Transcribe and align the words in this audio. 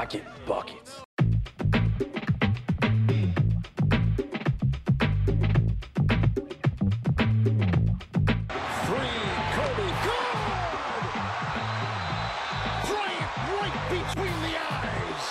I 0.00 0.06
get 0.06 0.24
buckets. 0.46 1.02
Three, 1.18 1.36
Kobe, 9.52 9.88
good! 10.00 10.40
Bryant 12.86 13.32
right 13.60 13.76
between 13.90 14.36
the 14.40 14.54
eyes. 14.72 15.26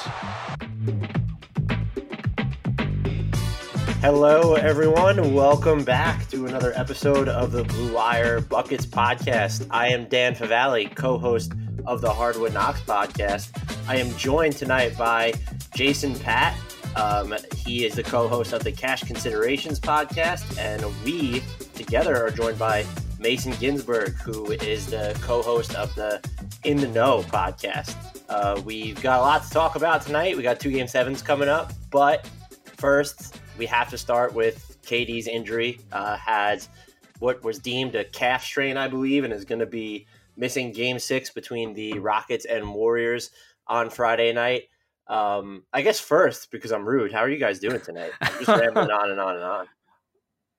Hello, 4.01 4.53
everyone. 4.53 5.33
Welcome 5.33 5.83
back 5.83 6.29
to 6.29 6.45
another 6.45 6.73
episode 6.75 7.27
of 7.27 7.51
the 7.51 7.63
Blue 7.63 7.95
Wire 7.95 8.39
Buckets 8.39 8.85
podcast. 8.85 9.65
I 9.71 9.87
am 9.87 10.05
Dan 10.09 10.35
Favale, 10.35 10.95
co 10.95 11.17
host 11.17 11.53
of 11.87 12.01
the 12.01 12.13
Hardwood 12.13 12.53
Knocks 12.53 12.81
podcast. 12.81 13.68
I 13.89 13.95
am 13.95 14.15
joined 14.17 14.55
tonight 14.55 14.95
by 14.99 15.33
Jason 15.73 16.13
Patt. 16.19 16.55
Um, 16.95 17.33
he 17.55 17.85
is 17.85 17.95
the 17.95 18.03
co 18.03 18.27
host 18.27 18.53
of 18.53 18.63
the 18.63 18.71
Cash 18.71 19.01
Considerations 19.05 19.79
podcast, 19.79 20.59
and 20.59 20.85
we 21.03 21.41
together 21.73 22.15
are 22.23 22.29
joined 22.29 22.59
by 22.59 22.85
Mason 23.17 23.51
Ginsberg, 23.53 24.13
who 24.17 24.51
is 24.51 24.85
the 24.85 25.19
co 25.23 25.41
host 25.41 25.73
of 25.73 25.95
the 25.95 26.21
In 26.65 26.77
the 26.77 26.87
N.O. 26.87 27.23
podcast. 27.23 27.95
Uh, 28.29 28.61
we've 28.63 29.01
got 29.01 29.21
a 29.21 29.21
lot 29.23 29.43
to 29.45 29.49
talk 29.49 29.75
about 29.75 30.03
tonight. 30.03 30.37
We 30.37 30.43
got 30.43 30.59
two 30.59 30.69
game 30.69 30.87
sevens 30.87 31.23
coming 31.23 31.49
up, 31.49 31.73
but 31.89 32.29
first, 32.77 33.39
we 33.57 33.65
have 33.65 33.89
to 33.89 33.97
start 33.97 34.35
with 34.35 34.77
KD's 34.83 35.27
injury. 35.27 35.79
Uh, 35.91 36.15
has 36.15 36.69
what 37.17 37.43
was 37.43 37.57
deemed 37.57 37.95
a 37.95 38.03
calf 38.03 38.43
strain, 38.43 38.77
I 38.77 38.87
believe, 38.87 39.23
and 39.23 39.33
is 39.33 39.45
going 39.45 39.61
to 39.61 39.65
be 39.65 40.05
missing 40.37 40.71
game 40.71 40.99
six 40.99 41.31
between 41.31 41.73
the 41.73 41.97
Rockets 41.97 42.45
and 42.45 42.71
Warriors 42.71 43.31
on 43.69 43.89
Friday 43.89 44.33
night. 44.33 44.63
Um, 45.07 45.63
I 45.73 45.81
guess 45.81 45.99
first, 45.99 46.51
because 46.51 46.71
I'm 46.71 46.87
rude, 46.87 47.11
how 47.13 47.19
are 47.19 47.29
you 47.29 47.39
guys 47.39 47.59
doing 47.59 47.79
tonight? 47.79 48.11
I'm 48.21 48.33
just 48.43 48.47
rambling 48.47 48.91
on 48.91 49.11
and 49.11 49.19
on 49.19 49.35
and 49.35 49.43
on. 49.43 49.67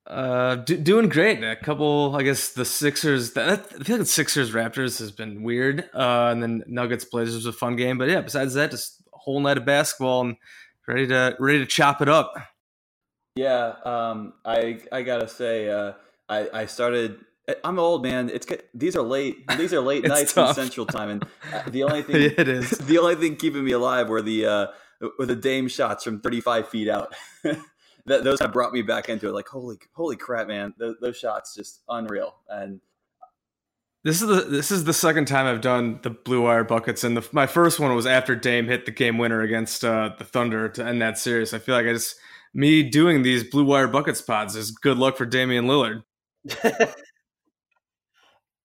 Uh, 0.06 0.56
do, 0.56 0.76
doing 0.76 1.08
great. 1.08 1.44
A 1.44 1.54
couple, 1.54 2.16
I 2.16 2.22
guess 2.24 2.52
the 2.52 2.64
Sixers. 2.64 3.34
That, 3.34 3.48
I 3.78 3.84
feel 3.84 3.98
like 3.98 4.06
Sixers 4.08 4.50
Raptors 4.50 4.98
has 4.98 5.12
been 5.12 5.44
weird. 5.44 5.88
Uh, 5.94 6.30
and 6.32 6.42
then 6.42 6.64
Nuggets 6.66 7.04
Blazers 7.04 7.36
was 7.36 7.46
a 7.46 7.52
fun 7.52 7.76
game. 7.76 7.96
But 7.96 8.08
yeah, 8.08 8.20
besides 8.20 8.54
that, 8.54 8.72
just 8.72 9.04
a 9.14 9.18
whole 9.18 9.38
night 9.38 9.58
of 9.58 9.64
basketball 9.64 10.22
and 10.22 10.36
ready 10.88 11.06
to 11.06 11.36
ready 11.38 11.60
to 11.60 11.66
chop 11.66 12.02
it 12.02 12.08
up. 12.08 12.34
Yeah, 13.36 13.74
um, 13.84 14.32
I 14.44 14.80
I 14.90 15.02
gotta 15.02 15.28
say, 15.28 15.70
uh, 15.70 15.92
I 16.28 16.48
I 16.52 16.66
started. 16.66 17.20
I'm 17.64 17.78
old 17.78 18.02
man. 18.02 18.30
It's 18.30 18.46
these 18.74 18.96
are 18.96 19.02
late. 19.02 19.46
These 19.56 19.72
are 19.72 19.80
late 19.80 20.04
nights 20.08 20.34
tough. 20.34 20.50
in 20.50 20.64
Central 20.64 20.86
Time, 20.86 21.10
and 21.10 21.24
uh, 21.52 21.68
the 21.70 21.82
only 21.84 22.02
thing 22.02 22.16
it 22.36 22.48
is. 22.48 22.70
the 22.78 22.98
only 22.98 23.16
thing 23.16 23.36
keeping 23.36 23.64
me 23.64 23.72
alive 23.72 24.08
were 24.08 24.22
the 24.22 24.46
uh, 24.46 24.66
were 25.18 25.26
the 25.26 25.36
Dame 25.36 25.68
shots 25.68 26.04
from 26.04 26.20
35 26.20 26.68
feet 26.68 26.88
out. 26.88 27.14
that 28.06 28.24
those 28.24 28.40
of 28.40 28.52
brought 28.52 28.72
me 28.72 28.82
back 28.82 29.08
into 29.08 29.28
it. 29.28 29.32
Like 29.32 29.48
holy 29.48 29.76
holy 29.92 30.16
crap, 30.16 30.48
man! 30.48 30.74
Those, 30.78 30.96
those 31.00 31.16
shots 31.16 31.54
just 31.54 31.82
unreal. 31.88 32.34
And 32.48 32.80
This 34.04 34.22
is 34.22 34.28
the 34.28 34.42
this 34.42 34.70
is 34.70 34.84
the 34.84 34.92
second 34.94 35.26
time 35.26 35.46
I've 35.46 35.60
done 35.60 36.00
the 36.02 36.10
blue 36.10 36.42
wire 36.42 36.64
buckets, 36.64 37.04
and 37.04 37.16
the, 37.16 37.28
my 37.32 37.46
first 37.46 37.80
one 37.80 37.94
was 37.94 38.06
after 38.06 38.34
Dame 38.36 38.66
hit 38.66 38.86
the 38.86 38.92
game 38.92 39.18
winner 39.18 39.42
against 39.42 39.84
uh, 39.84 40.10
the 40.18 40.24
Thunder 40.24 40.68
to 40.70 40.84
end 40.84 41.02
that 41.02 41.18
series. 41.18 41.54
I 41.54 41.58
feel 41.58 41.74
like 41.74 41.86
I 41.86 41.92
just 41.92 42.16
me 42.54 42.82
doing 42.82 43.22
these 43.22 43.44
blue 43.44 43.64
wire 43.64 43.88
bucket 43.88 44.16
spots 44.16 44.54
is 44.54 44.70
good 44.70 44.98
luck 44.98 45.16
for 45.16 45.26
Damian 45.26 45.66
Lillard. 45.66 46.02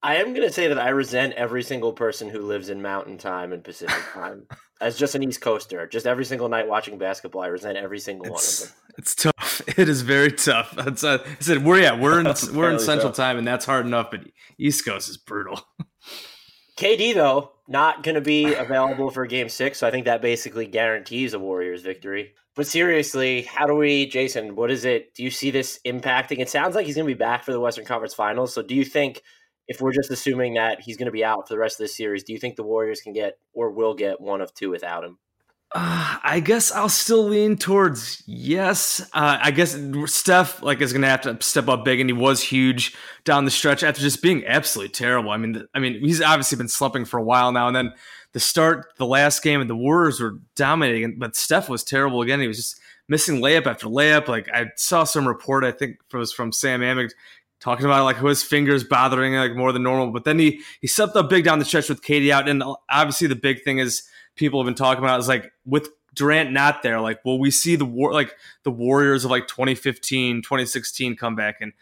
I 0.05 0.17
am 0.17 0.33
going 0.35 0.47
to 0.47 0.53
say 0.53 0.67
that 0.67 0.77
I 0.77 0.89
resent 0.89 1.33
every 1.33 1.63
single 1.63 1.91
person 1.91 2.29
who 2.29 2.41
lives 2.43 2.69
in 2.69 2.79
Mountain 2.79 3.17
Time 3.17 3.51
and 3.51 3.63
Pacific 3.63 4.03
Time. 4.13 4.45
As 4.79 4.99
just 4.99 5.15
an 5.15 5.23
East 5.23 5.41
Coaster, 5.41 5.87
just 5.87 6.05
every 6.05 6.25
single 6.25 6.47
night 6.47 6.67
watching 6.67 6.99
basketball, 6.99 7.41
I 7.41 7.47
resent 7.47 7.75
every 7.75 7.97
single 7.99 8.25
one 8.25 8.33
of 8.33 8.37
It's, 8.37 8.59
them. 8.59 8.73
it's 8.99 9.15
tough. 9.15 9.61
It 9.79 9.89
is 9.89 10.03
very 10.03 10.31
tough. 10.31 10.75
It's, 10.77 11.03
uh, 11.03 11.17
I 11.25 11.43
said 11.43 11.65
we're 11.65 11.79
yeah 11.79 11.99
we're 11.99 12.19
in 12.19 12.25
we're 12.53 12.69
in 12.71 12.79
Central 12.79 13.09
tough. 13.09 13.15
Time, 13.17 13.37
and 13.39 13.47
that's 13.47 13.65
hard 13.65 13.85
enough. 13.87 14.11
But 14.11 14.21
East 14.59 14.85
Coast 14.85 15.09
is 15.09 15.17
brutal. 15.17 15.59
KD 16.77 17.13
though 17.15 17.53
not 17.67 18.03
going 18.03 18.15
to 18.15 18.21
be 18.21 18.53
available 18.53 19.09
for 19.09 19.25
Game 19.25 19.49
Six, 19.49 19.79
so 19.79 19.87
I 19.87 19.91
think 19.91 20.05
that 20.05 20.21
basically 20.21 20.67
guarantees 20.67 21.33
a 21.33 21.39
Warriors 21.39 21.81
victory. 21.81 22.33
But 22.55 22.67
seriously, 22.67 23.41
how 23.41 23.65
do 23.65 23.75
we, 23.75 24.05
Jason? 24.05 24.55
What 24.55 24.69
is 24.71 24.85
it? 24.85 25.13
Do 25.15 25.23
you 25.23 25.31
see 25.31 25.51
this 25.51 25.79
impacting? 25.85 26.39
It 26.39 26.49
sounds 26.49 26.75
like 26.75 26.85
he's 26.85 26.95
going 26.95 27.07
to 27.07 27.13
be 27.13 27.17
back 27.17 27.43
for 27.43 27.51
the 27.51 27.59
Western 27.59 27.85
Conference 27.85 28.13
Finals. 28.13 28.53
So, 28.53 28.61
do 28.61 28.75
you 28.75 28.85
think, 28.85 29.21
if 29.67 29.81
we're 29.81 29.93
just 29.93 30.11
assuming 30.11 30.55
that 30.55 30.81
he's 30.81 30.97
going 30.97 31.07
to 31.07 31.11
be 31.11 31.23
out 31.23 31.47
for 31.47 31.53
the 31.53 31.59
rest 31.59 31.79
of 31.79 31.85
this 31.85 31.97
series, 31.97 32.23
do 32.23 32.33
you 32.33 32.39
think 32.39 32.55
the 32.55 32.63
Warriors 32.63 33.01
can 33.01 33.13
get 33.13 33.37
or 33.53 33.71
will 33.71 33.93
get 33.93 34.21
one 34.21 34.41
of 34.41 34.53
two 34.53 34.69
without 34.69 35.03
him? 35.03 35.17
Uh, 35.73 36.17
I 36.23 36.39
guess 36.39 36.71
I'll 36.71 36.87
still 36.87 37.23
lean 37.25 37.57
towards 37.57 38.23
yes. 38.25 39.01
Uh, 39.13 39.39
I 39.41 39.51
guess 39.51 39.77
Steph 40.05 40.61
like 40.61 40.79
is 40.79 40.93
gonna 40.93 41.09
have 41.09 41.21
to 41.21 41.37
step 41.41 41.67
up 41.67 41.83
big, 41.83 41.99
and 41.99 42.09
he 42.09 42.13
was 42.13 42.41
huge 42.41 42.95
down 43.25 43.45
the 43.45 43.51
stretch 43.51 43.83
after 43.83 43.99
just 43.99 44.21
being 44.21 44.45
absolutely 44.45 44.93
terrible. 44.93 45.31
I 45.31 45.37
mean, 45.37 45.67
I 45.73 45.79
mean 45.79 45.99
he's 45.99 46.21
obviously 46.21 46.57
been 46.57 46.69
slumping 46.69 47.03
for 47.03 47.19
a 47.19 47.23
while 47.23 47.51
now, 47.51 47.67
and 47.67 47.75
then 47.75 47.93
the 48.31 48.39
start, 48.39 48.93
the 48.97 49.05
last 49.05 49.43
game, 49.43 49.59
and 49.59 49.69
the 49.69 49.75
Warriors 49.75 50.21
were 50.21 50.39
dominating, 50.55 51.17
but 51.17 51.35
Steph 51.35 51.67
was 51.67 51.83
terrible 51.83 52.21
again. 52.21 52.39
He 52.39 52.47
was 52.47 52.57
just 52.57 52.79
missing 53.07 53.41
layup 53.41 53.65
after 53.65 53.87
layup. 53.87 54.27
Like 54.27 54.47
I 54.53 54.67
saw 54.75 55.03
some 55.03 55.27
report, 55.27 55.63
I 55.63 55.71
think 55.71 55.97
it 56.13 56.17
was 56.17 56.31
from 56.31 56.51
Sam 56.51 56.81
Amick 56.81 57.11
talking 57.65 57.87
about 57.87 58.03
like 58.03 58.15
who 58.15 58.27
his 58.27 58.43
fingers 58.43 58.83
bothering 58.83 59.33
like 59.33 59.55
more 59.55 59.71
than 59.71 59.81
normal. 59.81 60.11
But 60.11 60.23
then 60.23 60.37
he 60.37 60.61
he 60.81 60.87
stepped 60.87 61.15
up 61.15 61.31
big 61.31 61.43
down 61.43 61.57
the 61.57 61.65
stretch 61.65 61.89
with 61.89 62.03
KD 62.03 62.29
out, 62.29 62.47
and 62.47 62.63
obviously 62.89 63.27
the 63.27 63.35
big 63.35 63.63
thing 63.63 63.79
is 63.79 64.03
people 64.35 64.61
have 64.61 64.67
been 64.67 64.75
talking 64.75 65.03
about 65.03 65.19
is 65.19 65.27
like 65.27 65.51
with 65.65 65.89
Durant 66.13 66.51
not 66.51 66.83
there, 66.83 67.01
like 67.01 67.25
will 67.25 67.39
we 67.39 67.49
see 67.49 67.75
the 67.75 67.83
war 67.83 68.13
like 68.13 68.35
the 68.63 68.71
Warriors 68.71 69.25
of 69.25 69.31
like 69.31 69.47
2015, 69.47 70.43
2016 70.43 71.15
come 71.15 71.35
back 71.35 71.55
and 71.59 71.73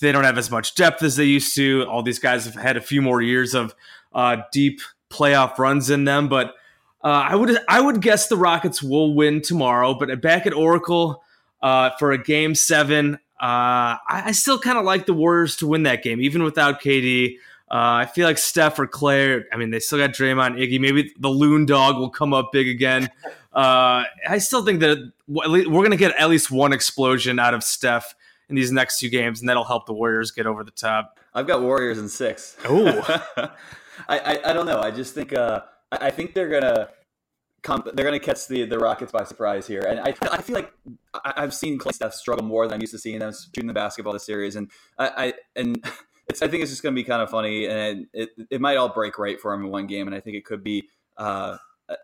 they 0.00 0.12
don't 0.12 0.24
have 0.24 0.38
as 0.38 0.50
much 0.50 0.76
depth 0.76 1.02
as 1.02 1.16
they 1.16 1.24
used 1.24 1.56
to. 1.56 1.84
All 1.88 2.04
these 2.04 2.20
guys 2.20 2.44
have 2.44 2.54
had 2.54 2.76
a 2.76 2.80
few 2.80 3.02
more 3.02 3.20
years 3.20 3.54
of 3.54 3.74
uh, 4.12 4.36
deep 4.52 4.80
playoff 5.10 5.58
runs 5.58 5.90
in 5.90 6.04
them, 6.04 6.28
but 6.28 6.54
uh, 7.02 7.08
I 7.08 7.34
would 7.34 7.58
I 7.68 7.80
would 7.80 8.00
guess 8.00 8.28
the 8.28 8.36
Rockets 8.36 8.80
will 8.80 9.14
win 9.14 9.42
tomorrow. 9.42 9.94
But 9.94 10.20
back 10.20 10.46
at 10.46 10.54
Oracle 10.54 11.24
uh, 11.62 11.90
for 11.98 12.12
a 12.12 12.22
game 12.22 12.54
seven, 12.54 13.18
uh, 13.40 13.96
I, 14.06 14.22
I 14.26 14.32
still 14.32 14.58
kind 14.58 14.76
of 14.78 14.84
like 14.84 15.06
the 15.06 15.14
Warriors 15.14 15.56
to 15.56 15.66
win 15.66 15.84
that 15.84 16.02
game, 16.02 16.20
even 16.20 16.42
without 16.42 16.80
KD. 16.82 17.36
Uh, 17.70 18.02
I 18.02 18.06
feel 18.06 18.26
like 18.26 18.36
Steph 18.36 18.78
or 18.78 18.86
Clay. 18.86 19.42
I 19.52 19.56
mean, 19.56 19.70
they 19.70 19.78
still 19.78 19.98
got 19.98 20.10
Draymond, 20.10 20.58
Iggy. 20.58 20.80
Maybe 20.80 21.14
the 21.18 21.30
Loon 21.30 21.66
Dog 21.66 21.98
will 21.98 22.10
come 22.10 22.34
up 22.34 22.50
big 22.52 22.68
again. 22.68 23.08
Uh, 23.52 24.04
I 24.28 24.38
still 24.38 24.64
think 24.64 24.80
that 24.80 25.12
we're 25.26 25.64
going 25.66 25.90
to 25.92 25.96
get 25.96 26.14
at 26.16 26.28
least 26.28 26.50
one 26.50 26.72
explosion 26.72 27.38
out 27.38 27.54
of 27.54 27.62
Steph 27.64 28.14
in 28.48 28.56
these 28.56 28.72
next 28.72 28.98
two 28.98 29.08
games, 29.08 29.40
and 29.40 29.48
that'll 29.48 29.64
help 29.64 29.86
the 29.86 29.92
Warriors 29.92 30.32
get 30.32 30.46
over 30.46 30.64
the 30.64 30.70
top. 30.72 31.18
I've 31.32 31.46
got 31.46 31.62
Warriors 31.62 31.98
in 31.98 32.08
six. 32.08 32.56
Oh. 32.64 33.22
I, 34.08 34.18
I 34.18 34.50
I 34.50 34.52
don't 34.52 34.66
know. 34.66 34.80
I 34.80 34.90
just 34.90 35.14
think 35.14 35.32
uh 35.32 35.60
I, 35.92 36.06
I 36.06 36.10
think 36.10 36.34
they're 36.34 36.48
gonna 36.48 36.88
come. 37.62 37.82
They're 37.94 38.04
gonna 38.04 38.18
catch 38.18 38.46
the 38.48 38.64
the 38.64 38.78
Rockets 38.78 39.12
by 39.12 39.24
surprise 39.24 39.66
here, 39.66 39.82
and 39.82 40.00
I 40.00 40.14
I 40.30 40.42
feel 40.42 40.54
like 40.54 40.72
I, 41.14 41.34
I've 41.36 41.54
seen 41.54 41.78
Clay 41.78 41.92
Steph 41.92 42.14
struggle 42.14 42.44
more 42.44 42.66
than 42.66 42.74
I'm 42.74 42.80
used 42.80 42.92
to 42.92 42.98
seeing 42.98 43.18
them 43.18 43.32
shooting 43.32 43.66
the 43.66 43.74
basketball 43.74 44.12
this 44.12 44.24
series, 44.24 44.56
and 44.56 44.70
I, 44.98 45.08
I 45.16 45.34
and 45.56 45.84
it's 46.28 46.42
I 46.42 46.48
think 46.48 46.62
it's 46.62 46.72
just 46.72 46.82
gonna 46.82 46.94
be 46.94 47.04
kind 47.04 47.22
of 47.22 47.30
funny, 47.30 47.66
and 47.66 48.06
it 48.12 48.30
it 48.50 48.60
might 48.60 48.76
all 48.76 48.88
break 48.88 49.18
right 49.18 49.40
for 49.40 49.52
him 49.52 49.64
in 49.64 49.70
one 49.70 49.86
game, 49.86 50.06
and 50.06 50.14
I 50.14 50.20
think 50.20 50.36
it 50.36 50.44
could 50.44 50.62
be. 50.64 50.88
uh 51.16 51.56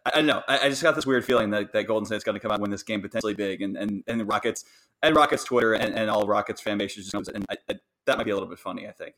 I, 0.05 0.11
don't 0.17 0.27
know. 0.27 0.43
I, 0.49 0.69
just 0.69 0.83
got 0.83 0.97
this 0.97 1.07
weird 1.07 1.25
feeling 1.25 1.51
that, 1.51 1.73
that 1.73 1.87
Golden 1.87 2.07
State's 2.07 2.25
going 2.25 2.35
to 2.35 2.41
come 2.41 2.51
out 2.51 2.55
and 2.55 2.63
win 2.63 2.73
this 2.73 2.83
game 2.83 3.01
potentially 3.01 3.35
big, 3.35 3.63
and 3.63 3.77
and, 3.77 4.03
and 4.09 4.27
Rockets 4.27 4.65
and 5.01 5.15
Rockets 5.15 5.45
Twitter 5.45 5.75
and, 5.75 5.97
and 5.97 6.11
all 6.11 6.27
Rockets 6.27 6.61
fan 6.61 6.77
base 6.77 6.97
just 6.97 7.15
knows 7.15 7.29
and 7.29 7.47
I, 7.49 7.57
that 8.07 8.17
might 8.19 8.25
be 8.25 8.33
a 8.33 8.35
little 8.35 8.49
bit 8.49 8.59
funny. 8.59 8.89
I 8.89 8.91
think. 8.91 9.15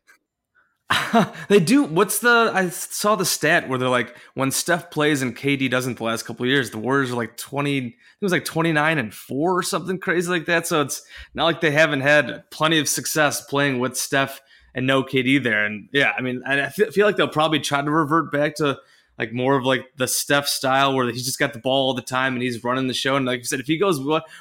they 1.48 1.60
do. 1.60 1.84
What's 1.84 2.20
the? 2.20 2.50
I 2.54 2.70
saw 2.70 3.14
the 3.14 3.24
stat 3.24 3.68
where 3.68 3.78
they're 3.78 3.88
like, 3.88 4.16
when 4.34 4.50
Steph 4.50 4.90
plays 4.90 5.20
and 5.20 5.36
KD 5.36 5.70
doesn't 5.70 5.98
the 5.98 6.04
last 6.04 6.24
couple 6.24 6.46
years, 6.46 6.70
the 6.70 6.78
Warriors 6.78 7.10
are 7.10 7.16
like 7.16 7.36
twenty. 7.36 7.78
It 7.78 8.24
was 8.24 8.32
like 8.32 8.44
twenty 8.44 8.72
nine 8.72 8.98
and 8.98 9.12
four 9.12 9.58
or 9.58 9.62
something 9.62 9.98
crazy 9.98 10.30
like 10.30 10.46
that. 10.46 10.66
So 10.66 10.80
it's 10.80 11.02
not 11.34 11.44
like 11.44 11.60
they 11.60 11.72
haven't 11.72 12.00
had 12.00 12.50
plenty 12.50 12.78
of 12.78 12.88
success 12.88 13.44
playing 13.44 13.80
with 13.80 13.96
Steph 13.96 14.40
and 14.74 14.86
no 14.86 15.02
KD 15.02 15.42
there. 15.42 15.64
And 15.66 15.88
yeah, 15.92 16.12
I 16.16 16.22
mean, 16.22 16.42
I 16.46 16.70
feel 16.70 17.06
like 17.06 17.16
they'll 17.16 17.28
probably 17.28 17.60
try 17.60 17.82
to 17.82 17.90
revert 17.90 18.32
back 18.32 18.54
to 18.56 18.78
like 19.18 19.32
more 19.32 19.56
of 19.56 19.64
like 19.64 19.84
the 19.96 20.08
Steph 20.08 20.46
style 20.46 20.94
where 20.94 21.10
he's 21.10 21.24
just 21.24 21.38
got 21.38 21.52
the 21.52 21.58
ball 21.58 21.88
all 21.88 21.94
the 21.94 22.00
time 22.00 22.34
and 22.34 22.42
he's 22.42 22.62
running 22.62 22.86
the 22.86 22.94
show. 22.94 23.16
And 23.16 23.26
like 23.26 23.40
you 23.40 23.44
said, 23.44 23.60
if 23.60 23.66
he 23.66 23.76
goes 23.76 24.00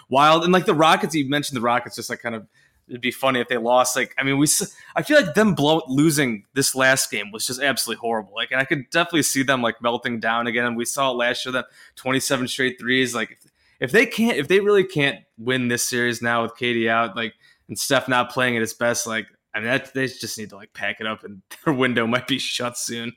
wild 0.09 0.43
and 0.43 0.53
like 0.53 0.65
the 0.65 0.75
Rockets, 0.75 1.15
you 1.15 1.27
mentioned 1.27 1.57
the 1.57 1.61
Rockets, 1.61 1.95
just 1.95 2.09
like 2.09 2.21
kind 2.21 2.35
of 2.35 2.47
it'd 2.89 3.01
be 3.01 3.11
funny 3.11 3.39
if 3.39 3.47
they 3.47 3.57
lost. 3.57 3.95
Like 3.95 4.13
I 4.17 4.23
mean, 4.23 4.37
we 4.37 4.47
I 4.95 5.03
feel 5.03 5.21
like 5.21 5.33
them 5.33 5.55
blow 5.55 5.81
losing 5.87 6.45
this 6.53 6.75
last 6.75 7.11
game 7.11 7.31
was 7.31 7.45
just 7.45 7.61
absolutely 7.61 7.99
horrible. 8.01 8.33
Like, 8.35 8.51
and 8.51 8.59
I 8.59 8.65
could 8.65 8.89
definitely 8.89 9.23
see 9.23 9.43
them 9.43 9.61
like 9.61 9.81
melting 9.81 10.19
down 10.19 10.47
again. 10.47 10.65
And 10.65 10.77
we 10.77 10.85
saw 10.85 11.11
it 11.11 11.15
last 11.15 11.45
year 11.45 11.53
that 11.53 11.65
twenty 11.95 12.19
seven 12.19 12.47
straight 12.47 12.79
threes. 12.79 13.13
Like 13.15 13.31
if, 13.31 13.51
if 13.79 13.91
they 13.91 14.05
can't, 14.05 14.37
if 14.37 14.47
they 14.47 14.59
really 14.59 14.83
can't 14.83 15.19
win 15.37 15.67
this 15.67 15.83
series 15.87 16.21
now 16.21 16.43
with 16.43 16.55
KD 16.55 16.89
out, 16.89 17.15
like 17.15 17.33
and 17.67 17.77
Steph 17.77 18.07
not 18.07 18.31
playing 18.31 18.55
at 18.55 18.61
his 18.61 18.73
best, 18.73 19.05
like 19.07 19.27
I 19.53 19.59
mean, 19.59 19.67
that, 19.69 19.93
they 19.93 20.07
just 20.07 20.37
need 20.37 20.49
to 20.51 20.55
like 20.55 20.73
pack 20.73 20.99
it 20.99 21.07
up 21.07 21.23
and 21.23 21.41
their 21.65 21.73
window 21.73 22.07
might 22.07 22.27
be 22.27 22.39
shut 22.39 22.77
soon. 22.77 23.13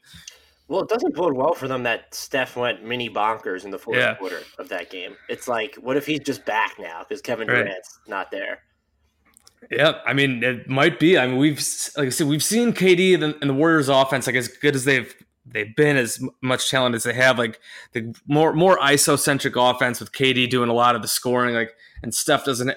Well, 0.69 0.83
it 0.83 0.89
doesn't 0.89 1.17
bode 1.17 1.35
well 1.37 1.53
for 1.53 1.67
them 1.67 1.83
that 1.83 2.15
Steph 2.15 2.57
went 2.57 2.85
mini 2.85 3.11
bonkers 3.11 3.65
in 3.65 3.73
the 3.73 3.79
fourth 3.79 3.99
Yeah. 3.99 4.15
quarter 4.15 4.41
of 4.57 4.69
that 4.69 4.89
game. 4.89 5.17
It's 5.29 5.49
like, 5.49 5.75
what 5.75 5.97
if 5.97 6.07
he's 6.07 6.21
just 6.21 6.45
back 6.45 6.77
now 6.79 7.01
because 7.01 7.21
Kevin 7.21 7.49
Right. 7.49 7.65
Durant's 7.65 7.99
not 8.07 8.31
there? 8.31 8.61
Yeah, 9.71 9.99
I 10.07 10.15
mean, 10.15 10.43
it 10.43 10.69
might 10.69 10.99
be. 10.99 11.19
I 11.19 11.27
mean, 11.27 11.37
we've 11.37 11.63
like 11.97 12.07
I 12.07 12.11
said, 12.11 12.27
we've 12.27 12.43
seen 12.43 12.73
KD 12.73 13.23
and 13.23 13.51
the, 13.51 13.55
Warriors 13.55 13.89
offense 13.89 14.27
like 14.27 14.37
as 14.37 14.49
good 14.49 14.75
as 14.75 14.85
they've 14.85 15.15
they've 15.45 15.75
been, 15.77 15.97
as 15.97 16.23
much 16.43 16.71
talent 16.71 16.95
as 16.95 17.03
they 17.03 17.13
have. 17.13 17.39
Like 17.39 17.61
the 17.93 18.15
more 18.27 18.53
more 18.53 18.79
ISO 18.79 19.19
centric 19.19 19.57
offense 19.57 20.01
with 20.01 20.13
KD 20.13 20.49
doing 20.49 20.71
a 20.71 20.75
lot 20.75 20.97
of 20.97 21.03
the 21.03 21.09
scoring, 21.09 21.55
like 21.55 21.73
and 22.03 22.15
Steph 22.15 22.45
doesn't 22.45 22.73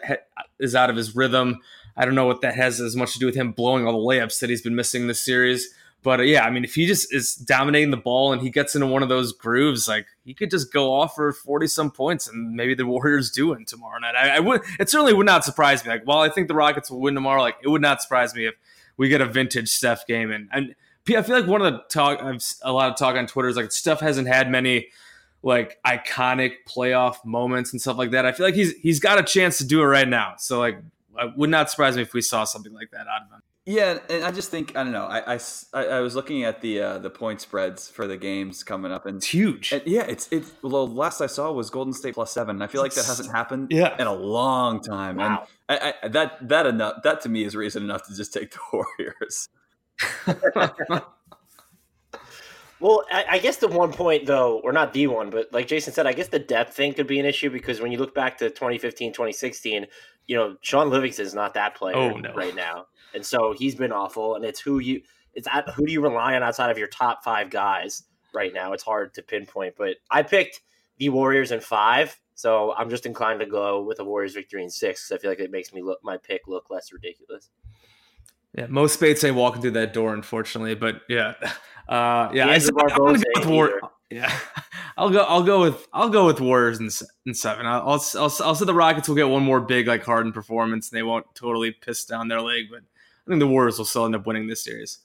is 0.59 0.75
out 0.75 0.89
of 0.89 0.95
his 0.95 1.15
rhythm. 1.15 1.59
I 1.95 2.05
don't 2.05 2.15
know 2.15 2.25
what 2.25 2.41
that 2.41 2.55
has 2.55 2.81
as 2.81 2.95
much 2.95 3.13
to 3.13 3.19
do 3.19 3.27
with 3.27 3.35
him 3.35 3.51
blowing 3.51 3.85
all 3.87 3.93
the 3.93 4.15
layups 4.15 4.39
that 4.39 4.49
he's 4.49 4.61
been 4.61 4.75
missing 4.75 5.07
this 5.07 5.21
series. 5.21 5.73
But 6.03 6.19
uh, 6.19 6.23
yeah, 6.23 6.43
I 6.43 6.49
mean, 6.49 6.63
if 6.63 6.75
he 6.75 6.85
just 6.85 7.13
is 7.13 7.33
dominating 7.33 7.89
the 7.89 7.97
ball 7.97 8.33
and 8.33 8.41
he 8.41 8.49
gets 8.49 8.75
into 8.75 8.87
one 8.87 9.01
of 9.01 9.09
those 9.09 9.31
grooves, 9.31 9.87
like 9.87 10.05
he 10.25 10.33
could 10.33 10.51
just 10.51 10.71
go 10.71 10.93
off 10.93 11.15
for 11.15 11.31
forty 11.31 11.65
some 11.65 11.89
points, 11.89 12.27
and 12.27 12.53
maybe 12.53 12.75
the 12.75 12.85
Warriors 12.93 13.31
do 13.31 13.47
win 13.47 13.65
tomorrow 13.65 13.99
night. 13.99 14.15
I, 14.15 14.35
I 14.35 14.39
would. 14.39 14.61
It 14.79 14.89
certainly 14.89 15.13
would 15.13 15.25
not 15.25 15.45
surprise 15.45 15.83
me. 15.83 15.89
Like, 15.89 16.03
while 16.03 16.19
I 16.19 16.29
think 16.29 16.49
the 16.49 16.55
Rockets 16.55 16.91
will 16.91 16.99
win 16.99 17.15
tomorrow, 17.15 17.41
like 17.41 17.55
it 17.63 17.69
would 17.69 17.81
not 17.81 18.01
surprise 18.01 18.35
me 18.35 18.45
if 18.45 18.55
we 18.97 19.07
get 19.07 19.21
a 19.21 19.25
vintage 19.25 19.69
Steph 19.69 20.05
game. 20.05 20.29
And 20.29 20.49
and 20.51 20.75
I 21.09 21.21
feel 21.21 21.39
like 21.39 21.47
one 21.47 21.61
of 21.61 21.71
the 21.71 21.79
talk, 21.89 22.21
I've 22.21 22.43
a 22.61 22.71
lot 22.71 22.91
of 22.91 22.97
talk 22.97 23.15
on 23.15 23.25
Twitter 23.25 23.47
is 23.47 23.55
like 23.55 23.71
Steph 23.71 24.01
hasn't 24.01 24.27
had 24.27 24.51
many 24.51 24.89
like 25.41 25.77
iconic 25.85 26.53
playoff 26.67 27.23
moments 27.25 27.71
and 27.71 27.81
stuff 27.81 27.97
like 27.97 28.11
that. 28.11 28.25
I 28.25 28.31
feel 28.31 28.45
like 28.45 28.55
he's 28.55 28.73
he's 28.77 28.99
got 28.99 29.19
a 29.19 29.23
chance 29.23 29.57
to 29.59 29.65
do 29.65 29.81
it 29.81 29.85
right 29.85 30.07
now. 30.07 30.35
So 30.37 30.59
like, 30.59 30.79
it 31.19 31.33
would 31.37 31.49
not 31.49 31.69
surprise 31.69 31.95
me 31.95 32.01
if 32.01 32.13
we 32.13 32.21
saw 32.21 32.43
something 32.43 32.73
like 32.73 32.91
that 32.91 33.07
out 33.07 33.23
of 33.23 33.31
him. 33.31 33.41
Yeah, 33.65 33.99
and 34.09 34.25
I 34.25 34.31
just 34.31 34.51
think 34.51 34.75
I 34.75 34.83
don't 34.83 34.91
know. 34.91 35.05
I, 35.05 35.35
I, 35.73 35.85
I 35.85 35.99
was 36.01 36.15
looking 36.15 36.43
at 36.43 36.59
the 36.59 36.81
uh, 36.81 36.97
the 36.97 37.09
point 37.09 37.39
spreads 37.39 37.89
for 37.89 38.07
the 38.07 38.17
games 38.17 38.61
coming 38.61 38.91
up, 38.91 39.05
and, 39.05 39.15
It's 39.17 39.27
huge. 39.27 39.71
and 39.71 39.81
yeah, 39.85 40.01
it's 40.01 40.27
it's 40.31 40.51
well, 40.61 40.85
last 40.85 41.21
I 41.21 41.27
saw 41.27 41.49
was 41.51 41.69
Golden 41.69 41.93
State 41.93 42.15
plus 42.15 42.33
seven. 42.33 42.57
and 42.57 42.63
I 42.63 42.67
feel 42.67 42.81
like 42.81 42.93
that 42.95 43.05
hasn't 43.05 43.31
happened 43.31 43.67
Yeah. 43.71 43.95
in 43.97 44.05
a 44.05 44.13
long 44.13 44.81
time, 44.81 45.15
Wow. 45.15 45.47
and 45.69 45.79
I, 45.81 45.93
I, 46.03 46.07
that 46.09 46.49
that 46.49 46.65
enough 46.65 47.03
that 47.03 47.21
to 47.21 47.29
me 47.29 47.45
is 47.45 47.55
reason 47.55 47.83
enough 47.83 48.05
to 48.07 48.15
just 48.15 48.33
take 48.33 48.51
the 48.51 48.59
Warriors. 48.97 49.47
Well, 52.79 53.05
I, 53.09 53.23
I 53.29 53.39
guess 53.39 53.57
the 53.57 53.69
one 53.69 53.93
point 53.93 54.25
though, 54.25 54.59
or 54.59 54.73
not 54.73 54.91
the 54.91 55.07
one, 55.07 55.29
but 55.29 55.47
like 55.53 55.67
Jason 55.67 55.93
said, 55.93 56.05
I 56.05 56.11
guess 56.11 56.27
the 56.27 56.39
depth 56.39 56.75
thing 56.75 56.93
could 56.93 57.07
be 57.07 57.17
an 57.17 57.25
issue 57.25 57.49
because 57.49 57.79
when 57.79 57.93
you 57.93 57.97
look 57.97 58.13
back 58.13 58.37
to 58.39 58.49
2015, 58.49 59.13
2016, 59.13 59.87
you 60.27 60.35
know, 60.35 60.57
Sean 60.59 60.89
Livingston's 60.89 61.33
not 61.33 61.53
that 61.53 61.75
player 61.75 61.95
Oh, 61.95 62.17
no. 62.17 62.33
right 62.33 62.53
now. 62.53 62.87
And 63.13 63.25
so 63.25 63.53
he's 63.57 63.75
been 63.75 63.91
awful. 63.91 64.35
And 64.35 64.45
it's 64.45 64.59
who 64.59 64.79
you 64.79 65.01
it's 65.33 65.47
at 65.51 65.69
who 65.69 65.85
do 65.85 65.91
you 65.91 66.01
rely 66.01 66.35
on 66.35 66.43
outside 66.43 66.69
of 66.69 66.77
your 66.77 66.87
top 66.87 67.23
five 67.23 67.49
guys 67.49 68.03
right 68.33 68.53
now? 68.53 68.73
It's 68.73 68.83
hard 68.83 69.13
to 69.15 69.21
pinpoint. 69.21 69.75
But 69.77 69.97
I 70.09 70.23
picked 70.23 70.61
the 70.97 71.09
Warriors 71.09 71.51
in 71.51 71.59
five. 71.59 72.17
So 72.35 72.73
I'm 72.73 72.89
just 72.89 73.05
inclined 73.05 73.39
to 73.41 73.45
go 73.45 73.83
with 73.83 73.99
a 73.99 74.03
Warriors 74.03 74.33
victory 74.33 74.63
in 74.63 74.69
six 74.69 75.11
I 75.11 75.17
feel 75.17 75.29
like 75.29 75.39
it 75.39 75.51
makes 75.51 75.71
me 75.71 75.83
look 75.83 75.99
my 76.03 76.17
pick 76.17 76.47
look 76.47 76.69
less 76.69 76.91
ridiculous. 76.91 77.49
Yeah, 78.57 78.67
Mo 78.67 78.85
Speights 78.87 79.23
ain't 79.23 79.35
walking 79.35 79.61
through 79.61 79.71
that 79.71 79.93
door, 79.93 80.13
unfortunately. 80.13 80.75
But 80.75 81.01
yeah, 81.09 81.33
uh, 81.87 82.29
yeah, 82.33 82.47
I, 82.47 82.59
gonna 82.59 83.23
go 83.43 83.49
War- 83.49 83.81
Yeah, 84.11 84.31
I'll 84.95 85.09
go. 85.09 85.23
I'll 85.23 85.41
go 85.41 85.61
with. 85.61 85.87
I'll 85.91 86.09
go 86.09 86.27
with 86.27 86.39
Warriors 86.39 86.79
in, 86.79 86.89
in 87.25 87.33
seven. 87.33 87.65
I'll, 87.65 87.81
I'll. 87.81 88.05
I'll. 88.15 88.33
I'll 88.43 88.55
say 88.55 88.65
the 88.65 88.73
Rockets 88.73 89.07
will 89.07 89.15
get 89.15 89.27
one 89.27 89.41
more 89.41 89.59
big 89.59 89.87
like 89.87 90.03
Harden 90.03 90.31
performance, 90.31 90.91
and 90.91 90.97
they 90.97 91.01
won't 91.01 91.25
totally 91.33 91.71
piss 91.71 92.05
down 92.05 92.27
their 92.27 92.41
leg. 92.41 92.65
But 92.69 92.81
I 93.27 93.31
think 93.31 93.39
the 93.39 93.47
Warriors 93.47 93.77
will 93.77 93.85
still 93.85 94.05
end 94.05 94.15
up 94.15 94.25
winning 94.25 94.47
this 94.47 94.63
series. 94.63 94.99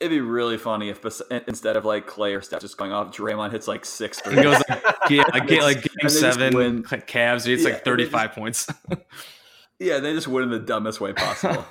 It'd 0.00 0.10
be 0.10 0.20
really 0.20 0.58
funny 0.58 0.88
if 0.88 1.04
instead 1.46 1.76
of 1.76 1.84
like 1.84 2.08
Clay 2.08 2.34
or 2.34 2.40
Steph 2.40 2.60
just 2.60 2.76
going 2.76 2.90
off, 2.92 3.14
Draymond 3.16 3.52
hits 3.52 3.68
like 3.68 3.84
six. 3.84 4.20
It 4.26 4.34
goes 4.42 4.60
like, 4.68 4.82
yeah, 5.10 5.22
like, 5.32 5.48
like 5.48 5.82
game 5.82 5.92
And 6.00 6.10
seven, 6.10 6.56
win. 6.56 6.84
like 6.90 7.06
Cavs. 7.06 7.46
It's 7.46 7.62
Yeah, 7.62 7.68
like 7.68 7.74
and 7.74 7.80
they 7.80 7.84
thirty-five 7.84 8.32
points. 8.32 8.66
yeah, 9.78 9.98
they 10.00 10.12
just 10.12 10.26
win 10.26 10.42
in 10.44 10.50
the 10.50 10.58
dumbest 10.58 11.00
way 11.00 11.12
possible. 11.12 11.64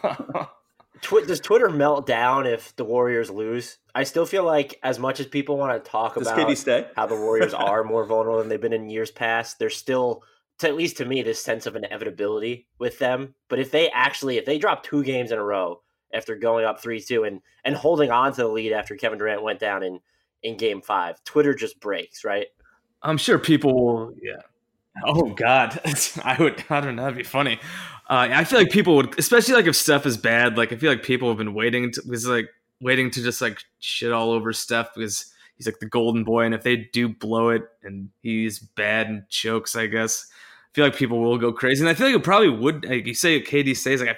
Twi- 1.01 1.25
does 1.25 1.41
Twitter 1.41 1.69
melt 1.69 2.05
down 2.05 2.45
if 2.45 2.73
the 2.77 2.85
Warriors 2.85 3.29
lose? 3.29 3.79
I 3.93 4.03
still 4.03 4.25
feel 4.25 4.45
like 4.45 4.79
as 4.83 4.97
much 4.99 5.19
as 5.19 5.25
people 5.25 5.57
want 5.57 5.83
to 5.83 5.89
talk 5.91 6.13
Does 6.15 6.27
about 6.27 6.57
stay? 6.57 6.87
how 6.95 7.07
the 7.07 7.15
Warriors 7.15 7.53
are 7.53 7.83
more 7.83 8.05
vulnerable 8.05 8.39
than 8.39 8.47
they've 8.47 8.61
been 8.61 8.71
in 8.71 8.89
years 8.89 9.11
past, 9.11 9.59
they're 9.59 9.69
still, 9.71 10.23
to, 10.61 10.67
at 10.67 10.75
least 10.75 10.97
to 10.97 11.05
me, 11.05 11.21
this 11.21 11.43
sense 11.43 11.65
of 11.65 11.75
inevitability 11.75 12.67
with 12.79 12.97
them. 12.99 13.35
But 13.49 13.59
if 13.59 13.71
they 13.71 13.89
actually, 13.89 14.37
if 14.37 14.45
they 14.45 14.57
drop 14.57 14.83
two 14.83 15.03
games 15.03 15.31
in 15.31 15.37
a 15.37 15.43
row 15.43 15.81
after 16.13 16.35
going 16.35 16.65
up 16.65 16.81
three 16.81 17.01
two 17.01 17.23
and 17.23 17.41
and 17.63 17.75
holding 17.75 18.11
on 18.11 18.33
to 18.33 18.41
the 18.41 18.47
lead 18.47 18.73
after 18.73 18.95
Kevin 18.95 19.19
Durant 19.19 19.43
went 19.43 19.59
down 19.59 19.83
in 19.83 19.99
in 20.43 20.57
Game 20.57 20.81
Five, 20.81 21.23
Twitter 21.23 21.53
just 21.53 21.79
breaks, 21.79 22.23
right? 22.23 22.47
I'm 23.03 23.17
sure 23.17 23.39
people 23.39 23.73
will. 23.73 24.13
Yeah. 24.21 24.41
Oh 25.05 25.29
God, 25.29 25.79
I 26.23 26.37
would. 26.39 26.63
I 26.69 26.81
don't 26.81 26.95
know. 26.95 27.03
That'd 27.03 27.17
be 27.17 27.23
funny. 27.23 27.59
Uh, 28.09 28.27
I 28.31 28.43
feel 28.43 28.59
like 28.59 28.71
people 28.71 28.97
would, 28.97 29.17
especially 29.17 29.53
like 29.53 29.67
if 29.67 29.75
Steph 29.75 30.05
is 30.05 30.17
bad. 30.17 30.57
Like 30.57 30.73
I 30.73 30.75
feel 30.75 30.91
like 30.91 31.03
people 31.03 31.29
have 31.29 31.37
been 31.37 31.53
waiting 31.53 31.91
to 31.93 32.01
was 32.07 32.27
like 32.27 32.49
waiting 32.81 33.09
to 33.11 33.23
just 33.23 33.41
like 33.41 33.59
shit 33.79 34.11
all 34.11 34.31
over 34.31 34.51
Steph 34.51 34.93
because 34.93 35.33
he's 35.55 35.65
like 35.65 35.79
the 35.79 35.85
golden 35.85 36.23
boy, 36.23 36.43
and 36.43 36.53
if 36.53 36.63
they 36.63 36.75
do 36.75 37.07
blow 37.07 37.49
it 37.49 37.63
and 37.83 38.09
he's 38.21 38.59
bad 38.59 39.07
and 39.07 39.23
chokes, 39.29 39.75
I 39.75 39.87
guess 39.87 40.27
I 40.27 40.31
feel 40.73 40.85
like 40.85 40.95
people 40.95 41.19
will 41.19 41.37
go 41.37 41.51
crazy. 41.51 41.81
And 41.81 41.89
I 41.89 41.93
feel 41.93 42.07
like 42.07 42.15
it 42.15 42.23
probably 42.23 42.49
would. 42.49 42.85
Like 42.85 43.05
you 43.05 43.13
say, 43.13 43.41
KD 43.41 43.75
stays. 43.75 44.01
Like 44.01 44.09
I 44.09 44.17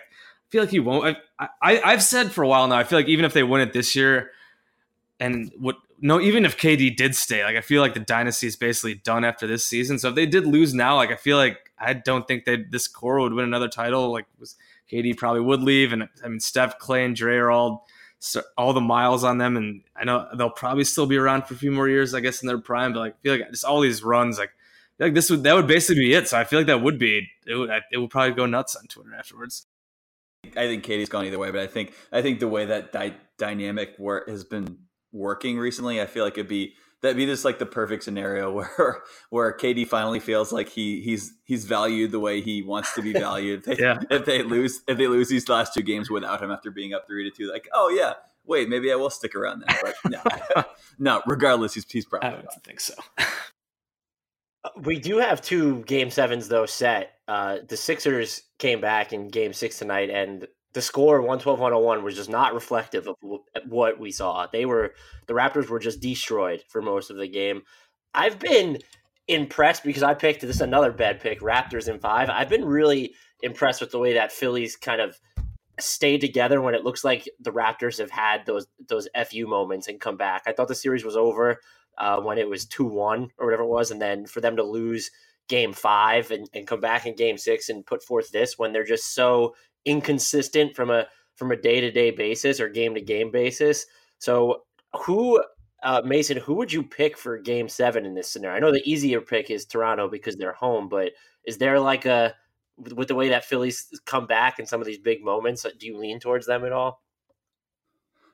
feel 0.50 0.61
like 0.61 0.71
he 0.71 0.79
won't. 0.79 1.17
I, 1.39 1.47
I 1.61 1.81
I've 1.81 2.03
said 2.03 2.31
for 2.31 2.44
a 2.44 2.47
while 2.47 2.67
now. 2.67 2.77
I 2.77 2.83
feel 2.83 3.00
like 3.00 3.07
even 3.07 3.25
if 3.25 3.33
they 3.33 3.44
win 3.44 3.61
it 3.61 3.73
this 3.73 3.95
year, 3.95 4.31
and 5.19 5.51
what 5.57 5.75
no, 6.00 6.19
even 6.19 6.45
if 6.45 6.57
KD 6.57 6.95
did 6.95 7.15
stay, 7.15 7.44
like 7.44 7.55
I 7.55 7.61
feel 7.61 7.81
like 7.81 7.94
the 7.94 8.00
dynasty 8.00 8.47
is 8.47 8.55
basically 8.55 8.95
done 8.95 9.23
after 9.23 9.47
this 9.47 9.65
season. 9.65 9.97
So 9.97 10.09
if 10.09 10.15
they 10.15 10.25
did 10.25 10.45
lose 10.45 10.73
now, 10.73 10.97
like 10.97 11.11
I 11.11 11.15
feel 11.15 11.38
like 11.38 11.71
I 11.79 11.94
don't 11.94 12.27
think 12.27 12.45
that 12.45 12.71
this 12.71 12.88
core 12.88 13.19
would 13.21 13.33
win 13.33 13.45
another 13.45 13.69
title. 13.69 14.11
Like 14.11 14.25
was 14.39 14.56
KD 14.91 15.17
probably 15.17 15.41
would 15.41 15.61
leave, 15.61 15.94
and 15.94 16.07
I 16.23 16.27
mean 16.27 16.39
Steph, 16.39 16.77
Clay, 16.77 17.06
and 17.06 17.15
Dre 17.15 17.38
are 17.38 17.51
all 17.51 17.88
all 18.57 18.73
the 18.73 18.81
miles 18.81 19.23
on 19.23 19.38
them, 19.38 19.57
and 19.57 19.81
I 19.95 20.06
know 20.06 20.27
they'll 20.38 20.49
probably 20.49 20.83
still 20.83 21.06
be 21.06 21.17
around 21.17 21.45
for 21.45 21.56
a 21.56 21.57
few 21.57 21.71
more 21.71 21.89
years, 21.89 22.13
I 22.13 22.19
guess, 22.19 22.41
in 22.41 22.47
their 22.47 22.59
prime. 22.59 22.94
But 22.94 22.99
like 22.99 23.13
I 23.13 23.21
feel 23.23 23.38
like 23.38 23.49
just 23.49 23.65
all 23.65 23.81
these 23.81 24.03
runs, 24.03 24.38
like 24.38 24.51
like 25.00 25.13
this 25.13 25.30
would 25.30 25.44
that 25.44 25.56
would 25.56 25.68
basically 25.68 26.04
be 26.06 26.13
it. 26.13 26.28
So 26.28 26.38
I 26.38 26.44
feel 26.44 26.60
like 26.60 26.68
that 26.68 26.81
would 26.81 26.98
be 27.00 27.30
it. 27.48 27.57
Would, 27.57 27.69
it 27.92 27.98
would 27.98 28.10
probably 28.10 28.34
go 28.36 28.45
nuts 28.45 28.75
on 28.75 28.86
Twitter 28.88 29.13
afterwards. 29.18 29.66
I 30.57 30.68
think 30.68 30.84
KD's 30.86 31.10
gone 31.10 31.25
either 31.25 31.40
way, 31.40 31.51
but 31.51 31.62
I 31.62 31.68
think 31.68 31.94
I 32.12 32.22
think 32.22 32.40
the 32.40 32.48
way 32.48 32.66
that 32.66 32.92
dy- 32.92 33.16
dynamic 33.38 33.98
work 33.98 34.28
has 34.30 34.44
been 34.44 34.78
working 35.12 35.57
recently, 35.57 36.01
I 36.01 36.06
feel 36.06 36.24
like 36.25 36.34
it'd 36.34 36.48
be 36.50 36.74
that'd 37.01 37.18
be 37.18 37.25
just 37.25 37.44
like 37.45 37.60
the 37.60 37.66
perfect 37.66 38.04
scenario 38.04 38.51
where 38.78 39.01
where 39.30 39.51
Katie 39.54 39.86
finally 39.86 40.19
feels 40.19 40.51
like 40.51 40.68
he 40.69 41.02
he's 41.02 41.33
he's 41.45 41.64
valued 41.66 42.12
the 42.12 42.19
way 42.19 42.42
he 42.42 42.62
wants 42.62 42.94
to 42.95 43.02
be 43.02 43.14
valued. 43.28 43.59
If 43.68 43.78
they, 43.78 43.83
Yeah. 43.83 44.00
if 44.09 44.26
they 44.26 44.44
lose 44.44 44.81
if 44.88 44.97
they 44.97 45.07
lose 45.07 45.30
these 45.30 45.47
last 45.47 45.73
two 45.73 45.81
games 45.81 46.09
without 46.09 46.42
him 46.44 46.52
after 46.52 46.71
being 46.71 46.94
up 46.94 47.07
three 47.07 47.30
to 47.30 47.35
two, 47.35 47.50
like 47.52 47.69
oh 47.73 47.90
yeah, 47.90 48.14
wait 48.45 48.68
maybe 48.69 48.92
I 48.92 48.95
will 48.95 49.09
stick 49.09 49.35
around 49.35 49.64
then. 49.66 49.78
But 49.81 49.95
no, 50.12 50.64
no. 51.00 51.21
Regardless, 51.26 51.73
he's 51.73 51.85
he's 51.90 52.06
probably. 52.06 52.30
I 52.30 52.31
don't 52.33 52.64
think 52.66 52.80
so. 52.81 52.95
We 54.81 54.99
do 54.99 55.17
have 55.17 55.41
two 55.41 55.83
game 55.83 56.09
sevens 56.09 56.47
though 56.47 56.65
set. 56.65 57.13
Uh, 57.27 57.57
the 57.67 57.77
Sixers 57.77 58.43
came 58.59 58.81
back 58.81 59.13
in 59.13 59.27
game 59.27 59.53
six 59.53 59.77
tonight, 59.77 60.09
and 60.09 60.47
the 60.73 60.81
score 60.81 61.19
112 61.19 61.59
101 61.59 62.03
was 62.03 62.15
just 62.15 62.29
not 62.29 62.53
reflective 62.53 63.07
of 63.07 63.15
wh- 63.21 63.67
what 63.67 63.99
we 63.99 64.11
saw. 64.11 64.47
They 64.51 64.65
were 64.65 64.93
the 65.27 65.33
Raptors 65.33 65.69
were 65.69 65.79
just 65.79 66.01
destroyed 66.01 66.63
for 66.67 66.81
most 66.81 67.09
of 67.09 67.17
the 67.17 67.27
game. 67.27 67.63
I've 68.13 68.39
been 68.39 68.79
impressed 69.27 69.83
because 69.83 70.03
I 70.03 70.13
picked 70.13 70.41
this 70.41 70.61
another 70.61 70.91
bad 70.91 71.19
pick, 71.19 71.41
Raptors 71.41 71.87
in 71.87 71.99
five. 71.99 72.29
I've 72.29 72.49
been 72.49 72.65
really 72.65 73.13
impressed 73.41 73.81
with 73.81 73.91
the 73.91 73.99
way 73.99 74.13
that 74.13 74.31
Phillies 74.31 74.75
kind 74.75 75.01
of 75.01 75.19
stayed 75.79 76.21
together 76.21 76.61
when 76.61 76.75
it 76.75 76.83
looks 76.83 77.03
like 77.03 77.27
the 77.39 77.51
Raptors 77.51 77.97
have 77.97 78.11
had 78.11 78.45
those 78.45 78.67
those 78.87 79.07
fu 79.29 79.47
moments 79.47 79.87
and 79.87 79.99
come 79.99 80.17
back. 80.17 80.43
I 80.45 80.53
thought 80.53 80.67
the 80.67 80.75
series 80.75 81.03
was 81.03 81.15
over 81.15 81.59
uh, 81.97 82.19
when 82.19 82.38
it 82.38 82.50
was 82.50 82.66
two 82.66 82.85
one 82.85 83.30
or 83.38 83.45
whatever 83.45 83.64
it 83.64 83.69
was, 83.69 83.92
and 83.92 84.02
then 84.02 84.26
for 84.26 84.42
them 84.42 84.56
to 84.56 84.64
lose 84.64 85.12
game 85.50 85.73
five 85.73 86.31
and, 86.31 86.50
and 86.54 86.68
come 86.68 86.80
back 86.80 87.06
in 87.06 87.16
game 87.16 87.38
six 87.38 87.69
and 87.69 87.85
put 87.85 88.04
forth 88.04 88.31
this 88.31 88.57
when 88.57 88.71
they're 88.71 88.85
just 88.85 89.14
so 89.14 89.56
inconsistent 89.85 90.76
from 90.76 90.90
a 90.90 91.06
from 91.35 91.52
a 91.52 91.57
day 91.57 91.81
to 91.81 91.92
day 91.92 92.12
basis 92.12 92.59
or 92.59 92.69
game 92.69 92.95
to 92.95 93.02
game 93.02 93.31
basis. 93.31 93.85
So 94.19 94.64
who 95.06 95.44
uh, 95.83 96.02
Mason, 96.06 96.38
who 96.38 96.54
would 96.56 96.71
you 96.71 96.81
pick 96.81 97.18
for 97.18 97.38
game 97.38 97.68
seven 97.68 98.06
in 98.06 98.14
this 98.16 98.31
scenario? 98.31 98.56
I 98.56 98.59
know 98.59 98.71
the 98.71 98.90
easier 98.90 99.19
pick 99.19 99.50
is 99.50 99.66
Toronto 99.66 100.07
because 100.09 100.38
they're 100.38 100.54
home, 100.54 100.88
but 100.88 101.12
is 101.45 101.57
there 101.57 101.80
like 101.80 102.06
a 102.06 102.33
with 102.78 103.07
the 103.07 103.16
way 103.16 103.30
that 103.30 103.45
Phillies 103.45 103.88
come 104.06 104.26
back 104.26 104.57
in 104.57 104.66
some 104.66 104.81
of 104.81 104.88
these 104.88 104.97
big 104.97 105.23
moments, 105.23 105.66
do 105.78 105.85
you 105.85 105.97
lean 105.97 106.19
towards 106.19 106.47
them 106.47 106.66
at 106.66 106.71
all? 106.71 107.03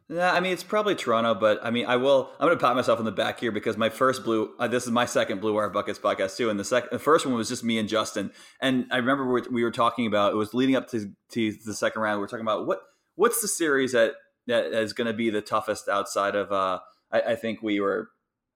Yeah, 0.10 0.32
I 0.34 0.40
mean 0.40 0.54
it's 0.54 0.64
probably 0.64 0.96
Toronto, 0.96 1.36
but 1.36 1.60
I 1.64 1.70
mean 1.70 1.86
I 1.86 1.98
will. 1.98 2.32
I'm 2.40 2.48
going 2.48 2.58
to 2.58 2.66
pat 2.66 2.76
myself 2.76 2.98
on 2.98 3.06
the 3.06 3.12
back 3.12 3.40
here 3.40 3.52
because 3.52 3.78
my 3.78 3.90
first 3.90 4.24
blue. 4.24 4.50
Uh, 4.58 4.68
this 4.68 4.86
is 4.86 4.92
my 4.92 5.06
second 5.06 5.40
Blue 5.40 5.54
Wire 5.54 5.70
Buckets 5.70 6.00
podcast 6.00 6.36
too, 6.36 6.50
and 6.50 6.60
the 6.60 6.64
second, 6.64 6.90
the 6.92 7.00
first 7.00 7.28
one 7.28 7.36
was 7.36 7.48
just 7.48 7.64
me 7.64 7.78
and 7.78 7.88
Justin. 7.88 8.32
And 8.60 8.88
I 8.90 8.98
remember 8.98 9.26
we 9.26 9.42
were, 9.42 9.48
we 9.52 9.64
were 9.64 9.72
talking 9.72 10.08
about 10.08 10.34
it 10.34 10.36
was 10.36 10.56
leading 10.56 10.76
up 10.76 10.90
to, 10.90 11.12
to 11.34 11.54
the 11.64 11.76
second 11.76 12.02
round. 12.02 12.18
We 12.18 12.22
were 12.22 12.28
talking 12.28 12.46
about 12.46 12.66
what 12.66 12.80
what's 13.16 13.42
the 13.42 13.48
series 13.48 13.92
that 13.92 14.14
that 14.48 14.74
is 14.74 14.94
going 14.94 15.06
to 15.06 15.14
be 15.14 15.30
the 15.30 15.42
toughest 15.42 15.88
outside 15.88 16.36
of 16.36 16.52
uh 16.52 16.80
I, 17.12 17.22
I 17.22 17.36
think 17.36 17.62
we 17.62 17.80
were. 17.80 18.10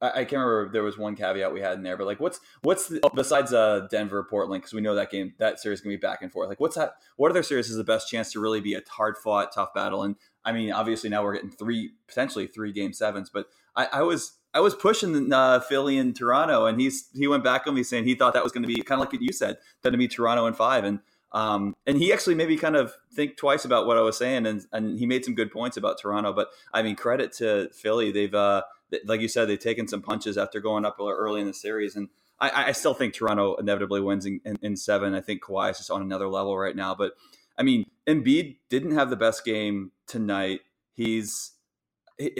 I, 0.03 0.25
can't 0.25 0.43
remember. 0.43 0.69
There 0.72 0.83
was 0.83 0.98
one 0.98 1.15
caveat 1.15 1.53
we 1.53 1.62
had 1.62 1.74
in 1.74 1.83
there, 1.83 1.98
but 1.98 2.05
like, 2.05 2.19
what's 2.19 2.39
what's 2.62 2.88
the, 2.88 3.00
besides 3.15 3.53
uh, 3.53 3.88
Denver 3.89 4.25
Portland 4.29 4.62
because 4.62 4.74
we 4.74 4.81
know 4.81 4.95
that 4.95 5.12
game 5.12 5.33
that 5.39 5.60
series 5.60 5.81
can 5.81 5.89
be 5.89 5.98
back 5.98 6.22
and 6.22 6.31
forth. 6.31 6.50
Like, 6.50 6.60
what's 6.60 6.75
that? 6.75 6.95
What 7.15 7.31
other 7.31 7.43
series 7.43 7.69
is 7.69 7.77
the 7.77 7.83
best 7.83 8.10
chance 8.10 8.31
to 8.33 8.39
really 8.39 8.62
be 8.62 8.74
a 8.74 8.81
hard 8.89 9.17
fought, 9.17 9.53
tough 9.53 9.74
battle? 9.74 10.03
And 10.03 10.15
I 10.43 10.51
mean, 10.51 10.72
obviously 10.72 11.10
now 11.10 11.24
we're 11.24 11.36
getting 11.36 11.51
three 11.51 11.91
potentially 12.07 12.48
three 12.48 12.72
game 12.72 12.93
sevens, 12.93 13.29
but 13.29 13.48
I, 13.75 13.88
I 13.93 14.01
was 14.01 14.33
I 14.53 14.60
was 14.60 14.75
pushing 14.75 15.31
uh, 15.33 15.62
Philly 15.62 15.98
and 15.98 16.15
Toronto, 16.15 16.65
and 16.65 16.79
he's 16.79 17.10
he 17.13 17.27
went 17.27 17.43
back 17.43 17.65
on 17.65 17.74
me 17.74 17.83
saying 17.83 18.03
he 18.03 18.15
thought 18.15 18.33
that 18.33 18.43
was 18.43 18.51
going 18.51 18.63
to 18.63 18.67
be 18.67 18.81
kind 18.81 19.00
of 19.00 19.05
like 19.05 19.13
what 19.13 19.22
you 19.22 19.31
said, 19.31 19.57
that 19.81 19.91
to 19.91 19.98
be 19.98 20.07
Toronto 20.07 20.45
in 20.45 20.53
five, 20.53 20.83
and 20.83 21.00
um, 21.31 21.74
and 21.88 21.98
he 21.98 22.13
actually 22.13 22.36
maybe 22.36 22.55
kind 22.57 22.75
of 22.75 22.93
think 23.12 23.38
twice 23.38 23.65
about 23.65 23.88
what 23.88 23.98
I 23.98 24.01
was 24.01 24.17
saying, 24.17 24.45
and 24.45 24.65
and 24.72 25.00
he 25.00 25.05
made 25.05 25.25
some 25.25 25.33
good 25.33 25.51
points 25.51 25.77
about 25.77 26.00
Toronto. 26.00 26.33
But 26.33 26.50
I 26.74 26.83
mean, 26.83 26.95
credit 26.95 27.33
to 27.38 27.69
Philly, 27.74 28.12
they've 28.12 28.33
uh, 28.33 28.63
like 29.05 29.21
you 29.21 29.27
said, 29.27 29.47
they've 29.47 29.59
taken 29.59 29.88
some 29.88 30.01
punches 30.01 30.38
after 30.38 30.59
going 30.59 30.85
up 30.85 30.97
early 31.00 31.41
in 31.41 31.47
the 31.47 31.53
series, 31.53 31.95
and 31.95 32.09
I, 32.39 32.67
I 32.67 32.71
still 32.71 32.93
think 32.93 33.13
Toronto 33.13 33.55
inevitably 33.55 34.01
wins 34.01 34.25
in, 34.25 34.41
in, 34.43 34.57
in 34.62 34.75
seven. 34.75 35.13
I 35.13 35.21
think 35.21 35.43
Kawhi 35.43 35.71
is 35.71 35.77
just 35.77 35.91
on 35.91 36.01
another 36.01 36.27
level 36.27 36.57
right 36.57 36.75
now, 36.75 36.95
but 36.95 37.13
I 37.57 37.63
mean, 37.63 37.85
Embiid 38.07 38.57
didn't 38.69 38.91
have 38.91 39.09
the 39.09 39.15
best 39.15 39.45
game 39.45 39.91
tonight. 40.07 40.62
He's 40.93 41.51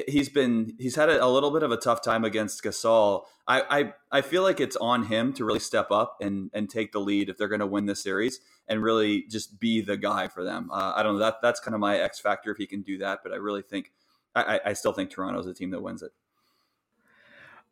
he's 0.08 0.30
been 0.30 0.74
he's 0.78 0.96
had 0.96 1.10
a, 1.10 1.28
little 1.28 1.52
bit 1.52 1.64
of 1.64 1.72
a 1.72 1.78
tough 1.78 2.02
time 2.02 2.24
against 2.24 2.64
Gasol. 2.64 3.24
I, 3.48 3.62
I 3.80 3.94
I 4.12 4.22
feel 4.22 4.44
like 4.44 4.60
it's 4.60 4.76
on 4.76 5.06
him 5.06 5.34
to 5.34 5.46
really 5.46 5.60
step 5.60 5.92
up 5.92 6.18
and 6.22 6.50
and 6.54 6.70
take 6.70 6.92
the 6.92 7.00
lead 7.00 7.30
if 7.30 7.38
they're 7.38 7.48
going 7.48 7.60
to 7.60 7.68
win 7.68 7.86
this 7.86 8.04
series 8.04 8.40
and 8.68 8.84
really 8.84 9.24
just 9.24 9.60
be 9.60 9.82
the 9.82 9.98
guy 9.98 10.28
for 10.28 10.44
them. 10.44 10.70
Uh, 10.72 10.94
I 10.96 11.04
don't 11.04 11.14
know 11.14 11.20
that 11.20 11.42
that's 11.42 11.60
kind 11.60 11.76
of 11.76 11.82
my 11.82 11.98
X 11.98 12.20
factor 12.20 12.52
if 12.52 12.58
he 12.58 12.68
can 12.68 12.82
do 12.82 12.98
that, 13.00 13.20
but 13.24 13.32
I 13.32 13.36
really 13.36 13.62
think 13.62 13.92
I, 14.36 14.60
I 14.66 14.74
still 14.74 14.94
think 14.94 15.10
Toronto's 15.10 15.48
a 15.48 15.54
team 15.54 15.72
that 15.72 15.82
wins 15.82 16.02
it. 16.02 16.12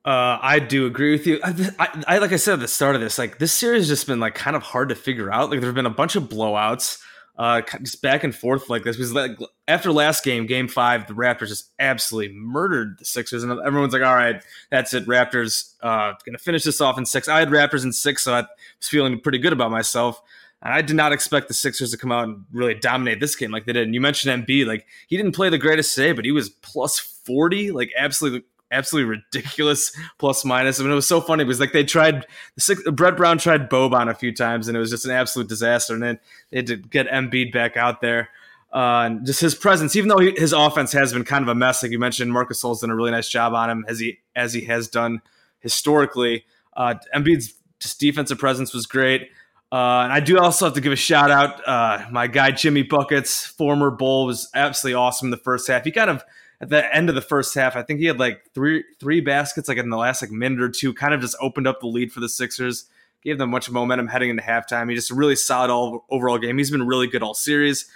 Uh, 0.03 0.39
I 0.41 0.59
do 0.59 0.87
agree 0.87 1.11
with 1.11 1.27
you. 1.27 1.39
I, 1.43 1.71
I, 1.77 2.03
I, 2.07 2.17
like 2.17 2.31
I 2.31 2.37
said 2.37 2.55
at 2.55 2.59
the 2.59 2.67
start 2.67 2.95
of 2.95 3.01
this, 3.01 3.19
like 3.19 3.37
this 3.37 3.53
series 3.53 3.83
has 3.83 3.87
just 3.87 4.07
been 4.07 4.19
like 4.19 4.33
kind 4.33 4.55
of 4.55 4.63
hard 4.63 4.89
to 4.89 4.95
figure 4.95 5.31
out. 5.31 5.51
Like 5.51 5.61
there've 5.61 5.75
been 5.75 5.85
a 5.85 5.91
bunch 5.91 6.15
of 6.15 6.23
blowouts 6.23 6.99
uh, 7.37 7.61
just 7.81 8.01
back 8.01 8.23
and 8.23 8.35
forth 8.35 8.69
like 8.69 8.83
this. 8.83 8.97
Because 8.97 9.13
like, 9.13 9.37
after 9.67 9.91
last 9.91 10.23
game, 10.23 10.45
game 10.45 10.67
five, 10.67 11.07
the 11.07 11.13
Raptors 11.13 11.47
just 11.47 11.71
absolutely 11.79 12.35
murdered 12.35 12.97
the 12.99 13.05
Sixers, 13.05 13.43
and 13.43 13.59
everyone's 13.65 13.93
like, 13.93 14.03
"All 14.03 14.15
right, 14.15 14.43
that's 14.69 14.93
it. 14.93 15.07
Raptors 15.07 15.73
uh, 15.81 16.13
going 16.25 16.37
to 16.37 16.43
finish 16.43 16.63
this 16.63 16.81
off 16.81 16.97
in 16.97 17.05
six. 17.05 17.27
I 17.27 17.39
had 17.39 17.49
Raptors 17.49 17.83
in 17.83 17.93
six, 17.93 18.23
so 18.23 18.33
I 18.33 18.41
was 18.41 18.47
feeling 18.87 19.19
pretty 19.19 19.39
good 19.39 19.53
about 19.53 19.71
myself. 19.71 20.21
And 20.63 20.71
I 20.71 20.83
did 20.83 20.95
not 20.95 21.11
expect 21.11 21.47
the 21.47 21.55
Sixers 21.55 21.89
to 21.89 21.97
come 21.97 22.11
out 22.11 22.25
and 22.25 22.45
really 22.51 22.75
dominate 22.75 23.19
this 23.19 23.35
game 23.35 23.49
like 23.49 23.65
they 23.65 23.73
did. 23.73 23.83
And 23.85 23.95
you 23.95 24.01
mentioned 24.01 24.47
Embiid, 24.47 24.67
like 24.67 24.85
he 25.07 25.17
didn't 25.17 25.31
play 25.31 25.49
the 25.49 25.57
greatest 25.57 25.95
today, 25.95 26.11
but 26.11 26.25
he 26.25 26.31
was 26.31 26.49
plus 26.49 26.99
forty, 26.99 27.71
like 27.71 27.91
absolutely 27.97 28.43
absolutely 28.71 29.09
ridiculous 29.09 29.95
plus 30.17 30.45
minus. 30.45 30.79
I 30.79 30.83
mean, 30.83 30.91
it 30.91 30.95
was 30.95 31.07
so 31.07 31.21
funny 31.21 31.43
because 31.43 31.59
like 31.59 31.73
they 31.73 31.83
tried 31.83 32.25
six, 32.57 32.81
Brett 32.91 33.17
Brown 33.17 33.37
tried 33.37 33.69
Boban 33.69 34.09
a 34.09 34.15
few 34.15 34.33
times 34.33 34.67
and 34.67 34.75
it 34.75 34.79
was 34.79 34.89
just 34.89 35.05
an 35.05 35.11
absolute 35.11 35.47
disaster. 35.47 35.93
And 35.93 36.01
then 36.01 36.19
they 36.49 36.57
had 36.57 36.67
to 36.67 36.77
get 36.77 37.07
Embiid 37.07 37.51
back 37.51 37.77
out 37.77 38.01
there. 38.01 38.29
Uh, 38.73 39.03
and 39.05 39.25
just 39.25 39.41
his 39.41 39.53
presence, 39.53 39.95
even 39.95 40.07
though 40.07 40.19
he, 40.19 40.31
his 40.37 40.53
offense 40.53 40.93
has 40.93 41.11
been 41.11 41.25
kind 41.25 41.43
of 41.43 41.49
a 41.49 41.55
mess, 41.55 41.83
like 41.83 41.91
you 41.91 41.99
mentioned, 41.99 42.31
Marc 42.31 42.49
Gasol's 42.49 42.81
done 42.81 42.89
a 42.89 42.95
really 42.95 43.11
nice 43.11 43.27
job 43.27 43.53
on 43.53 43.69
him 43.69 43.85
as 43.87 43.99
he 43.99 44.19
as 44.33 44.53
he 44.53 44.61
has 44.65 44.87
done 44.87 45.21
historically. 45.59 46.45
Uh, 46.75 46.95
Embiid's 47.13 47.53
just 47.81 47.99
defensive 47.99 48.39
presence 48.39 48.73
was 48.73 48.85
great. 48.85 49.29
Uh, 49.73 50.03
and 50.03 50.11
I 50.11 50.19
do 50.19 50.37
also 50.37 50.65
have 50.65 50.73
to 50.75 50.81
give 50.81 50.91
a 50.91 50.97
shout 50.97 51.31
out. 51.31 51.67
Uh, 51.67 52.05
my 52.11 52.27
guy 52.27 52.51
Jimmy 52.51 52.83
Buckets, 52.83 53.45
former 53.45 53.89
Bull, 53.89 54.25
was 54.25 54.49
absolutely 54.53 54.95
awesome 54.95 55.27
in 55.27 55.31
the 55.31 55.37
first 55.37 55.67
half. 55.67 55.83
He 55.83 55.91
kind 55.91 56.09
of 56.09 56.23
at 56.61 56.69
the 56.69 56.95
end 56.95 57.09
of 57.09 57.15
the 57.15 57.21
first 57.21 57.55
half, 57.55 57.75
I 57.75 57.81
think 57.81 57.99
he 57.99 58.05
had 58.05 58.19
like 58.19 58.43
three 58.53 58.83
three 58.99 59.19
baskets 59.19 59.67
like 59.67 59.77
in 59.77 59.89
the 59.89 59.97
last 59.97 60.21
like 60.21 60.31
minute 60.31 60.61
or 60.61 60.69
two, 60.69 60.93
kind 60.93 61.13
of 61.13 61.19
just 61.19 61.35
opened 61.41 61.67
up 61.67 61.79
the 61.81 61.87
lead 61.87 62.13
for 62.13 62.19
the 62.19 62.29
Sixers, 62.29 62.85
gave 63.23 63.39
them 63.39 63.49
much 63.49 63.69
momentum 63.69 64.07
heading 64.07 64.29
into 64.29 64.43
halftime. 64.43 64.87
He 64.87 64.95
just 64.95 65.11
a 65.11 65.15
really 65.15 65.35
solid 65.35 65.71
all 65.71 66.05
overall 66.09 66.37
game. 66.37 66.57
He's 66.57 66.71
been 66.71 66.85
really 66.85 67.07
good 67.07 67.23
all 67.23 67.33
series. 67.33 67.89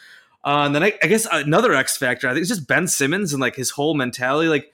Uh, 0.43 0.63
and 0.65 0.75
then 0.75 0.83
I, 0.83 0.93
I, 1.01 1.07
guess 1.07 1.25
another 1.31 1.73
X 1.73 1.97
factor, 1.97 2.27
I 2.27 2.33
think 2.33 2.41
it's 2.41 2.49
just 2.49 2.67
Ben 2.67 2.87
Simmons 2.87 3.33
and 3.33 3.41
like 3.41 3.55
his 3.55 3.71
whole 3.71 3.95
mentality. 3.95 4.47
Like 4.47 4.71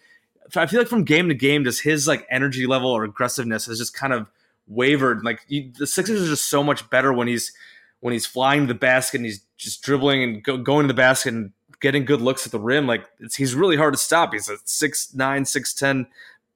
I 0.56 0.66
feel 0.66 0.80
like 0.80 0.90
from 0.90 1.04
game 1.04 1.30
to 1.30 1.36
game, 1.36 1.64
just 1.64 1.84
his 1.84 2.08
like 2.08 2.26
energy 2.30 2.66
level 2.66 2.92
or 2.92 3.04
aggressiveness 3.04 3.68
has 3.68 3.78
just 3.78 3.94
kind 3.94 4.14
of 4.14 4.28
wavered. 4.68 5.24
Like 5.24 5.42
you, 5.48 5.72
the 5.78 5.88
Sixers 5.88 6.22
are 6.22 6.28
just 6.30 6.50
so 6.50 6.64
much 6.64 6.90
better 6.90 7.14
when 7.14 7.28
he's 7.28 7.52
when 8.00 8.14
he's 8.14 8.26
flying 8.26 8.62
to 8.62 8.68
the 8.68 8.80
basket 8.80 9.18
and 9.18 9.26
he's 9.26 9.42
just 9.58 9.82
dribbling 9.84 10.24
and 10.24 10.44
go, 10.44 10.58
going 10.58 10.84
to 10.84 10.88
the 10.88 10.98
basket 10.98 11.34
and 11.34 11.52
getting 11.82 12.06
good 12.06 12.22
looks 12.22 12.46
at 12.46 12.52
the 12.52 12.60
rim. 12.60 12.88
Like 12.88 13.06
he's 13.36 13.54
really 13.54 13.76
hard 13.76 13.94
to 13.94 14.00
stop. 14.00 14.34
He's 14.34 14.48
a 14.50 14.58
six 14.64 15.14
nine, 15.14 15.46
six 15.46 15.74
ten, 15.74 16.08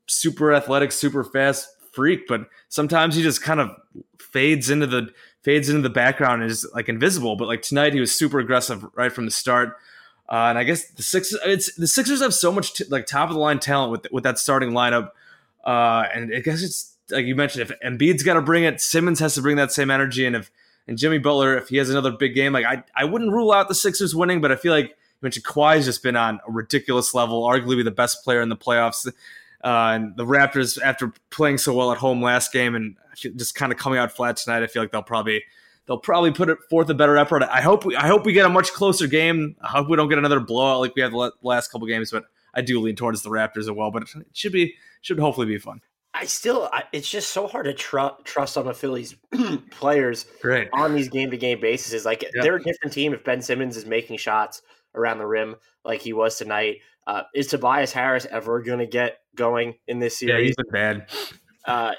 super 0.07 0.53
athletic, 0.53 0.91
super 0.91 1.23
fast 1.23 1.67
freak, 1.91 2.27
but 2.27 2.47
sometimes 2.69 3.15
he 3.15 3.23
just 3.23 3.41
kind 3.41 3.59
of 3.59 3.71
fades 4.19 4.69
into 4.69 4.87
the 4.87 5.09
fades 5.43 5.69
into 5.69 5.81
the 5.81 5.89
background 5.89 6.41
and 6.41 6.51
is 6.51 6.67
like 6.73 6.89
invisible. 6.89 7.35
But 7.35 7.47
like 7.47 7.61
tonight, 7.61 7.93
he 7.93 7.99
was 7.99 8.13
super 8.17 8.39
aggressive 8.39 8.85
right 8.95 9.11
from 9.11 9.25
the 9.25 9.31
start. 9.31 9.77
Uh, 10.27 10.47
and 10.49 10.57
I 10.57 10.63
guess 10.63 10.89
the 10.89 11.03
Sixers, 11.03 11.39
it's 11.45 11.75
the 11.75 11.87
Sixers 11.87 12.21
have 12.21 12.33
so 12.33 12.51
much 12.51 12.73
t- 12.73 12.85
like 12.89 13.05
top 13.05 13.29
of 13.29 13.35
the 13.35 13.39
line 13.39 13.59
talent 13.59 13.91
with 13.91 14.07
with 14.11 14.23
that 14.23 14.39
starting 14.39 14.71
lineup. 14.71 15.11
Uh, 15.63 16.05
and 16.13 16.33
I 16.35 16.39
guess 16.39 16.63
it's 16.63 16.95
like 17.11 17.25
you 17.25 17.35
mentioned, 17.35 17.69
if 17.69 17.79
Embiid's 17.79 18.23
got 18.23 18.33
to 18.33 18.41
bring 18.41 18.63
it, 18.63 18.81
Simmons 18.81 19.19
has 19.19 19.35
to 19.35 19.41
bring 19.41 19.57
that 19.57 19.71
same 19.71 19.91
energy, 19.91 20.25
and 20.25 20.35
if 20.35 20.51
and 20.87 20.97
Jimmy 20.97 21.17
Butler, 21.17 21.57
if 21.57 21.69
he 21.69 21.77
has 21.77 21.89
another 21.89 22.11
big 22.11 22.33
game, 22.33 22.53
like 22.53 22.65
I 22.65 22.83
I 22.95 23.05
wouldn't 23.05 23.31
rule 23.31 23.51
out 23.51 23.67
the 23.67 23.75
Sixers 23.75 24.15
winning, 24.15 24.41
but 24.41 24.51
I 24.51 24.55
feel 24.55 24.73
like 24.73 24.97
mentioned 25.21 25.45
Kawhi's 25.45 25.85
just 25.85 26.03
been 26.03 26.15
on 26.15 26.39
a 26.47 26.51
ridiculous 26.51 27.13
level, 27.13 27.43
arguably 27.43 27.83
the 27.83 27.91
best 27.91 28.23
player 28.23 28.41
in 28.41 28.49
the 28.49 28.55
playoffs. 28.55 29.07
Uh, 29.07 29.93
and 29.93 30.15
the 30.15 30.25
Raptors, 30.25 30.79
after 30.81 31.11
playing 31.31 31.57
so 31.57 31.73
well 31.73 31.91
at 31.91 31.97
home 31.97 32.21
last 32.21 32.53
game 32.53 32.75
and 32.75 32.95
just 33.15 33.55
kind 33.55 33.71
of 33.71 33.79
coming 33.79 33.97
out 33.97 34.11
flat 34.11 34.37
tonight, 34.37 34.61
I 34.61 34.67
feel 34.67 34.83
like 34.83 34.91
they'll 34.91 35.01
probably 35.01 35.43
they'll 35.87 35.97
probably 35.97 36.31
put 36.31 36.49
it 36.49 36.59
forth 36.69 36.89
a 36.89 36.93
better 36.93 37.17
effort. 37.17 37.43
I 37.43 37.61
hope 37.61 37.85
we, 37.85 37.95
I 37.95 38.07
hope 38.07 38.25
we 38.25 38.33
get 38.33 38.45
a 38.45 38.49
much 38.49 38.71
closer 38.73 39.07
game. 39.07 39.55
I 39.61 39.69
hope 39.69 39.89
we 39.89 39.95
don't 39.95 40.09
get 40.09 40.17
another 40.17 40.39
blowout 40.39 40.81
like 40.81 40.95
we 40.95 41.01
had 41.01 41.11
the 41.11 41.31
last 41.41 41.71
couple 41.71 41.87
games, 41.87 42.11
but 42.11 42.25
I 42.53 42.61
do 42.61 42.79
lean 42.79 42.95
towards 42.95 43.23
the 43.23 43.29
Raptors 43.29 43.59
as 43.59 43.71
well. 43.71 43.89
But 43.89 44.03
it 44.03 44.09
should 44.33 44.51
be 44.51 44.75
should 45.01 45.19
hopefully 45.19 45.47
be 45.47 45.57
fun. 45.57 45.81
I 46.13 46.25
still, 46.25 46.69
I, 46.71 46.83
it's 46.93 47.09
just 47.09 47.31
so 47.31 47.45
hard 47.45 47.65
to 47.65 47.73
tr- 47.73 48.21
trust 48.23 48.53
some 48.53 48.67
of 48.67 48.77
Philly's 48.77 49.15
players 49.71 50.25
on 50.71 50.95
these 50.95 51.09
game 51.09 51.29
to 51.31 51.37
game 51.37 51.59
bases. 51.59 52.05
Like 52.05 52.23
they're 52.33 52.55
a 52.55 52.63
different 52.63 52.93
team 52.93 53.13
if 53.13 53.23
Ben 53.25 53.41
Simmons 53.41 53.75
is 53.75 53.85
making 53.85 54.17
shots 54.17 54.61
around 54.95 55.17
the 55.17 55.27
rim 55.27 55.55
like 55.83 56.01
he 56.01 56.13
was 56.13 56.37
tonight. 56.37 56.77
Uh, 57.07 57.23
is 57.33 57.47
Tobias 57.47 57.91
Harris 57.91 58.25
ever 58.29 58.61
going 58.61 58.79
to 58.79 58.87
get 58.87 59.19
going 59.35 59.75
in 59.87 59.99
this 59.99 60.17
series? 60.17 60.33
Yeah, 60.33 60.45
he's 60.45 60.55
been 60.55 60.71
bad. 60.71 61.09
Uh, 61.65 61.93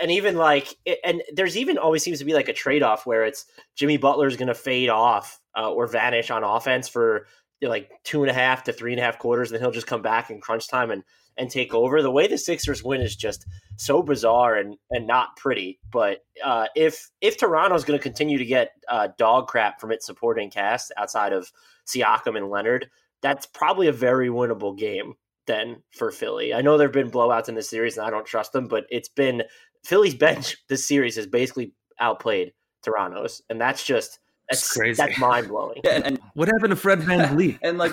and 0.00 0.10
even 0.10 0.36
like, 0.36 0.74
and 1.04 1.22
there's 1.32 1.56
even 1.56 1.78
always 1.78 2.02
seems 2.02 2.18
to 2.18 2.24
be 2.24 2.34
like 2.34 2.48
a 2.48 2.52
trade 2.52 2.82
off 2.82 3.06
where 3.06 3.24
it's 3.24 3.46
Jimmy 3.74 3.96
Butler 3.96 4.26
is 4.26 4.36
going 4.36 4.48
to 4.48 4.54
fade 4.54 4.90
off 4.90 5.40
uh, 5.56 5.70
or 5.70 5.86
vanish 5.86 6.30
on 6.30 6.44
offense 6.44 6.88
for 6.88 7.26
you 7.60 7.68
know, 7.68 7.70
like 7.70 7.90
two 8.04 8.22
and 8.22 8.30
a 8.30 8.34
half 8.34 8.64
to 8.64 8.72
three 8.72 8.92
and 8.92 9.00
a 9.00 9.04
half 9.04 9.18
quarters, 9.18 9.50
and 9.50 9.56
then 9.56 9.62
he'll 9.62 9.72
just 9.72 9.86
come 9.86 10.02
back 10.02 10.30
in 10.30 10.40
crunch 10.40 10.68
time 10.68 10.90
and 10.90 11.02
and 11.36 11.50
take 11.50 11.72
over. 11.72 12.02
The 12.02 12.10
way 12.10 12.26
the 12.26 12.36
Sixers 12.36 12.82
win 12.82 13.00
is 13.00 13.14
just 13.14 13.46
so 13.76 14.02
bizarre 14.02 14.56
and 14.56 14.76
and 14.90 15.06
not 15.06 15.36
pretty. 15.36 15.78
But 15.90 16.18
uh, 16.44 16.66
if 16.74 17.10
if 17.20 17.38
Toronto's 17.38 17.84
going 17.84 17.98
to 17.98 18.02
continue 18.02 18.38
to 18.38 18.44
get 18.44 18.70
uh, 18.88 19.08
dog 19.18 19.48
crap 19.48 19.80
from 19.80 19.92
its 19.92 20.06
supporting 20.06 20.50
cast 20.50 20.92
outside 20.96 21.32
of 21.32 21.50
Siakam 21.86 22.36
and 22.36 22.50
Leonard, 22.50 22.88
that's 23.22 23.46
probably 23.46 23.88
a 23.88 23.92
very 23.92 24.28
winnable 24.28 24.76
game 24.76 25.14
then 25.46 25.82
for 25.96 26.10
Philly. 26.10 26.54
I 26.54 26.60
know 26.60 26.76
there 26.76 26.88
have 26.88 26.92
been 26.92 27.10
blowouts 27.10 27.48
in 27.48 27.54
this 27.54 27.70
series 27.70 27.96
and 27.96 28.06
I 28.06 28.10
don't 28.10 28.26
trust 28.26 28.52
them, 28.52 28.68
but 28.68 28.84
it's 28.90 29.08
been 29.08 29.42
Philly's 29.84 30.14
bench 30.14 30.56
this 30.68 30.86
series 30.86 31.16
has 31.16 31.26
basically 31.26 31.72
outplayed 31.98 32.52
Toronto's. 32.82 33.42
And 33.48 33.60
that's 33.60 33.84
just 33.84 34.20
that's, 34.48 34.62
that's 34.62 34.72
crazy. 34.72 34.96
That's 34.96 35.18
mind 35.18 35.48
blowing. 35.48 35.80
Yeah, 35.84 35.92
and, 35.92 36.06
and, 36.06 36.20
what 36.34 36.48
happened 36.48 36.70
to 36.70 36.76
Fred 36.76 37.00
VanVleet? 37.00 37.58
and 37.62 37.78
like 37.78 37.92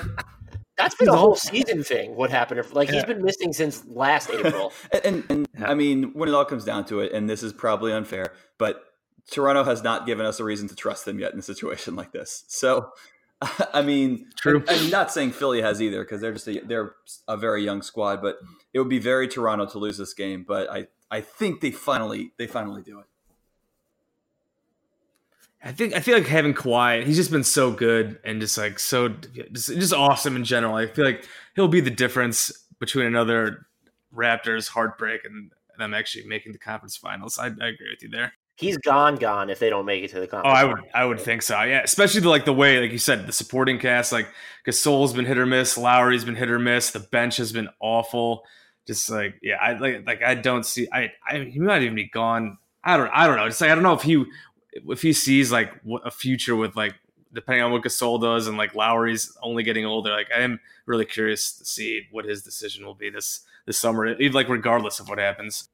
that's 0.77 0.95
been 0.95 1.09
a 1.09 1.15
whole 1.15 1.35
season 1.35 1.83
thing. 1.83 2.15
What 2.15 2.29
happened? 2.29 2.59
If, 2.59 2.73
like 2.73 2.89
yeah. 2.89 2.95
he's 2.95 3.05
been 3.05 3.23
missing 3.23 3.53
since 3.53 3.85
last 3.85 4.29
April. 4.29 4.73
and, 4.91 5.05
and, 5.05 5.23
and 5.29 5.47
yeah. 5.57 5.69
I 5.69 5.73
mean, 5.73 6.11
when 6.13 6.29
it 6.29 6.35
all 6.35 6.45
comes 6.45 6.65
down 6.65 6.85
to 6.85 6.99
it, 6.99 7.13
and 7.13 7.29
this 7.29 7.43
is 7.43 7.53
probably 7.53 7.93
unfair, 7.93 8.33
but 8.57 8.83
Toronto 9.31 9.63
has 9.63 9.83
not 9.83 10.05
given 10.05 10.25
us 10.25 10.39
a 10.39 10.43
reason 10.43 10.67
to 10.67 10.75
trust 10.75 11.05
them 11.05 11.19
yet 11.19 11.33
in 11.33 11.39
a 11.39 11.43
situation 11.43 11.95
like 11.95 12.11
this. 12.11 12.43
So 12.47 12.91
I 13.73 13.81
mean, 13.81 14.27
true. 14.37 14.63
I'm 14.67 14.89
not 14.89 15.11
saying 15.11 15.31
Philly 15.31 15.61
has 15.61 15.81
either 15.81 16.03
because 16.03 16.21
they're 16.21 16.33
just 16.33 16.47
a, 16.47 16.61
they're 16.65 16.95
a 17.27 17.37
very 17.37 17.63
young 17.63 17.81
squad, 17.81 18.21
but 18.21 18.37
it 18.73 18.79
would 18.79 18.89
be 18.89 18.99
very 18.99 19.27
Toronto 19.27 19.65
to 19.67 19.77
lose 19.77 19.97
this 19.97 20.13
game. 20.13 20.45
But 20.47 20.69
I 20.71 20.87
I 21.11 21.21
think 21.21 21.61
they 21.61 21.71
finally 21.71 22.31
they 22.37 22.47
finally 22.47 22.81
do 22.81 22.99
it. 22.99 23.05
I 25.65 25.71
think 25.71 25.95
I 25.95 25.99
feel 25.99 26.15
like 26.15 26.27
having 26.27 26.53
Kawhi, 26.53 27.03
he's 27.03 27.17
just 27.17 27.31
been 27.31 27.43
so 27.43 27.71
good 27.71 28.19
and 28.23 28.39
just 28.39 28.55
like 28.57 28.77
so 28.77 29.09
just, 29.09 29.69
just 29.69 29.93
awesome 29.93 30.35
in 30.35 30.45
general. 30.45 30.75
I 30.75 30.85
feel 30.85 31.03
like 31.03 31.27
he'll 31.55 31.67
be 31.67 31.81
the 31.81 31.89
difference 31.89 32.51
between 32.79 33.07
another 33.07 33.65
Raptors 34.15 34.69
heartbreak 34.69 35.25
and 35.25 35.51
them 35.77 35.93
actually 35.93 36.25
making 36.27 36.51
the 36.51 36.59
conference 36.59 36.95
finals. 36.95 37.37
I, 37.39 37.47
I 37.47 37.47
agree 37.47 37.89
with 37.89 38.03
you 38.03 38.09
there. 38.09 38.33
he's 38.55 38.77
gone, 38.77 39.15
gone 39.15 39.49
if 39.49 39.59
they 39.59 39.69
don't 39.69 39.85
make 39.85 40.03
it 40.03 40.09
to 40.11 40.19
the 40.19 40.27
conference. 40.27 40.57
Oh. 40.57 40.61
I 40.61 40.63
would, 40.63 40.79
I 40.93 41.05
would 41.05 41.19
think 41.19 41.41
so. 41.41 41.61
Yeah, 41.63 41.81
especially 41.83 42.21
the, 42.21 42.29
like 42.29 42.45
the 42.45 42.53
way, 42.53 42.79
like 42.79 42.91
you 42.91 42.97
said, 42.97 43.27
the 43.27 43.33
supporting 43.33 43.79
cast, 43.79 44.11
like 44.11 44.27
Gasol's 44.65 45.13
been 45.13 45.25
hit 45.25 45.37
or 45.37 45.45
miss, 45.45 45.77
Lowry's 45.77 46.25
been 46.25 46.35
hit 46.35 46.49
or 46.49 46.59
miss, 46.59 46.91
the 46.91 46.99
bench 46.99 47.37
has 47.37 47.51
been 47.51 47.69
awful. 47.79 48.43
Just 48.87 49.09
like, 49.09 49.35
yeah, 49.41 49.55
I 49.55 49.73
like, 49.73 50.05
like 50.05 50.21
I 50.21 50.35
don't 50.35 50.65
see. 50.65 50.87
I, 50.93 51.11
I 51.27 51.39
he 51.39 51.59
might 51.59 51.81
even 51.81 51.95
be 51.95 52.07
gone. 52.07 52.57
I 52.83 52.97
don't, 52.97 53.09
I 53.13 53.25
don't 53.25 53.35
know. 53.35 53.47
Just 53.47 53.59
like 53.59 53.71
I 53.71 53.75
don't 53.75 53.83
know 53.83 53.93
if 53.93 54.03
he, 54.03 54.23
if 54.75 55.01
he 55.01 55.13
sees 55.13 55.51
like 55.51 55.71
a 56.03 56.11
future 56.11 56.55
with 56.55 56.75
like 56.75 56.95
depending 57.33 57.63
on 57.63 57.71
what 57.71 57.83
Gasol 57.83 58.21
does 58.21 58.47
and 58.47 58.57
like 58.57 58.75
Lowry's 58.75 59.35
only 59.41 59.63
getting 59.63 59.85
older. 59.85 60.11
Like 60.11 60.27
I 60.35 60.41
am 60.41 60.59
really 60.85 61.05
curious 61.05 61.57
to 61.57 61.65
see 61.65 62.03
what 62.11 62.25
his 62.25 62.43
decision 62.43 62.85
will 62.85 62.95
be 62.95 63.09
this 63.09 63.41
this 63.65 63.77
summer, 63.77 64.07
even 64.07 64.33
like 64.33 64.47
regardless 64.47 64.99
of 64.99 65.09
what 65.09 65.17
happens. 65.19 65.69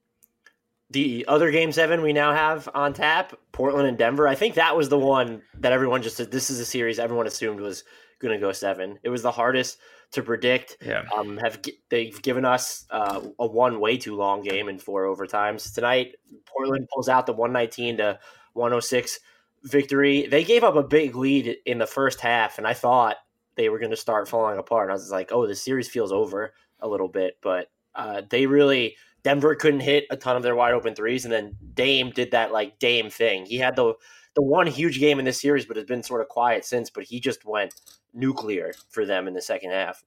the 0.90 1.26
other 1.28 1.52
game 1.52 1.72
seven 1.72 2.02
we 2.02 2.14
now 2.14 2.34
have 2.34 2.68
on 2.74 2.94
tap, 2.94 3.34
Portland 3.52 3.88
and 3.88 3.98
Denver. 3.98 4.28
I 4.28 4.36
think 4.36 4.56
that 4.56 4.76
was 4.76 4.90
the 4.90 5.00
one 5.00 5.42
that 5.60 5.72
everyone 5.72 6.02
just 6.02 6.18
said 6.18 6.32
this 6.32 6.50
is 6.50 6.60
a 6.60 6.66
series 6.66 7.00
everyone 7.00 7.28
assumed 7.28 7.60
was 7.60 7.84
going 8.20 8.34
to 8.34 8.40
go 8.40 8.52
seven. 8.52 9.00
It 9.04 9.10
was 9.10 9.22
the 9.22 9.32
hardest 9.32 9.78
to 10.12 10.22
predict. 10.22 10.78
Yeah. 10.86 11.04
Um, 11.16 11.38
have 11.38 11.62
they've 11.90 12.22
given 12.22 12.44
us 12.44 12.86
uh, 12.90 13.22
a 13.40 13.48
one 13.48 13.80
way 13.80 13.98
too 13.98 14.16
long 14.16 14.42
game 14.44 14.68
in 14.68 14.80
four 14.80 15.04
overtimes 15.06 15.74
tonight? 15.74 16.16
Portland 16.46 16.88
pulls 16.94 17.08
out 17.08 17.26
the 17.26 17.34
one 17.34 17.54
nineteen 17.54 17.98
to 17.98 18.20
one 18.54 18.72
hundred 18.72 18.82
six 18.82 19.20
victory. 19.64 20.28
They 20.28 20.44
gave 20.44 20.64
up 20.64 20.76
a 20.76 20.84
big 20.84 21.16
lead 21.16 21.58
in 21.66 21.78
the 21.78 21.88
first 21.88 22.20
half, 22.20 22.58
and 22.58 22.68
I 22.68 22.74
thought 22.74 23.18
they 23.56 23.70
were 23.70 23.80
going 23.80 23.92
to 23.92 23.98
start 23.98 24.28
falling 24.28 24.58
apart. 24.58 24.90
I 24.90 24.94
was 24.94 25.12
like, 25.12 25.32
oh, 25.32 25.46
the 25.46 25.56
series 25.56 25.90
feels 25.90 26.12
over 26.12 26.54
a 26.80 26.88
little 26.88 27.08
bit, 27.08 27.38
but 27.42 27.70
uh, 27.94 28.22
they 28.30 28.46
really 28.46 28.96
Denver 29.24 29.54
couldn't 29.56 29.82
hit 29.82 30.06
a 30.10 30.18
ton 30.18 30.36
of 30.36 30.44
their 30.44 30.56
wide 30.56 30.74
open 30.74 30.96
threes, 30.96 31.26
and 31.26 31.32
then 31.32 31.56
Dame 31.74 32.10
did 32.12 32.32
that 32.32 32.52
like 32.52 32.80
Dame 32.80 33.10
thing. 33.10 33.46
He 33.46 33.58
had 33.58 33.76
the 33.76 33.94
the 34.34 34.42
one 34.42 34.66
huge 34.66 35.00
game 35.00 35.20
in 35.20 35.26
this 35.26 35.42
series, 35.42 35.66
but 35.66 35.78
it's 35.78 35.88
been 35.88 36.04
sort 36.04 36.22
of 36.22 36.30
quiet 36.30 36.66
since. 36.66 36.90
But 36.90 37.04
he 37.04 37.20
just 37.20 37.46
went 37.46 37.74
nuclear 38.14 38.74
for 38.90 39.06
them 39.06 39.28
in 39.28 39.34
the 39.34 39.42
second 39.42 39.72
half. 39.72 40.04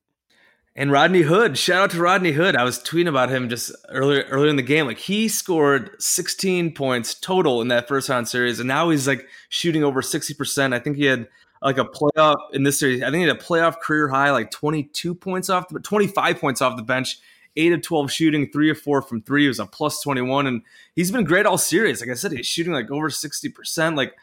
And 0.76 0.90
Rodney 0.90 1.22
Hood, 1.22 1.56
shout 1.56 1.82
out 1.82 1.90
to 1.90 2.00
Rodney 2.00 2.32
Hood. 2.32 2.56
I 2.56 2.64
was 2.64 2.80
tweeting 2.80 3.08
about 3.08 3.30
him 3.30 3.48
just 3.48 3.70
earlier 3.90 4.24
earlier 4.28 4.50
in 4.50 4.56
the 4.56 4.62
game. 4.62 4.86
Like 4.86 4.98
he 4.98 5.28
scored 5.28 5.90
16 6.00 6.74
points 6.74 7.14
total 7.14 7.60
in 7.60 7.68
that 7.68 7.86
first 7.86 8.08
round 8.08 8.28
series, 8.28 8.58
and 8.58 8.66
now 8.66 8.90
he's 8.90 9.06
like 9.06 9.28
shooting 9.50 9.84
over 9.84 10.02
60%. 10.02 10.74
I 10.74 10.80
think 10.80 10.96
he 10.96 11.04
had 11.04 11.28
like 11.62 11.78
a 11.78 11.84
playoff 11.84 12.36
in 12.52 12.64
this 12.64 12.78
series. 12.78 13.02
I 13.02 13.06
think 13.06 13.22
he 13.22 13.28
had 13.28 13.36
a 13.36 13.40
playoff 13.40 13.78
career 13.78 14.08
high, 14.08 14.32
like 14.32 14.50
22 14.50 15.14
points 15.14 15.48
off 15.48 15.68
the 15.68 15.78
25 15.78 16.40
points 16.40 16.60
off 16.60 16.76
the 16.76 16.82
bench, 16.82 17.20
eight 17.54 17.72
of 17.72 17.80
12 17.82 18.10
shooting, 18.10 18.50
three 18.50 18.68
or 18.68 18.74
four 18.74 19.00
from 19.00 19.22
three. 19.22 19.42
He 19.42 19.48
was 19.48 19.60
a 19.60 19.66
plus 19.66 20.02
21, 20.02 20.48
and 20.48 20.62
he's 20.96 21.12
been 21.12 21.24
great 21.24 21.46
all 21.46 21.56
series. 21.56 22.00
Like 22.00 22.10
I 22.10 22.14
said, 22.14 22.32
he's 22.32 22.46
shooting 22.46 22.72
like 22.72 22.90
over 22.90 23.10
60%. 23.10 23.96
Like 23.96 24.16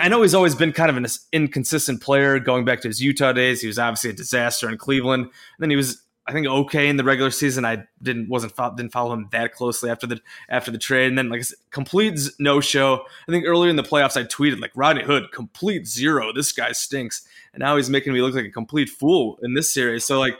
I 0.00 0.08
know 0.08 0.22
he's 0.22 0.34
always 0.34 0.54
been 0.54 0.72
kind 0.72 0.90
of 0.90 0.96
an 0.96 1.06
inconsistent 1.32 2.00
player 2.00 2.38
going 2.38 2.64
back 2.64 2.80
to 2.82 2.88
his 2.88 3.02
Utah 3.02 3.32
days. 3.32 3.60
He 3.60 3.66
was 3.66 3.78
obviously 3.78 4.10
a 4.10 4.12
disaster 4.12 4.68
in 4.68 4.78
Cleveland. 4.78 5.24
And 5.24 5.32
then 5.58 5.70
he 5.70 5.76
was, 5.76 6.02
I 6.24 6.32
think, 6.32 6.46
okay 6.46 6.88
in 6.88 6.96
the 6.96 7.04
regular 7.04 7.32
season. 7.32 7.64
I 7.64 7.84
didn't 8.00 8.28
wasn't 8.28 8.54
didn't 8.76 8.92
follow 8.92 9.12
him 9.12 9.28
that 9.32 9.54
closely 9.54 9.90
after 9.90 10.06
the 10.06 10.20
after 10.48 10.70
the 10.70 10.78
trade. 10.78 11.08
And 11.08 11.18
then 11.18 11.30
like 11.30 11.42
said, 11.42 11.58
complete 11.70 12.20
no 12.38 12.60
show. 12.60 13.04
I 13.28 13.32
think 13.32 13.44
earlier 13.44 13.70
in 13.70 13.76
the 13.76 13.82
playoffs 13.82 14.16
I 14.16 14.22
tweeted 14.22 14.60
like 14.60 14.70
Rodney 14.76 15.02
Hood 15.02 15.32
complete 15.32 15.88
zero. 15.88 16.32
This 16.32 16.52
guy 16.52 16.70
stinks. 16.72 17.26
And 17.52 17.60
now 17.60 17.76
he's 17.76 17.90
making 17.90 18.12
me 18.12 18.22
look 18.22 18.34
like 18.34 18.44
a 18.44 18.50
complete 18.50 18.88
fool 18.88 19.38
in 19.42 19.54
this 19.54 19.68
series. 19.68 20.04
So 20.04 20.20
like 20.20 20.38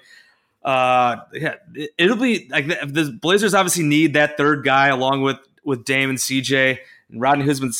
uh 0.64 1.16
yeah 1.32 1.56
it, 1.74 2.08
will 2.08 2.14
be 2.14 2.46
like 2.48 2.68
the, 2.68 2.78
the 2.86 3.10
blazers 3.10 3.52
obviously 3.52 3.82
need 3.82 4.14
that 4.14 4.36
third 4.36 4.64
guy 4.64 4.86
along 4.86 5.22
with 5.22 5.38
with 5.64 5.84
Dame 5.84 6.10
and 6.10 6.18
CJ 6.18 6.78
Rodney 7.12 7.44
Hood's 7.44 7.60
been 7.60 7.72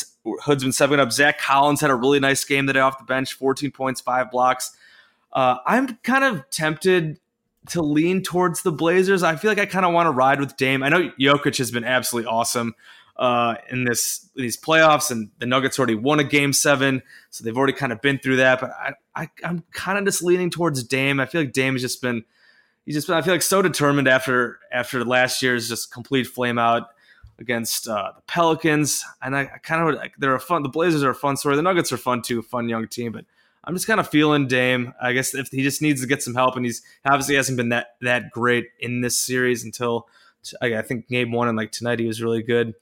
Hood's 0.44 0.62
been 0.62 0.72
stepping 0.72 1.00
up. 1.00 1.12
Zach 1.12 1.38
Collins 1.38 1.80
had 1.80 1.90
a 1.90 1.94
really 1.94 2.20
nice 2.20 2.44
game 2.44 2.66
today 2.66 2.80
off 2.80 2.98
the 2.98 3.04
bench, 3.04 3.34
14 3.34 3.70
points, 3.70 4.00
five 4.00 4.30
blocks. 4.30 4.76
Uh, 5.32 5.56
I'm 5.66 5.96
kind 6.02 6.24
of 6.24 6.48
tempted 6.50 7.18
to 7.68 7.82
lean 7.82 8.22
towards 8.22 8.62
the 8.62 8.72
Blazers. 8.72 9.22
I 9.22 9.36
feel 9.36 9.50
like 9.50 9.58
I 9.58 9.66
kind 9.66 9.84
of 9.84 9.92
want 9.92 10.06
to 10.06 10.10
ride 10.10 10.40
with 10.40 10.56
Dame. 10.56 10.82
I 10.82 10.88
know 10.88 11.10
Jokic 11.18 11.58
has 11.58 11.70
been 11.70 11.84
absolutely 11.84 12.28
awesome 12.28 12.74
uh, 13.16 13.54
in 13.70 13.84
this 13.84 14.28
these 14.34 14.56
playoffs, 14.56 15.10
and 15.10 15.30
the 15.38 15.46
Nuggets 15.46 15.78
already 15.78 15.94
won 15.94 16.18
a 16.18 16.24
game 16.24 16.52
seven, 16.52 17.02
so 17.30 17.44
they've 17.44 17.56
already 17.56 17.72
kind 17.72 17.92
of 17.92 18.00
been 18.00 18.18
through 18.18 18.36
that. 18.36 18.60
But 18.60 18.70
I, 18.70 18.92
I 19.14 19.30
I'm 19.44 19.64
kind 19.72 19.98
of 19.98 20.04
just 20.04 20.22
leaning 20.22 20.50
towards 20.50 20.82
Dame. 20.82 21.20
I 21.20 21.26
feel 21.26 21.42
like 21.42 21.52
Dame 21.52 21.74
has 21.74 21.82
just 21.82 22.02
been 22.02 22.24
he's 22.84 22.94
just 22.94 23.06
been 23.06 23.16
I 23.16 23.22
feel 23.22 23.34
like 23.34 23.42
so 23.42 23.62
determined 23.62 24.08
after 24.08 24.58
after 24.72 25.04
last 25.04 25.42
year's 25.42 25.68
just 25.68 25.92
complete 25.92 26.26
flame 26.26 26.58
out 26.58 26.88
against 27.38 27.88
uh, 27.88 28.12
the 28.16 28.22
Pelicans, 28.26 29.04
and 29.20 29.36
I, 29.36 29.42
I 29.42 29.58
kind 29.62 29.88
of 29.88 29.94
like 29.96 30.14
they're 30.18 30.34
a 30.34 30.40
fun. 30.40 30.62
The 30.62 30.68
Blazers 30.68 31.02
are 31.02 31.10
a 31.10 31.14
fun 31.14 31.36
story. 31.36 31.56
The 31.56 31.62
Nuggets 31.62 31.92
are 31.92 31.96
fun 31.96 32.22
too, 32.22 32.42
fun 32.42 32.68
young 32.68 32.88
team. 32.88 33.12
But 33.12 33.24
I'm 33.64 33.74
just 33.74 33.86
kind 33.86 34.00
of 34.00 34.08
feeling 34.08 34.46
Dame. 34.46 34.94
I 35.00 35.12
guess 35.12 35.34
if 35.34 35.48
he 35.48 35.62
just 35.62 35.82
needs 35.82 36.00
to 36.00 36.06
get 36.06 36.22
some 36.22 36.34
help, 36.34 36.56
and 36.56 36.64
he's 36.64 36.82
obviously 37.04 37.36
hasn't 37.36 37.56
been 37.56 37.70
that 37.70 37.96
that 38.00 38.30
great 38.30 38.66
in 38.80 39.00
this 39.00 39.18
series 39.18 39.64
until 39.64 40.08
I 40.60 40.82
think 40.82 41.08
game 41.08 41.32
one 41.32 41.48
and 41.48 41.56
like 41.56 41.72
tonight 41.72 42.00
he 42.00 42.06
was 42.06 42.22
really 42.22 42.42
good. 42.42 42.74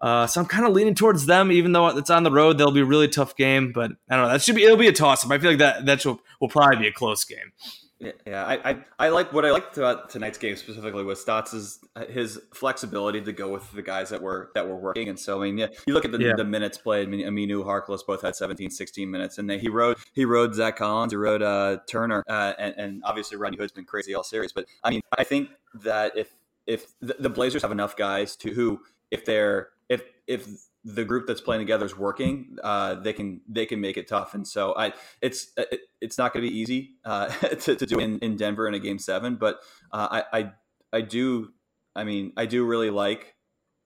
Uh, 0.00 0.26
so 0.26 0.40
I'm 0.40 0.46
kind 0.46 0.66
of 0.66 0.72
leaning 0.72 0.94
towards 0.94 1.26
them, 1.26 1.50
even 1.50 1.72
though 1.72 1.86
it's 1.88 2.10
on 2.10 2.24
the 2.24 2.30
road. 2.30 2.58
They'll 2.58 2.72
be 2.72 2.80
a 2.80 2.84
really 2.84 3.08
tough 3.08 3.36
game, 3.36 3.72
but 3.72 3.92
I 4.10 4.16
don't 4.16 4.26
know. 4.26 4.32
That 4.32 4.42
should 4.42 4.56
be 4.56 4.64
it'll 4.64 4.76
be 4.76 4.88
a 4.88 4.92
toss 4.92 5.24
up. 5.24 5.30
I 5.30 5.38
feel 5.38 5.50
like 5.52 5.60
that 5.60 5.86
that 5.86 6.04
will 6.04 6.48
probably 6.48 6.76
be 6.76 6.88
a 6.88 6.92
close 6.92 7.24
game. 7.24 7.52
Yeah, 8.00 8.44
I, 8.44 8.70
I, 8.70 8.84
I 8.98 9.08
like 9.08 9.32
what 9.32 9.44
I 9.46 9.52
liked 9.52 9.78
about 9.78 10.10
tonight's 10.10 10.36
game 10.36 10.56
specifically 10.56 11.04
was 11.04 11.20
Stotts' 11.20 11.78
his 12.10 12.40
flexibility 12.52 13.20
to 13.20 13.32
go 13.32 13.48
with 13.50 13.70
the 13.72 13.82
guys 13.82 14.10
that 14.10 14.20
were 14.20 14.50
that 14.54 14.68
were 14.68 14.76
working. 14.76 15.08
And 15.08 15.18
so 15.18 15.40
I 15.40 15.46
mean, 15.46 15.58
yeah, 15.58 15.68
you 15.86 15.94
look 15.94 16.04
at 16.04 16.10
the, 16.10 16.18
yeah. 16.18 16.32
the 16.36 16.44
minutes 16.44 16.76
played. 16.76 17.06
I 17.06 17.10
mean, 17.10 17.24
Aminu, 17.24 17.64
Harkless 17.64 18.00
both 18.04 18.22
had 18.22 18.34
17, 18.34 18.70
16 18.70 19.10
minutes, 19.10 19.38
and 19.38 19.48
they, 19.48 19.58
he 19.58 19.68
rode 19.68 19.96
he 20.12 20.24
rode 20.24 20.54
Zach 20.54 20.76
Collins, 20.76 21.12
he 21.12 21.16
rode 21.16 21.42
uh, 21.42 21.78
Turner, 21.88 22.24
uh, 22.28 22.54
and, 22.58 22.74
and 22.76 23.02
obviously 23.04 23.36
Rodney 23.36 23.58
Hood's 23.58 23.72
been 23.72 23.84
crazy 23.84 24.14
all 24.14 24.24
series. 24.24 24.52
But 24.52 24.66
I 24.82 24.90
mean, 24.90 25.00
I 25.16 25.24
think 25.24 25.50
that 25.74 26.16
if 26.16 26.34
if 26.66 26.98
the, 27.00 27.16
the 27.18 27.30
Blazers 27.30 27.62
have 27.62 27.72
enough 27.72 27.96
guys 27.96 28.36
to 28.36 28.50
who 28.50 28.80
if 29.10 29.24
they're 29.24 29.68
if 29.88 30.02
if 30.26 30.48
the 30.84 31.04
group 31.04 31.26
that's 31.26 31.40
playing 31.40 31.60
together 31.60 31.86
is 31.86 31.96
working, 31.96 32.58
uh, 32.62 32.94
they 32.94 33.12
can 33.12 33.40
they 33.48 33.64
can 33.64 33.80
make 33.80 33.96
it 33.96 34.06
tough. 34.06 34.34
And 34.34 34.46
so 34.46 34.74
I 34.76 34.92
it's 35.22 35.50
it, 35.56 35.80
it's 36.00 36.18
not 36.18 36.32
going 36.32 36.44
to 36.44 36.50
be 36.50 36.56
easy 36.56 36.96
uh, 37.04 37.26
to, 37.60 37.74
to 37.74 37.86
do 37.86 37.98
in, 37.98 38.18
in 38.18 38.36
Denver 38.36 38.68
in 38.68 38.74
a 38.74 38.78
game 38.78 38.98
seven, 38.98 39.36
but 39.36 39.60
uh, 39.92 40.22
I, 40.32 40.38
I 40.38 40.52
I 40.92 41.00
do 41.00 41.52
I 41.96 42.04
mean 42.04 42.32
I 42.36 42.44
do 42.46 42.66
really 42.66 42.90
like 42.90 43.34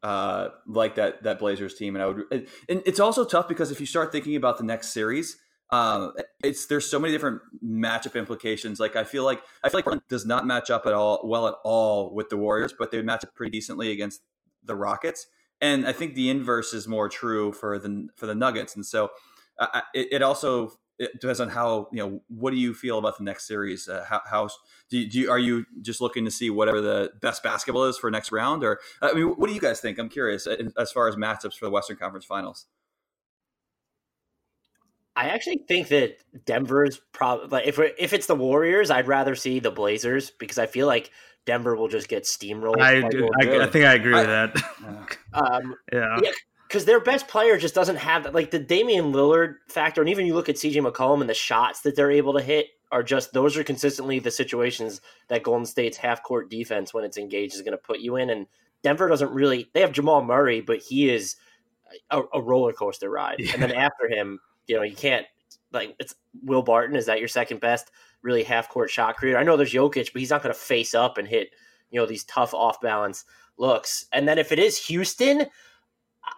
uh, 0.03 0.49
like 0.67 0.97
that 0.97 1.23
that 1.23 1.39
Blazers 1.39 1.75
team, 1.75 1.95
and 1.95 2.03
I 2.03 2.07
would 2.07 2.25
and 2.31 2.83
it's 2.85 3.01
also 3.01 3.25
tough 3.25 3.49
because 3.49 3.71
if 3.71 3.79
you 3.79 3.87
start 3.87 4.11
thinking 4.11 4.37
about 4.37 4.59
the 4.59 4.65
next 4.65 4.89
series. 4.89 5.37
Um, 5.71 6.15
it's 6.43 6.65
there's 6.65 6.91
so 6.91 6.99
many 6.99 7.13
different 7.13 7.43
matchup 7.63 8.19
implications. 8.19 8.81
Like 8.81 8.97
I 8.97 9.05
feel 9.05 9.23
like 9.23 9.43
I 9.63 9.69
feel 9.69 9.77
like 9.77 9.85
Portland 9.85 10.03
does 10.09 10.25
not 10.25 10.47
match 10.47 10.71
up 10.71 10.87
at 10.87 10.95
all 10.95 11.21
well 11.25 11.47
at 11.47 11.57
all 11.63 12.15
with 12.15 12.31
the 12.31 12.39
Warriors, 12.39 12.73
but 12.73 12.91
they 12.91 13.03
match 13.03 13.23
up 13.23 13.35
pretty 13.35 13.51
decently 13.51 13.93
against 13.93 14.23
the 14.65 14.75
Rockets 14.75 15.27
and 15.61 15.87
I 15.87 15.93
think 15.93 16.15
the 16.15 16.31
inverse 16.31 16.73
is 16.73 16.87
more 16.87 17.09
true 17.09 17.53
for 17.53 17.79
the 17.79 18.09
for 18.17 18.27
the 18.27 18.35
Nuggets. 18.35 18.77
And 18.77 18.85
so 18.85 19.11
uh, 19.59 19.81
it, 19.95 20.09
it, 20.13 20.23
also 20.23 20.73
it 20.99 21.21
depends 21.21 21.41
on 21.41 21.49
how 21.49 21.89
you 21.93 21.99
know 21.99 22.21
what 22.29 22.51
do 22.51 22.57
you 22.57 22.75
feel 22.75 22.99
about 22.99 23.19
the 23.19 23.25
next 23.25 23.47
series? 23.47 23.89
Uh, 23.89 24.05
how, 24.09 24.21
how 24.29 24.49
do, 24.89 24.99
you, 24.99 25.09
do 25.09 25.19
you, 25.19 25.31
are 25.31 25.39
you 25.39 25.65
just 25.83 26.01
looking 26.01 26.25
to 26.25 26.31
see 26.31 26.51
whatever 26.51 26.81
the 26.81 27.13
best 27.21 27.43
basketball 27.43 27.85
is 27.85 27.99
for 27.99 28.11
next 28.11 28.33
round, 28.33 28.65
or 28.65 28.81
I 29.03 29.13
mean, 29.13 29.27
what 29.27 29.49
do 29.49 29.55
you 29.55 29.61
guys 29.61 29.81
think? 29.81 29.99
I'm 29.99 30.09
curious 30.09 30.47
uh, 30.47 30.57
as 30.79 30.93
far 30.93 31.09
as 31.09 31.17
matchups 31.17 31.55
for 31.55 31.67
the 31.67 31.71
Western 31.71 31.97
Conference 31.97 32.25
Finals. 32.25 32.67
I 35.17 35.31
actually 35.31 35.65
think 35.67 35.89
that 35.89 36.19
Denver's 36.45 37.01
probably 37.13 37.49
like 37.49 37.67
if 37.67 37.81
if 37.99 38.13
it's 38.13 38.27
the 38.27 38.37
Warriors, 38.37 38.91
I'd 38.91 39.09
rather 39.09 39.35
see 39.35 39.59
the 39.59 39.73
Blazers 39.73 40.31
because 40.31 40.59
I 40.59 40.67
feel 40.67 40.87
like 40.87 41.11
Denver 41.49 41.75
will 41.75 41.89
just 41.89 42.09
get 42.09 42.25
steamrolled. 42.25 42.79
I, 42.79 43.01
do, 43.09 43.27
I, 43.41 43.63
I, 43.63 43.67
think 43.69 43.87
I 43.87 43.95
agree 43.95 44.13
I, 44.13 44.19
with 44.19 44.27
that. 44.27 45.17
Um, 45.33 45.77
yeah. 45.91 46.21
Because 46.67 46.85
their 46.85 47.01
best 47.01 47.27
player 47.27 47.57
just 47.57 47.75
doesn't 47.75 47.97
have 47.97 48.25
that. 48.25 48.35
Like 48.35 48.51
the 48.51 48.59
Damian 48.59 49.15
Lillard 49.15 49.55
factor, 49.69 50.03
and 50.03 50.11
even 50.11 50.27
you 50.27 50.35
look 50.35 50.51
at 50.51 50.57
CJ 50.57 50.87
McCollum 50.87 51.23
and 51.23 51.31
the 51.31 51.33
shots 51.33 51.81
that 51.81 51.97
they're 51.97 52.11
able 52.11 52.35
to 52.35 52.43
hit 52.43 52.67
are 52.93 53.03
just 53.03 53.33
those 53.33 53.57
are 53.57 53.65
consistently 53.65 54.19
the 54.19 54.31
situations 54.31 55.01
that 55.29 55.43
Golden 55.43 55.65
State's 55.65 55.97
half 55.97 56.23
court 56.23 56.51
defense, 56.51 56.93
when 56.93 57.05
it's 57.05 57.17
engaged, 57.17 57.55
is 57.55 57.63
going 57.63 57.73
to 57.73 57.79
put 57.79 58.01
you 58.01 58.17
in. 58.17 58.29
And 58.29 58.47
Denver 58.83 59.09
doesn't 59.09 59.31
really. 59.31 59.71
They 59.73 59.81
have 59.81 59.93
Jamal 59.93 60.23
Murray, 60.23 60.61
but 60.61 60.81
he 60.83 61.09
is 61.09 61.37
a, 62.11 62.21
a 62.35 62.43
roller 62.43 62.75
coaster 62.75 63.09
ride. 63.09 63.37
Yeah. 63.39 63.53
And 63.55 63.63
then 63.63 63.73
after 63.73 64.07
him, 64.07 64.39
you 64.67 64.77
know, 64.77 64.83
you 64.83 64.95
can't 64.95 65.25
like 65.73 65.97
it's 65.99 66.15
Will 66.43 66.63
Barton. 66.63 66.95
Is 66.95 67.07
that 67.07 67.21
your 67.21 67.29
second 67.29 67.61
best? 67.61 67.91
Really 68.23 68.43
half 68.43 68.69
court 68.69 68.91
shot 68.91 69.17
creator. 69.17 69.39
I 69.39 69.43
know 69.43 69.57
there's 69.57 69.73
Jokic, 69.73 70.13
but 70.13 70.21
he's 70.21 70.31
not 70.31 70.43
going 70.43 70.55
to 70.55 70.61
face 70.61 70.95
up 70.95 71.19
and 71.19 71.27
hit 71.27 71.51
you 71.91 72.01
know 72.01 72.07
these 72.07 72.25
tough 72.25 72.55
off 72.55 72.81
balance 72.81 73.25
looks. 73.59 74.07
And 74.13 74.29
then 74.29 74.39
if 74.39 74.53
it 74.53 74.59
is 74.59 74.79
Houston, 74.87 75.47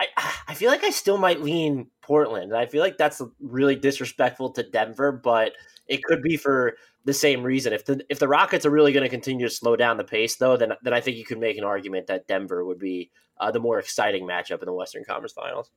I 0.01 0.33
I 0.49 0.55
feel 0.55 0.71
like 0.71 0.85
I 0.85 0.91
still 0.91 1.19
might 1.19 1.41
lean 1.41 1.89
Portland. 2.03 2.57
I 2.57 2.67
feel 2.67 2.81
like 2.81 2.99
that's 2.99 3.21
really 3.41 3.77
disrespectful 3.77 4.51
to 4.53 4.63
Denver, 4.63 5.13
but 5.13 5.53
it 5.87 6.03
could 6.03 6.23
be 6.23 6.37
for 6.37 6.77
the 7.05 7.13
same 7.13 7.43
reason. 7.43 7.73
If 7.73 7.85
the 7.85 8.01
if 8.09 8.19
the 8.19 8.29
Rockets 8.29 8.65
are 8.67 8.71
really 8.71 8.93
going 8.93 9.05
to 9.05 9.09
continue 9.09 9.47
to 9.47 9.55
slow 9.55 9.77
down 9.77 9.97
the 9.97 10.05
pace, 10.05 10.37
though, 10.37 10.57
then 10.57 10.73
then 10.83 10.93
I 10.93 11.01
think 11.01 11.17
you 11.17 11.25
could 11.25 11.39
make 11.39 11.59
an 11.59 11.65
argument 11.65 12.07
that 12.07 12.27
Denver 12.27 12.65
would 12.65 12.79
be 12.79 13.11
uh, 13.39 13.51
the 13.51 13.61
more 13.61 13.79
exciting 13.79 14.27
matchup 14.27 14.61
in 14.61 14.67
the 14.67 14.73
Western 14.73 15.05
Conference 15.05 15.33
Finals. 15.33 15.71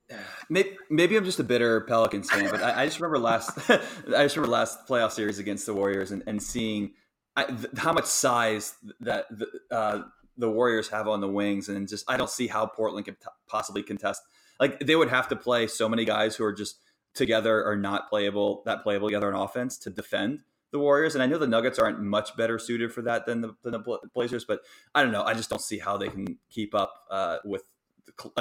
Maybe, 0.50 0.78
maybe 0.90 1.16
I'm 1.16 1.26
just 1.26 1.40
a 1.40 1.44
bitter 1.44 1.82
Pelicans 1.82 2.30
fan, 2.30 2.50
but 2.50 2.62
I, 2.62 2.84
I 2.84 2.86
just 2.86 3.00
remember 3.00 3.20
last 3.20 3.52
I 3.70 3.80
just 4.24 4.36
remember 4.36 4.52
last 4.52 4.88
playoff 4.88 5.12
series 5.12 5.40
against 5.40 5.66
the 5.66 5.74
Warriors 5.74 6.12
and, 6.12 6.24
and 6.28 6.42
seeing 6.42 6.92
I, 7.36 7.46
th- 7.46 7.68
how 7.78 7.94
much 7.94 8.06
size 8.06 8.76
that 9.00 9.26
the, 9.30 9.48
uh, 9.72 10.04
the 10.38 10.50
Warriors 10.50 10.90
have 10.90 11.08
on 11.08 11.22
the 11.22 11.28
wings, 11.28 11.70
and 11.70 11.88
just 11.88 12.10
I 12.10 12.18
don't 12.18 12.30
see 12.30 12.48
how 12.48 12.66
Portland 12.66 13.06
could 13.06 13.18
possibly 13.48 13.84
contest. 13.84 14.22
Like 14.60 14.80
they 14.80 14.96
would 14.96 15.10
have 15.10 15.28
to 15.30 15.36
play 15.36 15.68
so 15.68 15.90
many 15.90 16.06
guys 16.06 16.36
who 16.36 16.44
are 16.44 16.54
just 16.54 16.80
together 17.14 17.64
or 17.64 17.76
not 17.76 18.10
playable 18.10 18.64
that 18.66 18.84
playable 18.84 19.08
together 19.08 19.34
on 19.34 19.40
offense 19.40 19.78
to 19.80 19.90
defend 19.90 20.40
the 20.72 20.80
Warriors. 20.80 21.14
And 21.14 21.24
I 21.24 21.28
know 21.28 21.38
the 21.38 21.48
Nuggets 21.48 21.80
aren't 21.80 22.02
much 22.02 22.36
better 22.36 22.58
suited 22.58 22.92
for 22.92 23.04
that 23.04 23.26
than 23.26 23.42
the, 23.42 23.56
than 23.62 23.74
the 23.74 24.00
Blazers, 24.14 24.44
but 24.44 24.62
I 24.94 25.04
don't 25.04 25.12
know. 25.12 25.24
I 25.24 25.34
just 25.34 25.50
don't 25.50 25.62
see 25.62 25.78
how 25.78 25.98
they 25.98 26.10
can 26.10 26.38
keep 26.50 26.74
up 26.74 26.94
uh, 27.10 27.38
with 27.46 27.64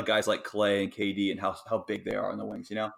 guys 0.05 0.26
like 0.26 0.42
Clay 0.42 0.83
and 0.83 0.92
KD 0.92 1.31
and 1.31 1.38
how 1.38 1.57
how 1.68 1.78
big 1.78 2.05
they 2.05 2.16
are 2.16 2.33
on 2.33 2.38
the 2.38 2.44
wings. 2.44 2.70
You 2.70 2.76
know. 2.76 2.90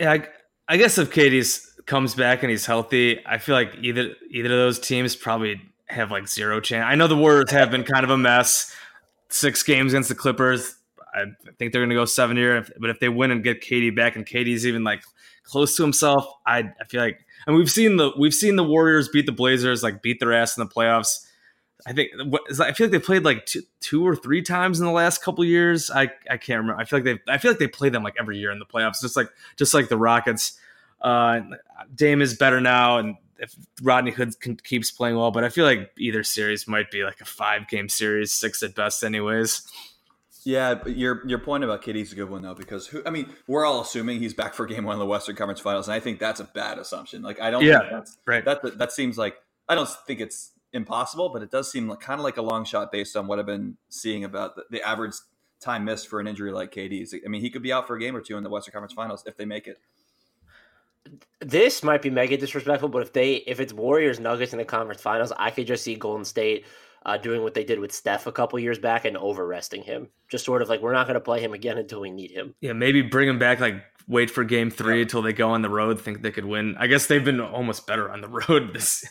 Yeah, 0.00 0.12
I, 0.12 0.28
I 0.68 0.76
guess 0.76 0.98
if 0.98 1.12
KD's 1.12 1.80
comes 1.86 2.14
back 2.14 2.42
and 2.42 2.50
he's 2.50 2.66
healthy, 2.66 3.24
I 3.26 3.38
feel 3.38 3.54
like 3.54 3.74
either 3.80 4.14
either 4.30 4.48
of 4.48 4.58
those 4.58 4.78
teams 4.78 5.14
probably 5.16 5.60
have 5.86 6.10
like 6.10 6.28
zero 6.28 6.60
chance. 6.60 6.84
I 6.86 6.94
know 6.94 7.06
the 7.06 7.16
Warriors 7.16 7.50
have 7.50 7.70
been 7.70 7.84
kind 7.94 8.04
of 8.04 8.10
a 8.10 8.18
mess. 8.18 8.74
Six 9.28 9.62
games 9.62 9.92
against 9.92 10.08
the 10.08 10.14
Clippers. 10.14 10.76
I 11.14 11.24
think 11.58 11.72
they're 11.72 11.80
going 11.80 11.90
to 11.90 11.96
go 11.96 12.04
seven 12.04 12.36
here. 12.36 12.66
But 12.80 12.90
if 12.90 13.00
they 13.00 13.08
win 13.08 13.30
and 13.30 13.42
get 13.42 13.62
KD 13.62 13.94
back, 13.94 14.16
and 14.16 14.26
KD's 14.26 14.66
even 14.66 14.84
like 14.84 15.02
close 15.44 15.76
to 15.76 15.82
himself, 15.82 16.26
I 16.46 16.58
I 16.80 16.84
feel 16.88 17.00
like 17.00 17.24
and 17.46 17.56
we've 17.56 17.70
seen 17.70 17.96
the 17.96 18.12
we've 18.18 18.34
seen 18.34 18.56
the 18.56 18.64
Warriors 18.64 19.08
beat 19.08 19.26
the 19.26 19.32
Blazers, 19.32 19.82
like 19.82 20.02
beat 20.02 20.20
their 20.20 20.32
ass 20.32 20.56
in 20.56 20.64
the 20.64 20.70
playoffs. 20.70 21.26
I 21.86 21.92
think 21.92 22.12
I 22.60 22.72
feel 22.72 22.86
like 22.86 22.92
they 22.92 22.98
played 22.98 23.24
like 23.24 23.44
two, 23.46 23.62
two 23.80 24.06
or 24.06 24.16
three 24.16 24.40
times 24.42 24.80
in 24.80 24.86
the 24.86 24.92
last 24.92 25.22
couple 25.22 25.44
years. 25.44 25.90
I, 25.90 26.10
I 26.30 26.38
can't 26.38 26.60
remember. 26.60 26.80
I 26.80 26.84
feel 26.84 27.00
like 27.00 27.04
they 27.04 27.32
I 27.32 27.38
feel 27.38 27.50
like 27.50 27.58
they 27.58 27.68
play 27.68 27.90
them 27.90 28.02
like 28.02 28.14
every 28.18 28.38
year 28.38 28.50
in 28.50 28.58
the 28.58 28.64
playoffs, 28.64 29.00
just 29.00 29.16
like 29.16 29.28
just 29.56 29.74
like 29.74 29.88
the 29.88 29.98
Rockets. 29.98 30.58
Uh, 31.00 31.40
Dame 31.94 32.22
is 32.22 32.34
better 32.34 32.60
now, 32.60 32.98
and 32.98 33.16
if 33.38 33.54
Rodney 33.82 34.10
Hood 34.10 34.34
keeps 34.62 34.90
playing 34.90 35.16
well, 35.16 35.30
but 35.30 35.44
I 35.44 35.48
feel 35.48 35.64
like 35.64 35.90
either 35.98 36.22
series 36.22 36.66
might 36.68 36.90
be 36.90 37.04
like 37.04 37.20
a 37.20 37.24
five 37.24 37.68
game 37.68 37.88
series, 37.88 38.32
six 38.32 38.62
at 38.62 38.74
best, 38.74 39.02
anyways. 39.02 39.62
Yeah, 40.44 40.74
but 40.74 40.96
your 40.96 41.26
your 41.26 41.38
point 41.38 41.64
about 41.64 41.82
KD's 41.82 42.12
a 42.12 42.14
good 42.14 42.28
one 42.28 42.42
though, 42.42 42.54
because 42.54 42.86
who, 42.86 43.02
I 43.06 43.10
mean, 43.10 43.32
we're 43.46 43.64
all 43.64 43.80
assuming 43.80 44.18
he's 44.18 44.34
back 44.34 44.54
for 44.54 44.66
Game 44.66 44.84
One 44.84 44.92
of 44.92 45.00
the 45.00 45.06
Western 45.06 45.36
Conference 45.36 45.60
Finals, 45.60 45.88
and 45.88 45.94
I 45.94 46.00
think 46.00 46.18
that's 46.18 46.40
a 46.40 46.44
bad 46.44 46.78
assumption. 46.78 47.22
Like, 47.22 47.40
I 47.40 47.50
don't. 47.50 47.64
Yeah, 47.64 47.80
that's, 47.90 48.18
right. 48.26 48.44
That 48.44 48.78
that 48.78 48.92
seems 48.92 49.16
like 49.16 49.36
I 49.68 49.74
don't 49.74 49.88
think 50.06 50.20
it's 50.20 50.52
impossible, 50.74 51.30
but 51.30 51.42
it 51.42 51.50
does 51.50 51.70
seem 51.70 51.88
like 51.88 52.00
kind 52.00 52.20
of 52.20 52.24
like 52.24 52.36
a 52.36 52.42
long 52.42 52.64
shot 52.66 52.92
based 52.92 53.16
on 53.16 53.26
what 53.26 53.38
I've 53.38 53.46
been 53.46 53.78
seeing 53.88 54.24
about 54.24 54.56
the, 54.56 54.64
the 54.70 54.82
average 54.82 55.14
time 55.60 55.84
missed 55.84 56.08
for 56.08 56.20
an 56.20 56.26
injury 56.26 56.52
like 56.52 56.72
KD's. 56.72 57.14
I 57.24 57.28
mean, 57.28 57.40
he 57.40 57.48
could 57.48 57.62
be 57.62 57.72
out 57.72 57.86
for 57.86 57.96
a 57.96 58.00
game 58.00 58.14
or 58.14 58.20
two 58.20 58.36
in 58.36 58.42
the 58.42 58.50
Western 58.50 58.72
Conference 58.72 58.92
Finals 58.92 59.24
if 59.26 59.36
they 59.38 59.46
make 59.46 59.66
it. 59.66 59.78
This 61.40 61.82
might 61.82 62.02
be 62.02 62.10
mega 62.10 62.36
disrespectful, 62.36 62.88
but 62.88 63.02
if 63.02 63.12
they 63.12 63.34
if 63.34 63.60
it's 63.60 63.72
Warriors 63.72 64.18
Nuggets 64.18 64.52
in 64.52 64.58
the 64.58 64.64
conference 64.64 65.02
finals, 65.02 65.32
I 65.36 65.50
could 65.50 65.66
just 65.66 65.84
see 65.84 65.94
Golden 65.94 66.24
State 66.24 66.64
uh, 67.06 67.16
doing 67.16 67.42
what 67.42 67.54
they 67.54 67.64
did 67.64 67.78
with 67.78 67.92
Steph 67.92 68.26
a 68.26 68.32
couple 68.32 68.58
years 68.58 68.78
back 68.78 69.04
and 69.04 69.16
over 69.16 69.46
resting 69.46 69.82
him. 69.82 70.08
Just 70.28 70.44
sort 70.44 70.62
of 70.62 70.68
like 70.68 70.80
we're 70.80 70.94
not 70.94 71.06
going 71.06 71.14
to 71.14 71.20
play 71.20 71.40
him 71.40 71.52
again 71.52 71.78
until 71.78 72.00
we 72.00 72.10
need 72.10 72.30
him. 72.30 72.54
Yeah, 72.60 72.72
maybe 72.72 73.02
bring 73.02 73.28
him 73.28 73.38
back. 73.38 73.60
Like 73.60 73.82
wait 74.06 74.30
for 74.30 74.44
Game 74.44 74.70
Three 74.70 74.96
yeah. 74.96 75.02
until 75.02 75.22
they 75.22 75.32
go 75.32 75.50
on 75.50 75.62
the 75.62 75.68
road, 75.68 76.00
think 76.00 76.22
they 76.22 76.30
could 76.30 76.44
win. 76.44 76.76
I 76.78 76.86
guess 76.86 77.06
they've 77.06 77.24
been 77.24 77.40
almost 77.40 77.86
better 77.86 78.10
on 78.10 78.20
the 78.20 78.28
road 78.48 78.72
this 78.72 79.04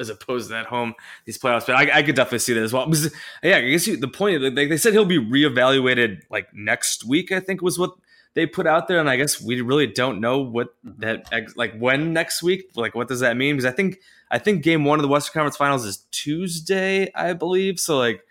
as 0.00 0.08
opposed 0.08 0.50
to 0.50 0.56
at 0.56 0.66
home 0.66 0.94
these 1.24 1.38
playoffs. 1.38 1.66
But 1.66 1.76
I, 1.76 1.98
I 1.98 2.02
could 2.02 2.16
definitely 2.16 2.40
see 2.40 2.54
that 2.54 2.62
as 2.62 2.72
well. 2.72 2.86
Because, 2.86 3.14
yeah, 3.42 3.58
I 3.58 3.70
guess 3.70 3.86
you, 3.86 3.96
the 3.96 4.08
point 4.08 4.54
they 4.54 4.76
said 4.76 4.92
he'll 4.92 5.04
be 5.04 5.18
reevaluated 5.18 6.22
like 6.30 6.52
next 6.54 7.04
week. 7.04 7.32
I 7.32 7.40
think 7.40 7.62
was 7.62 7.78
what 7.78 7.92
they 8.36 8.44
put 8.44 8.66
out 8.66 8.86
there, 8.86 9.00
and 9.00 9.08
I 9.08 9.16
guess 9.16 9.40
we 9.40 9.62
really 9.62 9.86
don't 9.86 10.20
know 10.20 10.40
what 10.40 10.68
mm-hmm. 10.84 11.00
that 11.00 11.56
like 11.56 11.74
when 11.78 12.12
next 12.12 12.42
week. 12.42 12.70
Like, 12.76 12.94
what 12.94 13.08
does 13.08 13.20
that 13.20 13.34
mean? 13.34 13.56
Because 13.56 13.64
I 13.64 13.74
think 13.74 13.98
I 14.30 14.38
think 14.38 14.62
Game 14.62 14.84
One 14.84 14.98
of 14.98 15.02
the 15.02 15.08
Western 15.08 15.32
Conference 15.32 15.56
Finals 15.56 15.86
is 15.86 16.04
Tuesday, 16.10 17.10
I 17.14 17.32
believe. 17.32 17.80
So 17.80 17.96
like, 17.96 18.22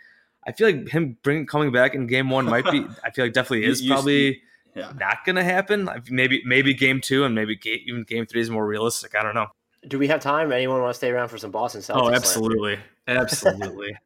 I 0.46 0.52
feel 0.52 0.68
like 0.70 0.90
him 0.90 1.18
bringing 1.24 1.48
coming 1.48 1.72
back 1.72 1.96
in 1.96 2.06
Game 2.06 2.30
One 2.30 2.46
might 2.46 2.66
be. 2.66 2.86
I 3.04 3.10
feel 3.10 3.26
like 3.26 3.34
definitely 3.34 3.66
is 3.66 3.82
probably 3.82 4.44
yeah. 4.76 4.94
not 4.96 5.26
going 5.26 5.38
to 5.38 5.44
happen. 5.44 5.90
Maybe 6.12 6.44
maybe 6.46 6.76
Game 6.76 7.02
Two 7.02 7.24
and 7.24 7.34
maybe 7.34 7.56
game, 7.56 7.80
even 7.88 8.04
Game 8.04 8.28
Three 8.28 8.42
is 8.42 8.52
more 8.52 8.66
realistic. 8.66 9.16
I 9.16 9.24
don't 9.24 9.34
know. 9.34 9.48
Do 9.88 9.98
we 9.98 10.08
have 10.10 10.20
time? 10.20 10.52
Anyone 10.52 10.82
want 10.82 10.94
to 10.94 10.98
stay 10.98 11.10
around 11.10 11.30
for 11.30 11.40
some 11.40 11.50
Boston 11.50 11.82
Celtics? 11.82 11.96
Oh, 11.96 12.12
absolutely, 12.12 12.78
absolutely. 13.08 13.98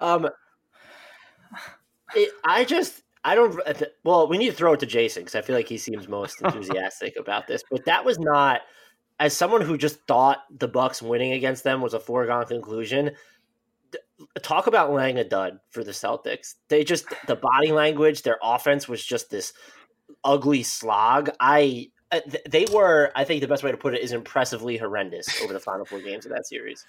um, 0.00 0.28
it, 2.16 2.30
I 2.44 2.64
just 2.64 3.03
I 3.24 3.34
don't. 3.34 3.58
Well, 4.04 4.28
we 4.28 4.36
need 4.36 4.50
to 4.50 4.54
throw 4.54 4.74
it 4.74 4.80
to 4.80 4.86
Jason 4.86 5.22
because 5.22 5.34
I 5.34 5.40
feel 5.40 5.56
like 5.56 5.68
he 5.68 5.78
seems 5.78 6.08
most 6.08 6.40
enthusiastic 6.44 7.14
about 7.18 7.46
this. 7.46 7.62
But 7.70 7.86
that 7.86 8.04
was 8.04 8.18
not, 8.18 8.60
as 9.18 9.34
someone 9.36 9.62
who 9.62 9.78
just 9.78 10.06
thought 10.06 10.38
the 10.50 10.68
Bucks 10.68 11.00
winning 11.00 11.32
against 11.32 11.64
them 11.64 11.80
was 11.80 11.94
a 11.94 12.00
foregone 12.00 12.46
conclusion. 12.46 13.12
Talk 14.42 14.66
about 14.66 14.92
laying 14.92 15.18
a 15.18 15.24
dud 15.24 15.58
for 15.70 15.82
the 15.82 15.92
Celtics. 15.92 16.54
They 16.68 16.84
just 16.84 17.06
the 17.26 17.36
body 17.36 17.72
language, 17.72 18.22
their 18.22 18.38
offense 18.42 18.86
was 18.88 19.04
just 19.04 19.30
this 19.30 19.52
ugly 20.22 20.62
slog. 20.62 21.30
I 21.40 21.88
uh, 22.12 22.20
they 22.48 22.66
were. 22.72 23.10
I 23.16 23.24
think 23.24 23.40
the 23.40 23.48
best 23.48 23.62
way 23.62 23.70
to 23.70 23.76
put 23.76 23.94
it 23.94 24.02
is 24.02 24.12
impressively 24.12 24.76
horrendous 24.76 25.40
over 25.42 25.52
the 25.52 25.60
final 25.60 25.86
four 25.86 26.00
games 26.00 26.26
of 26.26 26.32
that 26.32 26.46
series. 26.46 26.86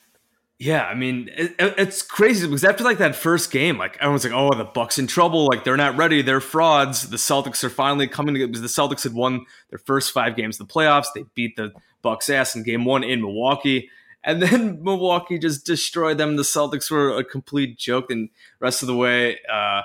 Yeah, 0.57 0.85
I 0.85 0.95
mean 0.95 1.29
it, 1.33 1.53
it's 1.59 2.01
crazy 2.01 2.47
because 2.47 2.63
after 2.63 2.85
like 2.85 2.99
that 2.99 3.15
first 3.15 3.51
game, 3.51 3.77
like 3.77 3.97
everyone's 3.97 4.23
like, 4.23 4.33
"Oh, 4.33 4.53
the 4.55 4.63
Bucks 4.63 4.97
in 4.97 5.05
trouble! 5.05 5.47
Like 5.47 5.65
they're 5.65 5.75
not 5.75 5.97
ready. 5.97 6.21
They're 6.21 6.39
frauds." 6.39 7.09
The 7.09 7.17
Celtics 7.17 7.61
are 7.65 7.69
finally 7.69 8.07
coming 8.07 8.35
because 8.35 8.61
the 8.61 8.67
Celtics 8.69 9.03
had 9.03 9.13
won 9.13 9.45
their 9.69 9.79
first 9.79 10.13
five 10.13 10.37
games 10.37 10.57
of 10.57 10.67
the 10.67 10.73
playoffs. 10.73 11.07
They 11.13 11.25
beat 11.35 11.57
the 11.57 11.73
Bucks 12.01 12.29
ass 12.29 12.55
in 12.55 12.63
Game 12.63 12.85
One 12.85 13.03
in 13.03 13.19
Milwaukee, 13.19 13.89
and 14.23 14.41
then 14.41 14.79
Milwaukee 14.83 15.37
just 15.37 15.65
destroyed 15.65 16.17
them. 16.17 16.37
The 16.37 16.43
Celtics 16.43 16.89
were 16.89 17.17
a 17.17 17.23
complete 17.23 17.77
joke. 17.77 18.09
And 18.09 18.29
rest 18.59 18.81
of 18.81 18.87
the 18.87 18.95
way, 18.95 19.39
uh, 19.51 19.81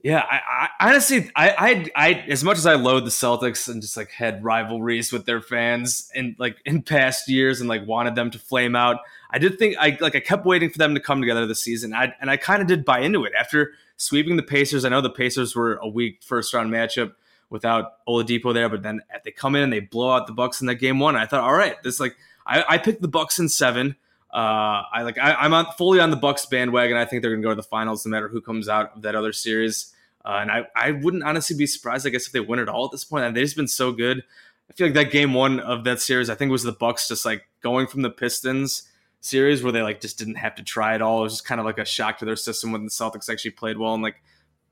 yeah, 0.00 0.24
I, 0.30 0.68
I 0.80 0.88
honestly, 0.90 1.28
I, 1.34 1.50
I, 1.58 1.90
I, 1.96 2.12
as 2.28 2.44
much 2.44 2.56
as 2.56 2.66
I 2.66 2.74
loathe 2.74 3.04
the 3.04 3.10
Celtics 3.10 3.68
and 3.68 3.82
just 3.82 3.96
like 3.96 4.10
had 4.10 4.44
rivalries 4.44 5.12
with 5.12 5.26
their 5.26 5.40
fans 5.40 6.08
and 6.14 6.36
like 6.38 6.56
in 6.64 6.82
past 6.82 7.28
years 7.28 7.60
and 7.60 7.68
like 7.68 7.86
wanted 7.86 8.14
them 8.14 8.30
to 8.30 8.38
flame 8.38 8.76
out, 8.76 8.98
I 9.30 9.38
did 9.38 9.58
think 9.58 9.76
I 9.78 9.98
like 10.00 10.14
I 10.14 10.20
kept 10.20 10.46
waiting 10.46 10.70
for 10.70 10.78
them 10.78 10.94
to 10.94 11.00
come 11.00 11.20
together 11.20 11.46
this 11.46 11.60
season. 11.60 11.94
I, 11.94 12.14
and 12.20 12.30
I 12.30 12.36
kind 12.36 12.62
of 12.62 12.68
did 12.68 12.84
buy 12.84 13.00
into 13.00 13.24
it 13.24 13.32
after 13.38 13.72
sweeping 13.96 14.36
the 14.36 14.42
Pacers. 14.42 14.84
I 14.84 14.88
know 14.88 15.00
the 15.00 15.10
Pacers 15.10 15.56
were 15.56 15.74
a 15.76 15.88
weak 15.88 16.22
first 16.22 16.54
round 16.54 16.70
matchup 16.70 17.14
without 17.50 18.06
Oladipo 18.06 18.54
there, 18.54 18.68
but 18.68 18.82
then 18.84 19.00
they 19.24 19.32
come 19.32 19.56
in 19.56 19.64
and 19.64 19.72
they 19.72 19.80
blow 19.80 20.12
out 20.12 20.28
the 20.28 20.32
Bucks 20.32 20.60
in 20.60 20.68
that 20.68 20.76
game 20.76 21.00
one. 21.00 21.16
I 21.16 21.26
thought, 21.26 21.42
all 21.42 21.54
right, 21.54 21.82
this 21.82 21.98
like 21.98 22.16
I, 22.46 22.64
I 22.68 22.78
picked 22.78 23.02
the 23.02 23.08
Bucks 23.08 23.40
in 23.40 23.48
seven. 23.48 23.96
Uh, 24.32 24.82
I 24.92 25.02
like 25.02 25.18
I, 25.18 25.44
am 25.44 25.54
on 25.54 25.66
fully 25.78 26.00
on 26.00 26.10
the 26.10 26.16
Bucks 26.16 26.46
bandwagon. 26.46 26.96
I 26.96 27.04
think 27.04 27.22
they're 27.22 27.30
going 27.30 27.42
to 27.42 27.46
go 27.46 27.50
to 27.50 27.56
the 27.56 27.62
finals 27.62 28.04
no 28.04 28.10
matter 28.10 28.28
who 28.28 28.40
comes 28.40 28.68
out 28.68 28.96
of 28.96 29.02
that 29.02 29.14
other 29.14 29.32
series. 29.32 29.94
Uh, 30.24 30.38
and 30.42 30.50
I, 30.50 30.66
I 30.76 30.90
wouldn't 30.90 31.22
honestly 31.22 31.56
be 31.56 31.66
surprised. 31.66 32.06
I 32.06 32.10
guess 32.10 32.26
if 32.26 32.32
they 32.32 32.40
win 32.40 32.58
it 32.58 32.68
all 32.68 32.84
at 32.84 32.90
this 32.90 33.04
point, 33.04 33.24
and 33.24 33.34
they've 33.34 33.44
just 33.44 33.56
been 33.56 33.68
so 33.68 33.92
good. 33.92 34.22
I 34.70 34.74
feel 34.74 34.88
like 34.88 34.94
that 34.94 35.10
game 35.10 35.32
one 35.32 35.60
of 35.60 35.84
that 35.84 36.00
series, 36.00 36.28
I 36.28 36.34
think 36.34 36.50
was 36.50 36.62
the 36.62 36.72
Bucks 36.72 37.08
just 37.08 37.24
like 37.24 37.48
going 37.62 37.86
from 37.86 38.02
the 38.02 38.10
Pistons 38.10 38.82
series 39.20 39.62
where 39.62 39.72
they 39.72 39.82
like 39.82 40.00
just 40.00 40.18
didn't 40.18 40.36
have 40.36 40.54
to 40.56 40.62
try 40.62 40.94
at 40.94 41.02
all. 41.02 41.20
It 41.20 41.24
was 41.24 41.32
just 41.34 41.46
kind 41.46 41.60
of 41.60 41.64
like 41.64 41.78
a 41.78 41.84
shock 41.84 42.18
to 42.18 42.24
their 42.24 42.36
system 42.36 42.72
when 42.72 42.84
the 42.84 42.90
Celtics 42.90 43.30
actually 43.30 43.52
played 43.52 43.78
well 43.78 43.94
and 43.94 44.02
like 44.02 44.22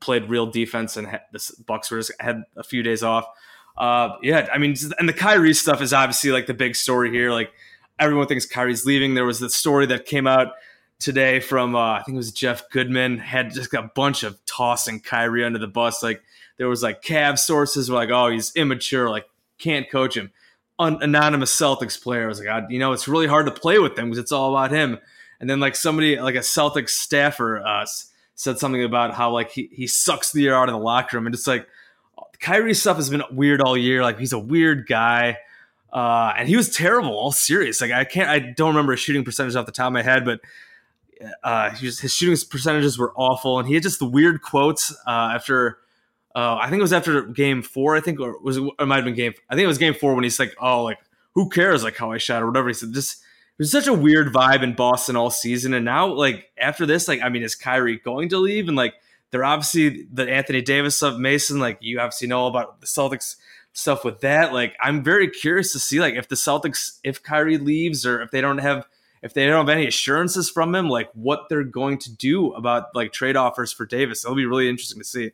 played 0.00 0.28
real 0.28 0.46
defense 0.46 0.96
and 0.96 1.06
the 1.32 1.52
Bucks 1.66 1.90
were 1.90 1.98
just 1.98 2.12
had 2.20 2.42
a 2.56 2.62
few 2.62 2.82
days 2.82 3.02
off. 3.02 3.26
Uh, 3.76 4.16
yeah, 4.22 4.48
I 4.52 4.58
mean, 4.58 4.74
and 4.98 5.08
the 5.08 5.12
Kyrie 5.12 5.54
stuff 5.54 5.80
is 5.80 5.92
obviously 5.92 6.30
like 6.30 6.46
the 6.46 6.54
big 6.54 6.76
story 6.76 7.10
here. 7.10 7.30
Like 7.30 7.52
everyone 7.98 8.26
thinks 8.26 8.46
Kyrie's 8.46 8.86
leaving. 8.86 9.14
There 9.14 9.24
was 9.24 9.40
the 9.40 9.50
story 9.50 9.86
that 9.86 10.06
came 10.06 10.26
out 10.26 10.52
today 10.98 11.40
from 11.40 11.74
uh, 11.74 11.92
I 11.92 12.02
think 12.02 12.14
it 12.14 12.18
was 12.18 12.32
Jeff 12.32 12.68
Goodman 12.70 13.18
had 13.18 13.52
just 13.52 13.70
got 13.70 13.84
a 13.84 13.90
bunch 13.94 14.22
of 14.22 14.38
tossing 14.46 15.00
Kyrie 15.00 15.44
under 15.44 15.58
the 15.58 15.66
bus. 15.66 16.02
Like 16.02 16.22
there 16.56 16.68
was 16.68 16.82
like 16.82 17.02
Cavs 17.02 17.40
sources 17.40 17.90
were 17.90 17.96
like, 17.96 18.10
oh, 18.10 18.30
he's 18.30 18.54
immature, 18.56 19.10
like 19.10 19.26
can't 19.58 19.90
coach 19.90 20.16
him. 20.16 20.30
An 20.78 20.98
anonymous 21.00 21.58
Celtics 21.58 22.00
player 22.00 22.28
was 22.28 22.38
like, 22.38 22.46
God, 22.46 22.70
you 22.70 22.78
know, 22.78 22.92
it's 22.92 23.08
really 23.08 23.26
hard 23.26 23.46
to 23.46 23.52
play 23.52 23.78
with 23.78 23.96
them 23.96 24.06
because 24.06 24.18
it's 24.18 24.32
all 24.32 24.54
about 24.54 24.70
him. 24.70 24.98
And 25.40 25.48
then 25.48 25.60
like 25.60 25.76
somebody 25.76 26.18
like 26.18 26.34
a 26.34 26.40
Celtics 26.40 26.90
staffer 26.90 27.64
uh, 27.64 27.86
said 28.34 28.58
something 28.58 28.82
about 28.82 29.14
how 29.14 29.30
like 29.30 29.50
he 29.50 29.68
he 29.72 29.86
sucks 29.86 30.32
the 30.32 30.46
air 30.46 30.54
out 30.54 30.68
of 30.68 30.74
the 30.74 30.78
locker 30.80 31.16
room, 31.16 31.26
and 31.26 31.34
it's 31.34 31.46
like 31.46 31.66
Kyrie 32.40 32.74
stuff 32.74 32.96
has 32.96 33.10
been 33.10 33.22
weird 33.30 33.60
all 33.60 33.76
year. 33.76 34.02
Like 34.02 34.18
he's 34.18 34.32
a 34.32 34.38
weird 34.38 34.86
guy. 34.86 35.38
Uh, 35.96 36.34
and 36.36 36.46
he 36.46 36.56
was 36.56 36.68
terrible 36.68 37.16
all 37.16 37.32
serious. 37.32 37.80
Like 37.80 37.90
I 37.90 38.04
can't, 38.04 38.28
I 38.28 38.38
don't 38.38 38.68
remember 38.68 38.92
a 38.92 38.98
shooting 38.98 39.24
percentage 39.24 39.56
off 39.56 39.64
the 39.64 39.72
top 39.72 39.86
of 39.86 39.94
my 39.94 40.02
head, 40.02 40.26
but 40.26 40.40
uh, 41.42 41.70
his 41.70 41.98
shooting 42.12 42.36
percentages 42.50 42.98
were 42.98 43.14
awful, 43.16 43.58
and 43.58 43.66
he 43.66 43.72
had 43.72 43.82
just 43.82 43.98
the 43.98 44.06
weird 44.06 44.42
quotes 44.42 44.92
uh, 45.06 45.32
after. 45.34 45.78
Uh, 46.34 46.56
I 46.56 46.68
think 46.68 46.80
it 46.80 46.82
was 46.82 46.92
after 46.92 47.22
game 47.22 47.62
four. 47.62 47.96
I 47.96 48.00
think, 48.00 48.20
or 48.20 48.38
was 48.40 48.58
it, 48.58 48.64
it 48.78 48.84
might 48.84 48.96
have 48.96 49.06
been 49.06 49.14
game. 49.14 49.32
I 49.48 49.54
think 49.54 49.64
it 49.64 49.68
was 49.68 49.78
game 49.78 49.94
four 49.94 50.14
when 50.14 50.22
he's 50.22 50.38
like, 50.38 50.54
"Oh, 50.60 50.82
like 50.82 50.98
who 51.32 51.48
cares 51.48 51.82
like 51.82 51.96
how 51.96 52.12
I 52.12 52.18
shot 52.18 52.42
or 52.42 52.46
whatever." 52.46 52.68
He 52.68 52.74
said, 52.74 52.92
"Just 52.92 53.22
was 53.56 53.72
such 53.72 53.86
a 53.86 53.94
weird 53.94 54.34
vibe 54.34 54.62
in 54.62 54.74
Boston 54.74 55.16
all 55.16 55.30
season, 55.30 55.72
and 55.72 55.86
now 55.86 56.08
like 56.08 56.50
after 56.58 56.84
this, 56.84 57.08
like 57.08 57.22
I 57.22 57.30
mean, 57.30 57.42
is 57.42 57.54
Kyrie 57.54 58.00
going 58.00 58.28
to 58.28 58.38
leave? 58.38 58.68
And 58.68 58.76
like 58.76 58.92
they're 59.30 59.46
obviously 59.46 60.06
the 60.12 60.30
Anthony 60.30 60.60
Davis 60.60 61.02
of 61.02 61.18
Mason. 61.18 61.58
Like 61.58 61.78
you 61.80 62.00
obviously 62.00 62.28
know 62.28 62.48
about 62.48 62.82
the 62.82 62.86
Celtics 62.86 63.36
stuff 63.76 64.04
with 64.04 64.20
that. 64.20 64.52
Like 64.52 64.74
I'm 64.80 65.04
very 65.04 65.28
curious 65.28 65.72
to 65.72 65.78
see 65.78 66.00
like 66.00 66.14
if 66.14 66.28
the 66.28 66.34
Celtics, 66.34 66.98
if 67.04 67.22
Kyrie 67.22 67.58
leaves, 67.58 68.06
or 68.06 68.22
if 68.22 68.30
they 68.30 68.40
don't 68.40 68.58
have 68.58 68.88
if 69.22 69.34
they 69.34 69.46
don't 69.46 69.66
have 69.66 69.76
any 69.76 69.86
assurances 69.86 70.50
from 70.50 70.74
him, 70.74 70.88
like 70.88 71.10
what 71.12 71.48
they're 71.48 71.64
going 71.64 71.98
to 71.98 72.14
do 72.14 72.52
about 72.52 72.94
like 72.94 73.12
trade 73.12 73.36
offers 73.36 73.72
for 73.72 73.86
Davis. 73.86 74.24
It'll 74.24 74.36
be 74.36 74.46
really 74.46 74.68
interesting 74.68 75.00
to 75.00 75.04
see. 75.04 75.32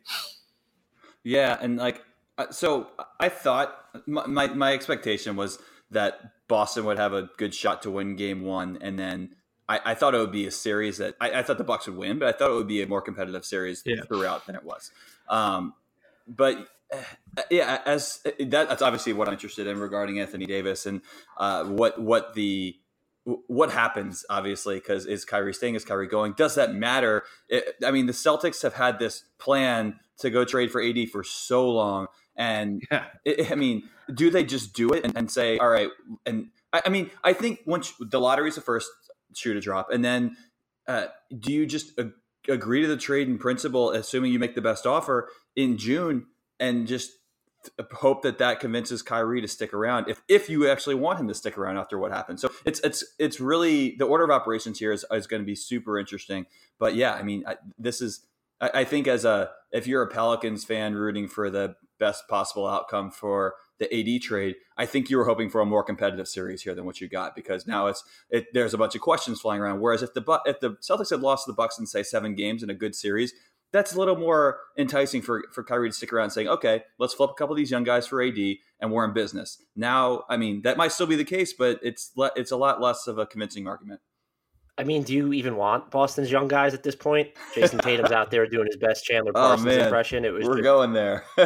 Yeah, 1.23 1.57
and 1.59 1.77
like 1.77 2.03
uh, 2.37 2.51
so, 2.51 2.87
I 3.19 3.29
thought 3.29 3.75
my 4.05 4.25
my, 4.25 4.47
my 4.47 4.73
expectation 4.73 5.35
was 5.35 5.57
that 5.91 6.19
Boston 6.47 6.85
would 6.85 6.97
have 6.97 7.13
a 7.13 7.29
good 7.37 7.53
shot 7.53 7.83
to 7.83 7.91
win 7.91 8.15
Game 8.15 8.43
One, 8.43 8.77
and 8.81 8.99
then 8.99 9.35
I, 9.69 9.79
I 9.85 9.95
thought 9.95 10.15
it 10.15 10.17
would 10.17 10.31
be 10.33 10.47
a 10.47 10.51
series 10.51 10.97
that 10.97 11.15
I, 11.21 11.39
I, 11.39 11.43
thought 11.43 11.57
the 11.57 11.63
Bucks 11.63 11.87
would 11.87 11.95
win, 11.95 12.19
but 12.19 12.27
I 12.27 12.37
thought 12.37 12.51
it 12.51 12.55
would 12.55 12.67
be 12.67 12.81
a 12.81 12.87
more 12.87 13.01
competitive 13.01 13.45
series 13.45 13.83
yeah. 13.85 14.01
throughout 14.07 14.45
than 14.45 14.55
it 14.55 14.63
was. 14.63 14.91
Um, 15.29 15.75
but 16.27 16.67
yeah, 17.49 17.81
as 17.85 18.21
that, 18.23 18.49
that's 18.49 18.81
obviously 18.81 19.13
what 19.13 19.27
I'm 19.27 19.33
interested 19.33 19.67
in 19.67 19.79
regarding 19.79 20.19
Anthony 20.19 20.45
Davis 20.45 20.85
and 20.85 21.01
uh, 21.37 21.65
what 21.65 22.01
what 22.01 22.33
the 22.33 22.75
what 23.25 23.71
happens, 23.71 24.25
obviously, 24.29 24.75
because 24.75 25.05
is 25.05 25.23
Kyrie 25.25 25.53
staying? 25.53 25.75
Is 25.75 25.85
Kyrie 25.85 26.07
going? 26.07 26.33
Does 26.33 26.55
that 26.55 26.73
matter? 26.73 27.23
It, 27.47 27.75
I 27.85 27.91
mean, 27.91 28.05
the 28.05 28.13
Celtics 28.13 28.61
have 28.63 28.73
had 28.73 28.99
this 28.99 29.23
plan 29.39 29.99
to 30.19 30.29
go 30.29 30.43
trade 30.45 30.71
for 30.71 30.81
AD 30.81 31.09
for 31.09 31.23
so 31.23 31.69
long. 31.69 32.07
And 32.35 32.81
yeah. 32.91 33.05
it, 33.23 33.51
I 33.51 33.55
mean, 33.55 33.83
do 34.13 34.29
they 34.29 34.43
just 34.43 34.73
do 34.73 34.89
it 34.89 35.05
and, 35.05 35.15
and 35.17 35.31
say, 35.31 35.57
all 35.57 35.69
right? 35.69 35.89
And 36.25 36.49
I, 36.73 36.83
I, 36.85 36.89
mean, 36.89 37.11
I 37.23 37.33
think 37.33 37.59
once 37.65 37.93
the 37.99 38.19
lottery 38.19 38.49
is 38.49 38.55
the 38.55 38.61
first 38.61 38.89
shoe 39.35 39.53
to 39.53 39.61
drop. 39.61 39.89
And 39.91 40.03
then 40.03 40.35
uh, 40.87 41.07
do 41.37 41.53
you 41.53 41.65
just 41.65 41.97
ag- 41.97 42.11
agree 42.49 42.81
to 42.81 42.87
the 42.87 42.97
trade 42.97 43.29
in 43.29 43.37
principle, 43.37 43.91
assuming 43.91 44.33
you 44.33 44.39
make 44.39 44.55
the 44.55 44.61
best 44.61 44.85
offer 44.85 45.29
in 45.55 45.77
June 45.77 46.25
and 46.59 46.87
just 46.87 47.11
hope 47.93 48.23
that 48.23 48.37
that 48.39 48.59
convinces 48.59 49.01
Kyrie 49.01 49.41
to 49.41 49.47
stick 49.47 49.73
around 49.73 50.09
if 50.09 50.21
if 50.27 50.49
you 50.49 50.69
actually 50.69 50.95
want 50.95 51.19
him 51.19 51.27
to 51.27 51.33
stick 51.33 51.57
around 51.57 51.77
after 51.77 51.97
what 51.97 52.11
happened. 52.11 52.39
So 52.39 52.51
it's 52.65 52.79
it's 52.81 53.03
it's 53.19 53.39
really 53.39 53.95
the 53.97 54.05
order 54.05 54.23
of 54.23 54.31
operations 54.31 54.79
here 54.79 54.91
is, 54.91 55.05
is 55.11 55.27
going 55.27 55.41
to 55.41 55.45
be 55.45 55.55
super 55.55 55.97
interesting. 55.97 56.45
But 56.79 56.95
yeah, 56.95 57.13
I 57.13 57.23
mean, 57.23 57.43
I, 57.47 57.57
this 57.77 58.01
is 58.01 58.25
I, 58.59 58.71
I, 58.73 58.83
think 58.83 59.07
as 59.07 59.25
a 59.25 59.51
if 59.71 59.87
you're 59.87 60.01
a 60.01 60.09
Pelicans 60.09 60.65
fan 60.65 60.95
rooting 60.95 61.27
for 61.27 61.49
the 61.49 61.75
best 61.99 62.27
possible 62.27 62.67
outcome 62.67 63.11
for 63.11 63.55
the 63.79 63.93
AD 63.93 64.21
trade, 64.21 64.55
I 64.77 64.85
think 64.85 65.09
you 65.09 65.17
were 65.17 65.25
hoping 65.25 65.49
for 65.49 65.61
a 65.61 65.65
more 65.65 65.83
competitive 65.83 66.27
series 66.27 66.61
here 66.61 66.75
than 66.75 66.85
what 66.85 67.01
you 67.01 67.07
got 67.07 67.35
because 67.35 67.65
now 67.65 67.87
it's 67.87 68.03
it, 68.29 68.47
there's 68.53 68.73
a 68.73 68.77
bunch 68.77 68.95
of 68.95 69.01
questions 69.01 69.41
flying 69.41 69.61
around. 69.61 69.79
Whereas 69.79 70.03
if 70.03 70.13
the 70.13 70.41
if 70.45 70.59
the 70.59 70.71
Celtics 70.81 71.11
had 71.11 71.21
lost 71.21 71.45
to 71.45 71.51
the 71.51 71.55
Bucks 71.55 71.79
in 71.79 71.85
say 71.85 72.03
seven 72.03 72.35
games 72.35 72.61
in 72.61 72.69
a 72.69 72.75
good 72.75 72.93
series, 72.93 73.33
that's 73.73 73.93
a 73.93 73.99
little 73.99 74.15
more 74.15 74.59
enticing 74.77 75.21
for, 75.21 75.43
for 75.51 75.63
Kyrie 75.63 75.89
to 75.89 75.95
stick 75.95 76.13
around 76.13 76.29
saying, 76.29 76.47
okay, 76.47 76.83
let's 76.99 77.13
flip 77.13 77.31
a 77.31 77.33
couple 77.33 77.53
of 77.53 77.57
these 77.57 77.71
young 77.71 77.83
guys 77.83 78.07
for 78.07 78.21
AD 78.21 78.37
and 78.79 78.91
we're 78.91 79.03
in 79.03 79.13
business. 79.13 79.61
Now, 79.75 80.23
I 80.29 80.37
mean, 80.37 80.61
that 80.61 80.77
might 80.77 80.91
still 80.91 81.07
be 81.07 81.15
the 81.15 81.25
case, 81.25 81.53
but 81.53 81.79
it's 81.81 82.11
le- 82.15 82.31
it's 82.35 82.51
a 82.51 82.55
lot 82.55 82.79
less 82.79 83.07
of 83.07 83.17
a 83.17 83.25
convincing 83.25 83.67
argument. 83.67 83.99
I 84.77 84.83
mean, 84.83 85.03
do 85.03 85.13
you 85.13 85.33
even 85.33 85.55
want 85.55 85.91
Boston's 85.91 86.31
young 86.31 86.47
guys 86.47 86.73
at 86.73 86.83
this 86.83 86.95
point? 86.95 87.29
Jason 87.53 87.79
Tatum's 87.83 88.11
out 88.11 88.31
there 88.31 88.47
doing 88.47 88.67
his 88.67 88.77
best 88.77 89.03
Chandler 89.03 89.31
oh, 89.35 89.39
Parsons 89.49 89.67
oh, 89.67 89.83
impression. 89.83 90.23
It 90.23 90.33
was 90.33 90.45
we're 90.45 90.55
just... 90.55 90.63
going 90.63 90.93
there. 90.93 91.25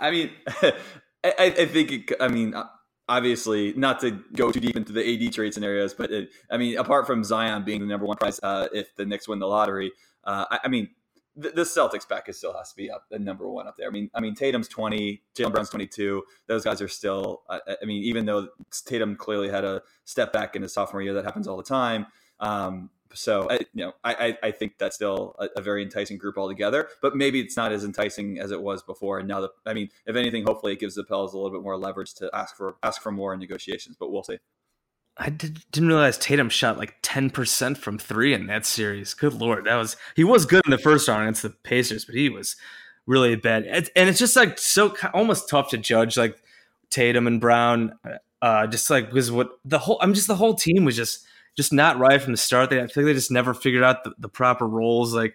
I 0.00 0.10
mean, 0.10 0.30
I, 0.62 0.72
I, 1.38 1.66
think 1.66 1.90
it, 1.90 2.12
I 2.20 2.28
mean 2.28 2.54
obviously 3.08 3.72
not 3.74 4.00
to 4.00 4.12
go 4.34 4.50
too 4.50 4.60
deep 4.60 4.76
into 4.76 4.92
the 4.92 5.26
AD 5.26 5.32
trade 5.32 5.54
scenarios, 5.54 5.94
but 5.94 6.10
it, 6.10 6.30
I 6.50 6.56
mean, 6.56 6.78
apart 6.78 7.06
from 7.06 7.24
Zion 7.24 7.64
being 7.64 7.80
the 7.80 7.86
number 7.86 8.06
one 8.06 8.16
prize 8.16 8.40
uh, 8.42 8.68
if 8.72 8.94
the 8.96 9.06
Knicks 9.06 9.28
win 9.28 9.38
the 9.38 9.46
lottery, 9.46 9.92
uh, 10.24 10.44
I, 10.50 10.60
I, 10.64 10.68
mean, 10.68 10.88
the, 11.36 11.50
the 11.50 11.62
Celtics 11.62 12.08
package 12.08 12.36
still 12.36 12.56
has 12.56 12.70
to 12.70 12.76
be 12.76 12.90
up 12.90 13.04
the 13.10 13.18
number 13.18 13.48
one 13.48 13.68
up 13.68 13.76
there. 13.76 13.88
I 13.88 13.90
mean, 13.90 14.10
I 14.14 14.20
mean 14.20 14.34
Tatum's 14.34 14.68
twenty, 14.68 15.22
Jaylen 15.34 15.52
Brown's 15.52 15.70
twenty 15.70 15.86
two. 15.86 16.22
Those 16.46 16.64
guys 16.64 16.80
are 16.80 16.88
still. 16.88 17.42
I, 17.48 17.60
I, 17.82 17.84
mean, 17.84 18.02
even 18.02 18.26
though 18.26 18.48
Tatum 18.86 19.16
clearly 19.16 19.48
had 19.48 19.64
a 19.64 19.82
step 20.04 20.32
back 20.32 20.56
in 20.56 20.62
his 20.62 20.72
sophomore 20.72 21.02
year, 21.02 21.14
that 21.14 21.24
happens 21.24 21.46
all 21.46 21.56
the 21.56 21.62
time. 21.62 22.06
Um, 22.40 22.90
so 23.14 23.48
I, 23.50 23.60
you 23.72 23.84
know, 23.84 23.92
I, 24.04 24.36
I 24.42 24.50
think 24.50 24.78
that's 24.78 24.96
still 24.96 25.36
a, 25.38 25.48
a, 25.56 25.62
very 25.62 25.82
enticing 25.82 26.18
group 26.18 26.36
altogether. 26.36 26.88
But 27.00 27.16
maybe 27.16 27.40
it's 27.40 27.56
not 27.56 27.72
as 27.72 27.84
enticing 27.84 28.38
as 28.38 28.50
it 28.50 28.60
was 28.60 28.82
before. 28.82 29.18
And 29.18 29.28
now, 29.28 29.40
the, 29.40 29.50
I 29.64 29.74
mean, 29.74 29.88
if 30.06 30.16
anything, 30.16 30.44
hopefully 30.44 30.72
it 30.72 30.80
gives 30.80 30.96
the 30.96 31.04
Pels 31.04 31.32
a 31.32 31.38
little 31.38 31.50
bit 31.50 31.62
more 31.62 31.76
leverage 31.78 32.14
to 32.14 32.30
ask 32.34 32.56
for 32.56 32.76
ask 32.82 33.00
for 33.00 33.12
more 33.12 33.32
in 33.32 33.40
negotiations. 33.40 33.96
But 33.98 34.10
we'll 34.10 34.22
see. 34.22 34.38
I 35.18 35.30
did, 35.30 35.64
not 35.76 35.86
realize 35.86 36.18
Tatum 36.18 36.50
shot 36.50 36.76
like 36.76 37.00
10% 37.02 37.78
from 37.78 37.98
three 37.98 38.34
in 38.34 38.46
that 38.48 38.66
series. 38.66 39.14
Good 39.14 39.34
Lord. 39.34 39.64
That 39.64 39.76
was, 39.76 39.96
he 40.14 40.24
was 40.24 40.44
good 40.44 40.62
in 40.66 40.70
the 40.70 40.78
first 40.78 41.08
round 41.08 41.22
against 41.22 41.42
the 41.42 41.50
Pacers, 41.50 42.04
but 42.04 42.14
he 42.14 42.28
was 42.28 42.56
really 43.06 43.34
bad. 43.36 43.64
and 43.64 44.08
it's 44.08 44.18
just 44.18 44.36
like 44.36 44.58
so 44.58 44.94
almost 45.14 45.48
tough 45.48 45.70
to 45.70 45.78
judge 45.78 46.18
like 46.18 46.36
Tatum 46.90 47.26
and 47.26 47.40
Brown, 47.40 47.98
uh, 48.42 48.66
just 48.66 48.90
like 48.90 49.08
because 49.08 49.30
what 49.32 49.58
the 49.64 49.78
whole, 49.78 49.98
I'm 50.02 50.12
just 50.12 50.26
the 50.26 50.36
whole 50.36 50.54
team 50.54 50.84
was 50.84 50.96
just, 50.96 51.24
just 51.56 51.72
not 51.72 51.98
right 51.98 52.20
from 52.20 52.32
the 52.32 52.38
start. 52.38 52.68
They, 52.68 52.82
I 52.82 52.86
feel 52.86 53.04
like 53.04 53.10
they 53.10 53.14
just 53.14 53.30
never 53.30 53.54
figured 53.54 53.82
out 53.82 54.04
the, 54.04 54.12
the 54.18 54.28
proper 54.28 54.66
roles. 54.68 55.14
Like, 55.14 55.34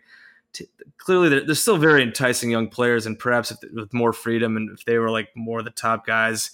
t- 0.54 0.67
clearly, 0.98 1.30
they're, 1.30 1.46
they're, 1.46 1.56
still 1.56 1.78
very 1.78 2.04
enticing 2.04 2.52
young 2.52 2.67
players, 2.67 3.08
and 3.08 3.17
perhaps 3.17 3.50
if, 3.50 3.58
with 3.74 3.91
more 3.94 4.13
freedom 4.13 4.56
and 4.56 4.70
if 4.70 4.86
they 4.86 5.00
were 5.00 5.10
like 5.10 5.30
more 5.36 5.63
the 5.63 5.72
top 5.72 6.06
guys, 6.06 6.52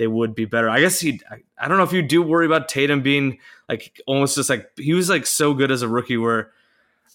they 0.00 0.06
would 0.06 0.34
be 0.34 0.46
better. 0.46 0.70
I 0.70 0.80
guess 0.80 0.98
he. 0.98 1.20
I 1.58 1.68
don't 1.68 1.76
know 1.76 1.84
if 1.84 1.92
you 1.92 2.00
do 2.00 2.22
worry 2.22 2.46
about 2.46 2.70
Tatum 2.70 3.02
being 3.02 3.38
like 3.68 4.00
almost 4.06 4.34
just 4.34 4.48
like 4.48 4.66
he 4.78 4.94
was 4.94 5.10
like 5.10 5.26
so 5.26 5.52
good 5.52 5.70
as 5.70 5.82
a 5.82 5.88
rookie 5.88 6.16
where 6.16 6.52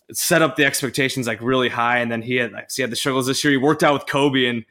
it 0.08 0.15
set 0.15 0.43
up 0.43 0.56
the 0.56 0.65
expectations 0.65 1.26
like 1.26 1.41
really 1.41 1.67
high, 1.67 1.98
and 1.98 2.12
then 2.12 2.21
he 2.21 2.36
had 2.36 2.52
like 2.52 2.69
he 2.71 2.84
had 2.84 2.91
the 2.91 2.95
struggles 2.95 3.26
this 3.26 3.43
year. 3.43 3.50
He 3.50 3.58
worked 3.58 3.84
out 3.84 3.93
with 3.93 4.06
Kobe 4.06 4.45
and. 4.45 4.65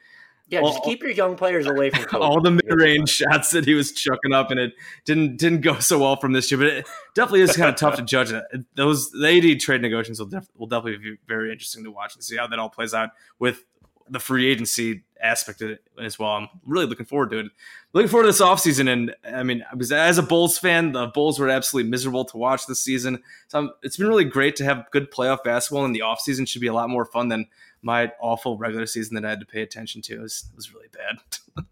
Yeah, 0.47 0.61
just 0.61 0.85
keep 0.85 1.01
your 1.01 1.11
young 1.11 1.37
players 1.37 1.67
away 1.67 1.89
from 1.89 2.05
Kobe. 2.05 2.23
all 2.23 2.41
the 2.41 2.51
mid-range 2.51 3.09
shots 3.09 3.51
that 3.53 3.65
he 3.65 3.73
was 3.73 3.93
chucking 3.93 4.35
up, 4.35 4.51
and 4.51 4.61
it 4.61 4.75
didn't 5.07 5.39
didn't 5.39 5.63
go 5.63 5.79
so 5.79 5.99
well 5.99 6.17
from 6.17 6.33
this 6.33 6.53
year. 6.53 6.59
But 6.59 6.67
it 6.67 6.87
definitely 7.15 7.41
is 7.41 7.57
kind 7.57 7.71
of 7.71 7.77
tough 7.77 7.97
to 7.97 8.03
judge. 8.05 8.31
It. 8.31 8.45
Those 8.77 9.11
the 9.11 9.27
AD 9.27 9.59
trade 9.61 9.81
negotiations 9.81 10.21
will, 10.21 10.27
def, 10.27 10.47
will 10.55 10.67
definitely 10.67 10.99
be 10.99 11.17
very 11.27 11.51
interesting 11.51 11.83
to 11.85 11.91
watch 11.91 12.15
and 12.15 12.23
see 12.23 12.37
how 12.37 12.47
that 12.47 12.59
all 12.59 12.69
plays 12.69 12.93
out 12.93 13.11
with 13.39 13.65
the 14.09 14.21
free 14.21 14.51
agency 14.51 15.05
aspect 15.25 15.63
of 15.63 15.71
it 15.71 15.83
as 16.01 16.19
well. 16.19 16.31
I'm 16.31 16.49
really 16.67 16.87
looking 16.87 17.07
forward 17.07 17.31
to 17.31 17.39
it. 17.39 17.47
Looking 17.93 18.09
forward 18.09 18.25
to 18.25 18.29
this 18.29 18.41
offseason. 18.41 18.93
And 18.93 19.15
I 19.25 19.43
mean, 19.43 19.65
I 19.71 19.75
was 19.75 19.91
as 19.91 20.19
a 20.19 20.23
Bulls 20.23 20.59
fan, 20.59 20.93
the 20.93 21.07
Bulls 21.07 21.39
were 21.39 21.49
absolutely 21.49 21.91
miserable 21.91 22.25
to 22.27 22.37
watch 22.37 22.67
this 22.67 22.81
season. 22.81 23.23
So 23.49 23.59
I'm, 23.59 23.71
it's 23.83 23.97
been 23.97 24.09
really 24.09 24.25
great 24.25 24.57
to 24.57 24.65
have 24.65 24.91
good 24.91 25.11
playoff 25.11 25.43
basketball, 25.43 25.85
and 25.85 25.95
the 25.95 26.01
offseason 26.01 26.47
should 26.47 26.61
be 26.61 26.67
a 26.67 26.75
lot 26.75 26.91
more 26.91 27.07
fun 27.07 27.29
than 27.29 27.47
my 27.83 28.13
awful 28.21 28.59
regular 28.59 28.87
season 28.87 29.15
that 29.15 29.25
I 29.25 29.31
had 29.31 29.41
to 29.41 29.47
pay 29.47 29.63
attention 29.63 30.03
to. 30.03 30.15
It 30.15 30.21
was, 30.21 30.45
it 30.53 30.57
was 30.57 30.73
really 30.73 30.89
bad. 30.93 31.65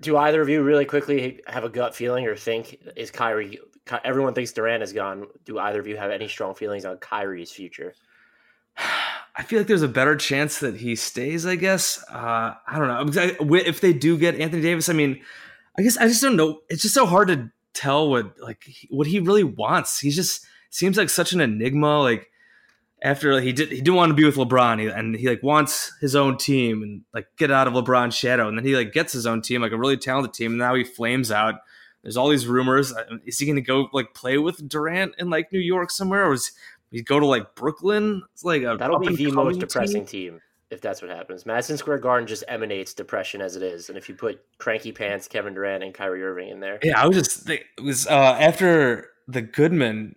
Do 0.00 0.16
either 0.16 0.40
of 0.40 0.48
you 0.48 0.62
really 0.62 0.84
quickly 0.84 1.40
have 1.46 1.64
a 1.64 1.68
gut 1.68 1.94
feeling 1.94 2.26
or 2.26 2.36
think 2.36 2.78
is 2.94 3.10
Kyrie? 3.10 3.58
Everyone 4.04 4.32
thinks 4.32 4.52
Durant 4.52 4.82
is 4.82 4.92
gone. 4.92 5.26
Do 5.44 5.58
either 5.58 5.80
of 5.80 5.86
you 5.86 5.96
have 5.96 6.10
any 6.10 6.28
strong 6.28 6.54
feelings 6.54 6.84
on 6.84 6.98
Kyrie's 6.98 7.50
future? 7.50 7.94
I 9.38 9.44
feel 9.44 9.60
like 9.60 9.68
there's 9.68 9.82
a 9.82 9.88
better 9.88 10.16
chance 10.16 10.58
that 10.58 10.76
he 10.76 10.96
stays. 10.96 11.46
I 11.46 11.54
guess 11.54 12.04
uh, 12.10 12.54
I 12.66 12.78
don't 12.78 13.14
know 13.14 13.22
if 13.54 13.80
they 13.80 13.92
do 13.92 14.18
get 14.18 14.38
Anthony 14.40 14.62
Davis. 14.62 14.88
I 14.88 14.94
mean, 14.94 15.22
I 15.78 15.82
guess 15.82 15.96
I 15.96 16.08
just 16.08 16.20
don't 16.20 16.34
know. 16.34 16.60
It's 16.68 16.82
just 16.82 16.94
so 16.94 17.06
hard 17.06 17.28
to 17.28 17.50
tell 17.72 18.10
what 18.10 18.34
like 18.40 18.64
what 18.90 19.06
he 19.06 19.20
really 19.20 19.44
wants. 19.44 20.00
He 20.00 20.10
just 20.10 20.44
seems 20.70 20.96
like 20.96 21.08
such 21.08 21.32
an 21.32 21.40
enigma. 21.40 22.00
Like 22.00 22.30
after 23.00 23.40
he 23.40 23.52
did 23.52 23.68
he 23.68 23.76
didn't 23.76 23.94
want 23.94 24.10
to 24.10 24.14
be 24.14 24.24
with 24.24 24.34
LeBron 24.34 24.92
and 24.92 25.14
he 25.14 25.28
like 25.28 25.42
wants 25.44 25.92
his 26.00 26.16
own 26.16 26.36
team 26.36 26.82
and 26.82 27.02
like 27.14 27.28
get 27.36 27.52
out 27.52 27.68
of 27.68 27.74
LeBron's 27.74 28.16
shadow 28.16 28.48
and 28.48 28.58
then 28.58 28.64
he 28.64 28.74
like 28.74 28.92
gets 28.92 29.12
his 29.12 29.24
own 29.24 29.40
team 29.40 29.62
like 29.62 29.70
a 29.70 29.78
really 29.78 29.96
talented 29.96 30.34
team 30.34 30.50
and 30.52 30.58
now 30.58 30.74
he 30.74 30.82
flames 30.82 31.30
out. 31.30 31.60
There's 32.02 32.16
all 32.16 32.28
these 32.28 32.46
rumors. 32.46 32.92
Uh, 32.92 33.18
is 33.24 33.38
he 33.38 33.46
going 33.46 33.56
to 33.56 33.62
go 33.62 33.88
like 33.92 34.14
play 34.14 34.38
with 34.38 34.68
Durant 34.68 35.14
in 35.18 35.30
like 35.30 35.52
New 35.52 35.58
York 35.60 35.90
somewhere, 35.90 36.26
or 36.26 36.32
is 36.32 36.52
we 36.90 37.02
go 37.02 37.20
to 37.20 37.26
like 37.26 37.54
Brooklyn. 37.54 38.22
It's 38.32 38.44
like 38.44 38.62
a 38.62 38.76
that'll 38.78 38.98
be 38.98 39.14
the 39.14 39.30
most 39.30 39.60
depressing 39.60 40.06
team. 40.06 40.32
team. 40.32 40.40
if 40.70 40.80
that's 40.80 41.02
what 41.02 41.10
happens. 41.10 41.46
Madison 41.46 41.76
Square 41.76 41.98
Garden 41.98 42.26
just 42.26 42.44
emanates 42.48 42.94
depression 42.94 43.40
as 43.40 43.56
it 43.56 43.62
is, 43.62 43.88
and 43.88 43.98
if 43.98 44.08
you 44.08 44.14
put 44.14 44.40
cranky 44.58 44.92
pants, 44.92 45.28
Kevin 45.28 45.54
Durant, 45.54 45.82
and 45.84 45.94
Kyrie 45.94 46.22
Irving 46.22 46.48
in 46.48 46.60
there, 46.60 46.78
yeah, 46.82 47.00
I 47.00 47.06
was 47.06 47.16
just 47.16 47.48
it 47.48 47.62
was 47.82 48.06
uh, 48.06 48.36
after 48.40 49.08
the 49.26 49.42
Goodman. 49.42 50.14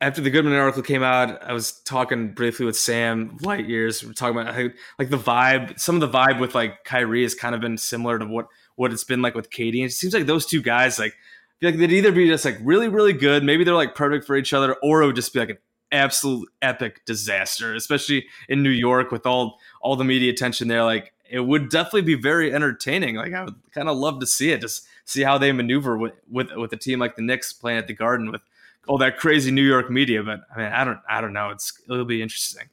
After 0.00 0.20
the 0.20 0.30
Goodman 0.30 0.54
article 0.54 0.82
came 0.82 1.04
out, 1.04 1.40
I 1.44 1.52
was 1.52 1.80
talking 1.82 2.32
briefly 2.32 2.66
with 2.66 2.76
Sam 2.76 3.38
Light 3.40 3.68
years. 3.68 4.04
We're 4.04 4.14
talking 4.14 4.36
about 4.36 4.52
how, 4.52 4.66
like 4.98 5.10
the 5.10 5.16
vibe. 5.16 5.78
Some 5.78 5.94
of 5.94 6.00
the 6.00 6.18
vibe 6.18 6.40
with 6.40 6.56
like 6.56 6.82
Kyrie 6.82 7.22
has 7.22 7.36
kind 7.36 7.54
of 7.54 7.60
been 7.60 7.78
similar 7.78 8.18
to 8.18 8.26
what 8.26 8.48
what 8.74 8.92
it's 8.92 9.04
been 9.04 9.22
like 9.22 9.36
with 9.36 9.48
KD. 9.48 9.76
And 9.76 9.84
it 9.84 9.92
seems 9.92 10.12
like 10.12 10.26
those 10.26 10.44
two 10.44 10.60
guys 10.60 10.98
like 10.98 11.14
feel 11.60 11.70
like 11.70 11.78
they'd 11.78 11.92
either 11.92 12.10
be 12.10 12.26
just 12.26 12.44
like 12.44 12.58
really 12.62 12.88
really 12.88 13.12
good, 13.12 13.44
maybe 13.44 13.62
they're 13.62 13.76
like 13.76 13.94
perfect 13.94 14.24
for 14.24 14.34
each 14.34 14.52
other, 14.52 14.74
or 14.82 15.02
it 15.02 15.06
would 15.06 15.14
just 15.14 15.32
be 15.32 15.38
like 15.38 15.50
an 15.50 15.58
absolute 15.92 16.48
epic 16.62 17.04
disaster, 17.04 17.74
especially 17.74 18.26
in 18.48 18.62
New 18.62 18.70
York 18.70 19.12
with 19.12 19.26
all 19.26 19.58
all 19.80 19.94
the 19.94 20.04
media 20.04 20.32
attention 20.32 20.68
there. 20.68 20.82
Like 20.84 21.12
it 21.30 21.40
would 21.40 21.68
definitely 21.68 22.02
be 22.02 22.14
very 22.14 22.52
entertaining. 22.52 23.16
Like 23.16 23.32
I 23.32 23.44
would 23.44 23.54
kind 23.72 23.88
of 23.88 23.96
love 23.96 24.20
to 24.20 24.26
see 24.26 24.50
it, 24.50 24.60
just 24.60 24.86
see 25.04 25.22
how 25.22 25.38
they 25.38 25.52
maneuver 25.52 25.96
with 25.96 26.14
with 26.30 26.48
with 26.56 26.72
a 26.72 26.76
team 26.76 26.98
like 26.98 27.16
the 27.16 27.22
Knicks 27.22 27.52
playing 27.52 27.78
at 27.78 27.86
the 27.86 27.94
Garden 27.94 28.30
with 28.30 28.42
all 28.88 28.98
that 28.98 29.18
crazy 29.18 29.50
New 29.50 29.62
York 29.62 29.90
media. 29.90 30.22
But 30.22 30.40
I 30.54 30.58
mean, 30.58 30.72
I 30.72 30.84
don't 30.84 30.98
I 31.08 31.20
don't 31.20 31.32
know. 31.32 31.50
It's 31.50 31.72
it'll 31.88 32.04
be 32.04 32.22
interesting. 32.22 32.68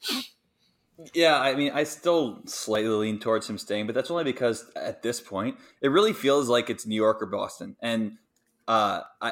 Yeah, 1.14 1.40
I 1.40 1.56
mean, 1.56 1.72
I 1.74 1.84
still 1.84 2.42
slightly 2.46 2.90
lean 2.90 3.20
towards 3.20 3.50
him 3.50 3.58
staying, 3.58 3.86
but 3.86 3.96
that's 3.96 4.12
only 4.12 4.26
because 4.26 4.70
at 4.76 5.02
this 5.02 5.22
point, 5.22 5.56
it 5.80 5.90
really 5.90 6.12
feels 6.12 6.50
like 6.50 6.70
it's 6.70 6.86
New 6.86 6.96
York 6.96 7.22
or 7.22 7.26
Boston, 7.26 7.78
and 7.82 8.18
uh, 8.68 9.02
I, 9.22 9.32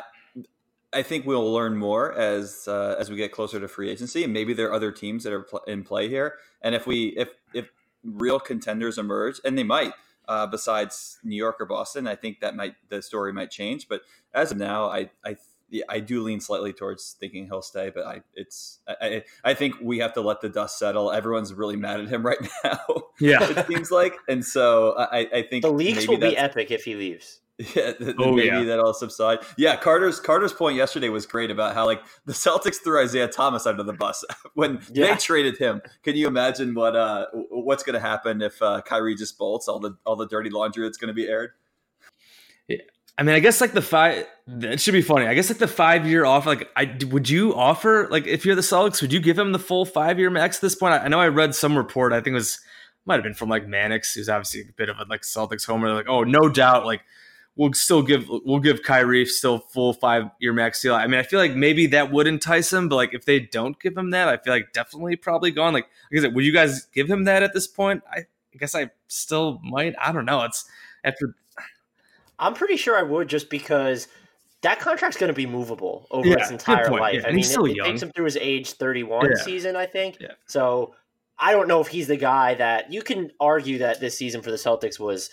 I 0.97 1.03
think 1.03 1.27
we'll 1.27 1.53
learn 1.53 1.77
more 1.77 2.11
as 2.17 2.67
uh, 2.67 2.95
as 2.97 3.11
we 3.11 3.17
get 3.17 3.31
closer 3.31 3.59
to 3.59 3.67
free 3.67 3.91
agency, 3.91 4.23
and 4.23 4.33
maybe 4.33 4.55
there 4.55 4.67
are 4.67 4.73
other 4.73 4.91
teams 4.91 5.23
that 5.25 5.31
are 5.31 5.43
pl- 5.43 5.61
in 5.67 5.83
play 5.83 6.09
here. 6.09 6.33
And 6.63 6.73
if 6.73 6.87
we 6.87 7.09
if 7.09 7.29
if 7.53 7.69
real 8.03 8.39
contenders 8.39 8.97
emerge, 8.97 9.39
and 9.45 9.55
they 9.55 9.63
might, 9.63 9.93
uh, 10.27 10.47
besides 10.47 11.19
New 11.23 11.35
York 11.35 11.57
or 11.59 11.67
Boston, 11.67 12.07
I 12.07 12.15
think 12.15 12.39
that 12.39 12.55
might 12.55 12.73
the 12.89 13.03
story 13.03 13.31
might 13.31 13.51
change. 13.51 13.87
But 13.87 14.01
as 14.33 14.51
of 14.51 14.57
now, 14.57 14.85
I 14.85 15.11
I 15.23 15.35
yeah, 15.69 15.83
I 15.87 15.99
do 15.99 16.23
lean 16.23 16.39
slightly 16.39 16.73
towards 16.73 17.15
thinking 17.19 17.45
he'll 17.45 17.61
stay, 17.61 17.91
but 17.91 18.03
I 18.03 18.21
it's 18.33 18.79
I, 18.87 19.23
I 19.43 19.53
think 19.53 19.75
we 19.79 19.99
have 19.99 20.13
to 20.13 20.21
let 20.21 20.41
the 20.41 20.49
dust 20.49 20.79
settle. 20.79 21.11
Everyone's 21.11 21.53
really 21.53 21.75
mad 21.75 21.99
at 21.99 22.07
him 22.07 22.25
right 22.25 22.41
now. 22.63 22.79
Yeah, 23.19 23.47
it 23.47 23.67
seems 23.67 23.91
like, 23.91 24.15
and 24.27 24.43
so 24.43 24.95
I, 24.97 25.27
I 25.31 25.41
think 25.43 25.61
the 25.61 25.71
leaks 25.71 26.07
will 26.07 26.17
be 26.17 26.35
epic 26.35 26.71
if 26.71 26.85
he 26.85 26.95
leaves. 26.95 27.41
Yeah, 27.75 27.93
oh, 28.19 28.33
maybe 28.33 28.47
yeah. 28.49 28.63
that'll 28.65 28.93
subside. 28.93 29.39
Yeah, 29.57 29.77
Carter's 29.77 30.19
Carter's 30.19 30.53
point 30.53 30.75
yesterday 30.77 31.09
was 31.09 31.25
great 31.25 31.49
about 31.49 31.73
how 31.73 31.87
like 31.87 32.03
the 32.25 32.33
Celtics 32.33 32.75
threw 32.83 33.01
Isaiah 33.01 33.27
Thomas 33.27 33.65
under 33.65 33.81
the 33.81 33.93
bus 33.93 34.23
when 34.53 34.79
yeah. 34.93 35.07
they 35.07 35.15
traded 35.17 35.57
him. 35.57 35.81
Can 36.03 36.15
you 36.15 36.27
imagine 36.27 36.75
what 36.75 36.95
uh 36.95 37.25
what's 37.49 37.81
going 37.81 37.95
to 37.95 37.99
happen 37.99 38.43
if 38.43 38.61
uh, 38.61 38.81
Kyrie 38.81 39.15
just 39.15 39.39
bolts 39.39 39.67
all 39.67 39.79
the 39.79 39.97
all 40.05 40.15
the 40.15 40.27
dirty 40.27 40.51
laundry 40.51 40.83
that's 40.83 40.99
going 40.99 41.07
to 41.07 41.15
be 41.15 41.27
aired? 41.27 41.51
Yeah. 42.67 42.77
I 43.17 43.23
mean, 43.23 43.33
I 43.33 43.39
guess 43.39 43.59
like 43.59 43.73
the 43.73 43.81
five. 43.81 44.27
It 44.47 44.79
should 44.79 44.93
be 44.93 45.01
funny. 45.01 45.25
I 45.25 45.33
guess 45.33 45.49
like 45.49 45.57
the 45.57 45.67
five 45.67 46.05
year 46.05 46.25
offer. 46.25 46.49
Like, 46.49 46.69
I 46.75 46.95
would 47.09 47.27
you 47.27 47.55
offer 47.55 48.07
like 48.09 48.27
if 48.27 48.45
you're 48.45 48.55
the 48.55 48.61
Celtics, 48.61 49.01
would 49.01 49.11
you 49.11 49.19
give 49.19 49.39
him 49.39 49.51
the 49.51 49.59
full 49.59 49.83
five 49.83 50.19
year 50.19 50.29
max 50.29 50.57
at 50.57 50.61
this 50.61 50.75
point? 50.75 50.93
I, 50.93 51.05
I 51.05 51.07
know 51.07 51.19
I 51.19 51.29
read 51.29 51.55
some 51.55 51.75
report. 51.75 52.13
I 52.13 52.21
think 52.21 52.33
it 52.33 52.35
was 52.35 52.59
might 53.07 53.15
have 53.15 53.23
been 53.23 53.33
from 53.33 53.49
like 53.49 53.67
Mannix, 53.67 54.13
who's 54.13 54.29
obviously 54.29 54.61
a 54.61 54.73
bit 54.75 54.89
of 54.89 54.99
a 54.99 55.05
like 55.09 55.21
Celtics 55.21 55.65
homer. 55.65 55.91
Like, 55.93 56.07
oh, 56.07 56.23
no 56.23 56.49
doubt, 56.49 56.85
like 56.85 57.01
we'll 57.57 57.73
still 57.73 58.01
give 58.01 58.29
we'll 58.29 58.59
give 58.59 58.83
Kyrie 58.83 59.25
still 59.25 59.59
full 59.59 59.93
five 59.93 60.29
year 60.39 60.53
max 60.53 60.81
deal. 60.81 60.95
I 60.95 61.07
mean, 61.07 61.19
I 61.19 61.23
feel 61.23 61.39
like 61.39 61.55
maybe 61.55 61.87
that 61.87 62.11
would 62.11 62.27
entice 62.27 62.71
him, 62.71 62.87
but 62.87 62.95
like 62.95 63.13
if 63.13 63.25
they 63.25 63.39
don't 63.39 63.79
give 63.79 63.97
him 63.97 64.11
that, 64.11 64.29
I 64.29 64.37
feel 64.37 64.53
like 64.53 64.71
definitely 64.73 65.15
probably 65.15 65.51
gone. 65.51 65.73
Like, 65.73 65.87
like 66.11 66.19
I 66.19 66.21
said, 66.23 66.35
would 66.35 66.45
you 66.45 66.53
guys 66.53 66.85
give 66.85 67.09
him 67.09 67.25
that 67.25 67.43
at 67.43 67.53
this 67.53 67.67
point? 67.67 68.03
I, 68.11 68.19
I 68.19 68.57
guess 68.57 68.75
I 68.75 68.89
still 69.07 69.59
might. 69.63 69.95
I 69.99 70.11
don't 70.11 70.25
know. 70.25 70.43
It's 70.43 70.65
after. 71.03 71.35
I'm 72.39 72.53
pretty 72.53 72.77
sure 72.77 72.95
I 72.95 73.01
would 73.01 73.27
just 73.27 73.49
because 73.49 74.07
that 74.61 74.79
contract's 74.79 75.17
going 75.17 75.29
to 75.29 75.33
be 75.33 75.45
movable 75.45 76.07
over 76.11 76.27
yeah, 76.27 76.39
his 76.39 76.51
entire 76.51 76.89
life. 76.91 77.15
Yeah, 77.15 77.27
I 77.27 77.31
mean, 77.31 77.43
it, 77.43 77.77
it, 77.77 77.83
takes 77.83 78.03
him 78.03 78.11
through 78.11 78.25
his 78.25 78.37
age 78.37 78.73
31 78.73 79.25
yeah. 79.25 79.43
season, 79.43 79.75
I 79.75 79.85
think. 79.85 80.17
So 80.45 80.93
I 81.39 81.51
don't 81.51 81.67
know 81.67 81.81
if 81.81 81.87
he's 81.87 82.07
the 82.07 82.17
guy 82.17 82.55
that 82.55 82.91
you 82.91 83.01
can 83.01 83.31
argue 83.39 83.79
that 83.79 83.99
this 83.99 84.17
season 84.17 84.41
for 84.41 84.51
the 84.51 84.57
Celtics 84.57 84.99
was 84.99 85.29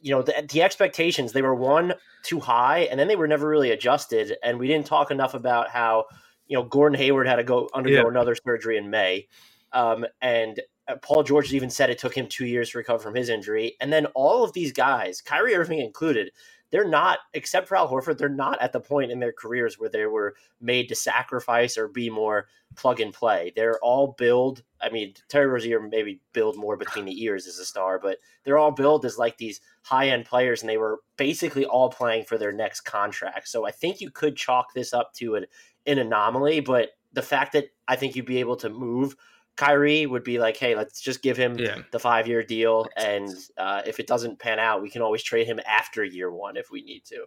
you 0.00 0.14
know 0.14 0.22
the, 0.22 0.46
the, 0.50 0.62
expectations 0.62 1.32
they 1.32 1.42
were 1.42 1.54
one 1.54 1.94
too 2.22 2.40
high 2.40 2.80
and 2.80 2.98
then 2.98 3.08
they 3.08 3.16
were 3.16 3.26
never 3.26 3.48
really 3.48 3.70
adjusted 3.70 4.36
and 4.42 4.58
we 4.58 4.66
didn't 4.66 4.86
talk 4.86 5.10
enough 5.10 5.34
about 5.34 5.68
how 5.68 6.04
you 6.46 6.56
know 6.56 6.62
gordon 6.62 6.98
hayward 6.98 7.26
had 7.26 7.36
to 7.36 7.44
go 7.44 7.68
undergo 7.74 8.02
yeah. 8.02 8.08
another 8.08 8.34
surgery 8.34 8.76
in 8.76 8.90
may 8.90 9.26
um, 9.72 10.04
and 10.20 10.60
uh, 10.88 10.96
paul 10.96 11.22
george 11.22 11.52
even 11.52 11.70
said 11.70 11.90
it 11.90 11.98
took 11.98 12.14
him 12.14 12.26
two 12.26 12.46
years 12.46 12.70
to 12.70 12.78
recover 12.78 13.02
from 13.02 13.14
his 13.14 13.28
injury 13.28 13.76
and 13.80 13.92
then 13.92 14.06
all 14.14 14.44
of 14.44 14.52
these 14.52 14.72
guys 14.72 15.20
kyrie 15.20 15.54
irving 15.54 15.80
included 15.80 16.30
they're 16.70 16.88
not, 16.88 17.18
except 17.34 17.68
for 17.68 17.76
Al 17.76 17.88
Horford, 17.88 18.18
they're 18.18 18.28
not 18.28 18.60
at 18.62 18.72
the 18.72 18.80
point 18.80 19.10
in 19.10 19.18
their 19.18 19.32
careers 19.32 19.78
where 19.78 19.88
they 19.88 20.06
were 20.06 20.34
made 20.60 20.88
to 20.88 20.94
sacrifice 20.94 21.76
or 21.76 21.88
be 21.88 22.08
more 22.08 22.46
plug 22.76 23.00
and 23.00 23.12
play. 23.12 23.52
They're 23.54 23.78
all 23.80 24.14
build. 24.18 24.62
I 24.80 24.90
mean, 24.90 25.14
Terry 25.28 25.46
Rozier 25.46 25.80
maybe 25.80 26.20
build 26.32 26.56
more 26.56 26.76
between 26.76 27.04
the 27.04 27.22
ears 27.22 27.46
as 27.46 27.58
a 27.58 27.64
star, 27.64 27.98
but 27.98 28.18
they're 28.44 28.58
all 28.58 28.70
build 28.70 29.04
as 29.04 29.18
like 29.18 29.36
these 29.36 29.60
high 29.82 30.08
end 30.08 30.24
players, 30.24 30.62
and 30.62 30.70
they 30.70 30.78
were 30.78 31.00
basically 31.16 31.64
all 31.64 31.90
playing 31.90 32.24
for 32.24 32.38
their 32.38 32.52
next 32.52 32.82
contract. 32.82 33.48
So 33.48 33.66
I 33.66 33.72
think 33.72 34.00
you 34.00 34.10
could 34.10 34.36
chalk 34.36 34.72
this 34.72 34.94
up 34.94 35.12
to 35.14 35.34
an, 35.34 35.46
an 35.86 35.98
anomaly, 35.98 36.60
but 36.60 36.90
the 37.12 37.22
fact 37.22 37.52
that 37.54 37.66
I 37.88 37.96
think 37.96 38.14
you'd 38.14 38.26
be 38.26 38.38
able 38.38 38.56
to 38.56 38.68
move 38.68 39.16
Kyrie 39.60 40.06
would 40.06 40.24
be 40.24 40.38
like, 40.38 40.56
hey, 40.56 40.74
let's 40.74 41.02
just 41.02 41.20
give 41.20 41.36
him 41.36 41.58
yeah. 41.58 41.82
the 41.92 41.98
five 41.98 42.26
year 42.26 42.42
deal, 42.42 42.86
and 42.96 43.28
uh, 43.58 43.82
if 43.86 44.00
it 44.00 44.06
doesn't 44.06 44.38
pan 44.38 44.58
out, 44.58 44.80
we 44.80 44.88
can 44.88 45.02
always 45.02 45.22
trade 45.22 45.46
him 45.46 45.60
after 45.68 46.02
year 46.02 46.32
one 46.32 46.56
if 46.56 46.70
we 46.70 46.80
need 46.80 47.04
to. 47.04 47.26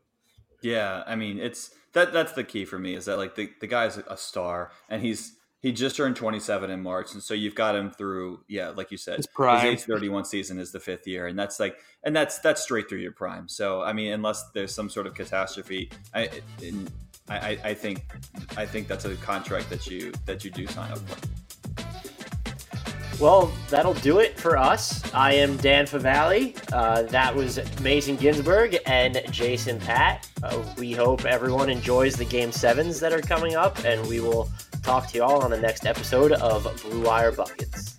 Yeah, 0.63 1.03
I 1.05 1.15
mean, 1.15 1.37
it's 1.37 1.75
that 1.91 2.11
that's 2.11 2.31
the 2.31 2.43
key 2.43 2.65
for 2.65 2.79
me 2.79 2.95
is 2.95 3.05
that 3.05 3.17
like 3.17 3.35
the 3.35 3.51
the 3.61 3.67
guy's 3.67 3.97
a 3.97 4.17
star, 4.17 4.71
and 4.89 4.99
he's 4.99 5.35
he 5.61 5.71
just 5.71 5.95
turned 5.95 6.15
27 6.15 6.71
in 6.71 6.81
March, 6.81 7.13
and 7.13 7.21
so 7.21 7.35
you've 7.35 7.53
got 7.53 7.75
him 7.75 7.91
through, 7.91 8.39
yeah, 8.47 8.69
like 8.69 8.89
you 8.89 8.97
said, 8.97 9.17
his, 9.17 9.27
prime. 9.27 9.63
his 9.63 9.83
age 9.83 9.85
31 9.85 10.25
season 10.25 10.57
is 10.57 10.71
the 10.71 10.79
fifth 10.79 11.05
year, 11.05 11.27
and 11.27 11.37
that's 11.37 11.59
like, 11.59 11.77
and 12.03 12.15
that's 12.15 12.39
that's 12.39 12.63
straight 12.63 12.89
through 12.89 12.97
your 12.97 13.11
prime. 13.11 13.47
So 13.47 13.83
I 13.83 13.93
mean, 13.93 14.11
unless 14.11 14.49
there's 14.55 14.73
some 14.73 14.89
sort 14.89 15.05
of 15.05 15.13
catastrophe, 15.13 15.91
I, 16.15 16.31
I, 17.29 17.59
I 17.63 17.73
think 17.75 18.11
I 18.57 18.65
think 18.65 18.87
that's 18.87 19.05
a 19.05 19.15
contract 19.17 19.69
that 19.69 19.85
you 19.85 20.11
that 20.25 20.43
you 20.43 20.49
do 20.49 20.65
sign 20.65 20.91
up 20.91 20.97
for. 20.97 21.42
Well, 23.19 23.52
that'll 23.69 23.93
do 23.95 24.19
it 24.19 24.38
for 24.39 24.58
us. 24.58 25.02
I 25.13 25.34
am 25.34 25.56
Dan 25.58 25.86
Favale. 25.86 26.58
Uh, 26.73 27.04
that 27.04 27.34
was 27.34 27.60
Mason 27.82 28.15
Ginsberg 28.15 28.78
and 28.86 29.21
Jason 29.32 29.80
Patt. 29.80 30.28
Uh, 30.41 30.62
we 30.78 30.91
hope 30.91 31.26
everyone 31.26 31.69
enjoys 31.69 32.15
the 32.15 32.26
game 32.26 32.52
sevens 32.52 32.99
that 32.99 33.13
are 33.13 33.21
coming 33.21 33.56
up, 33.56 33.84
and 33.86 34.06
we 34.08 34.19
will 34.19 34.49
talk 34.82 35.08
to 35.08 35.17
you 35.17 35.23
all 35.23 35.41
on 35.41 35.52
the 35.52 35.60
next 35.60 35.86
episode 35.86 36.34
of 36.34 36.63
Blue 36.84 37.04
Wire 37.04 37.32
Buckets. 37.32 37.95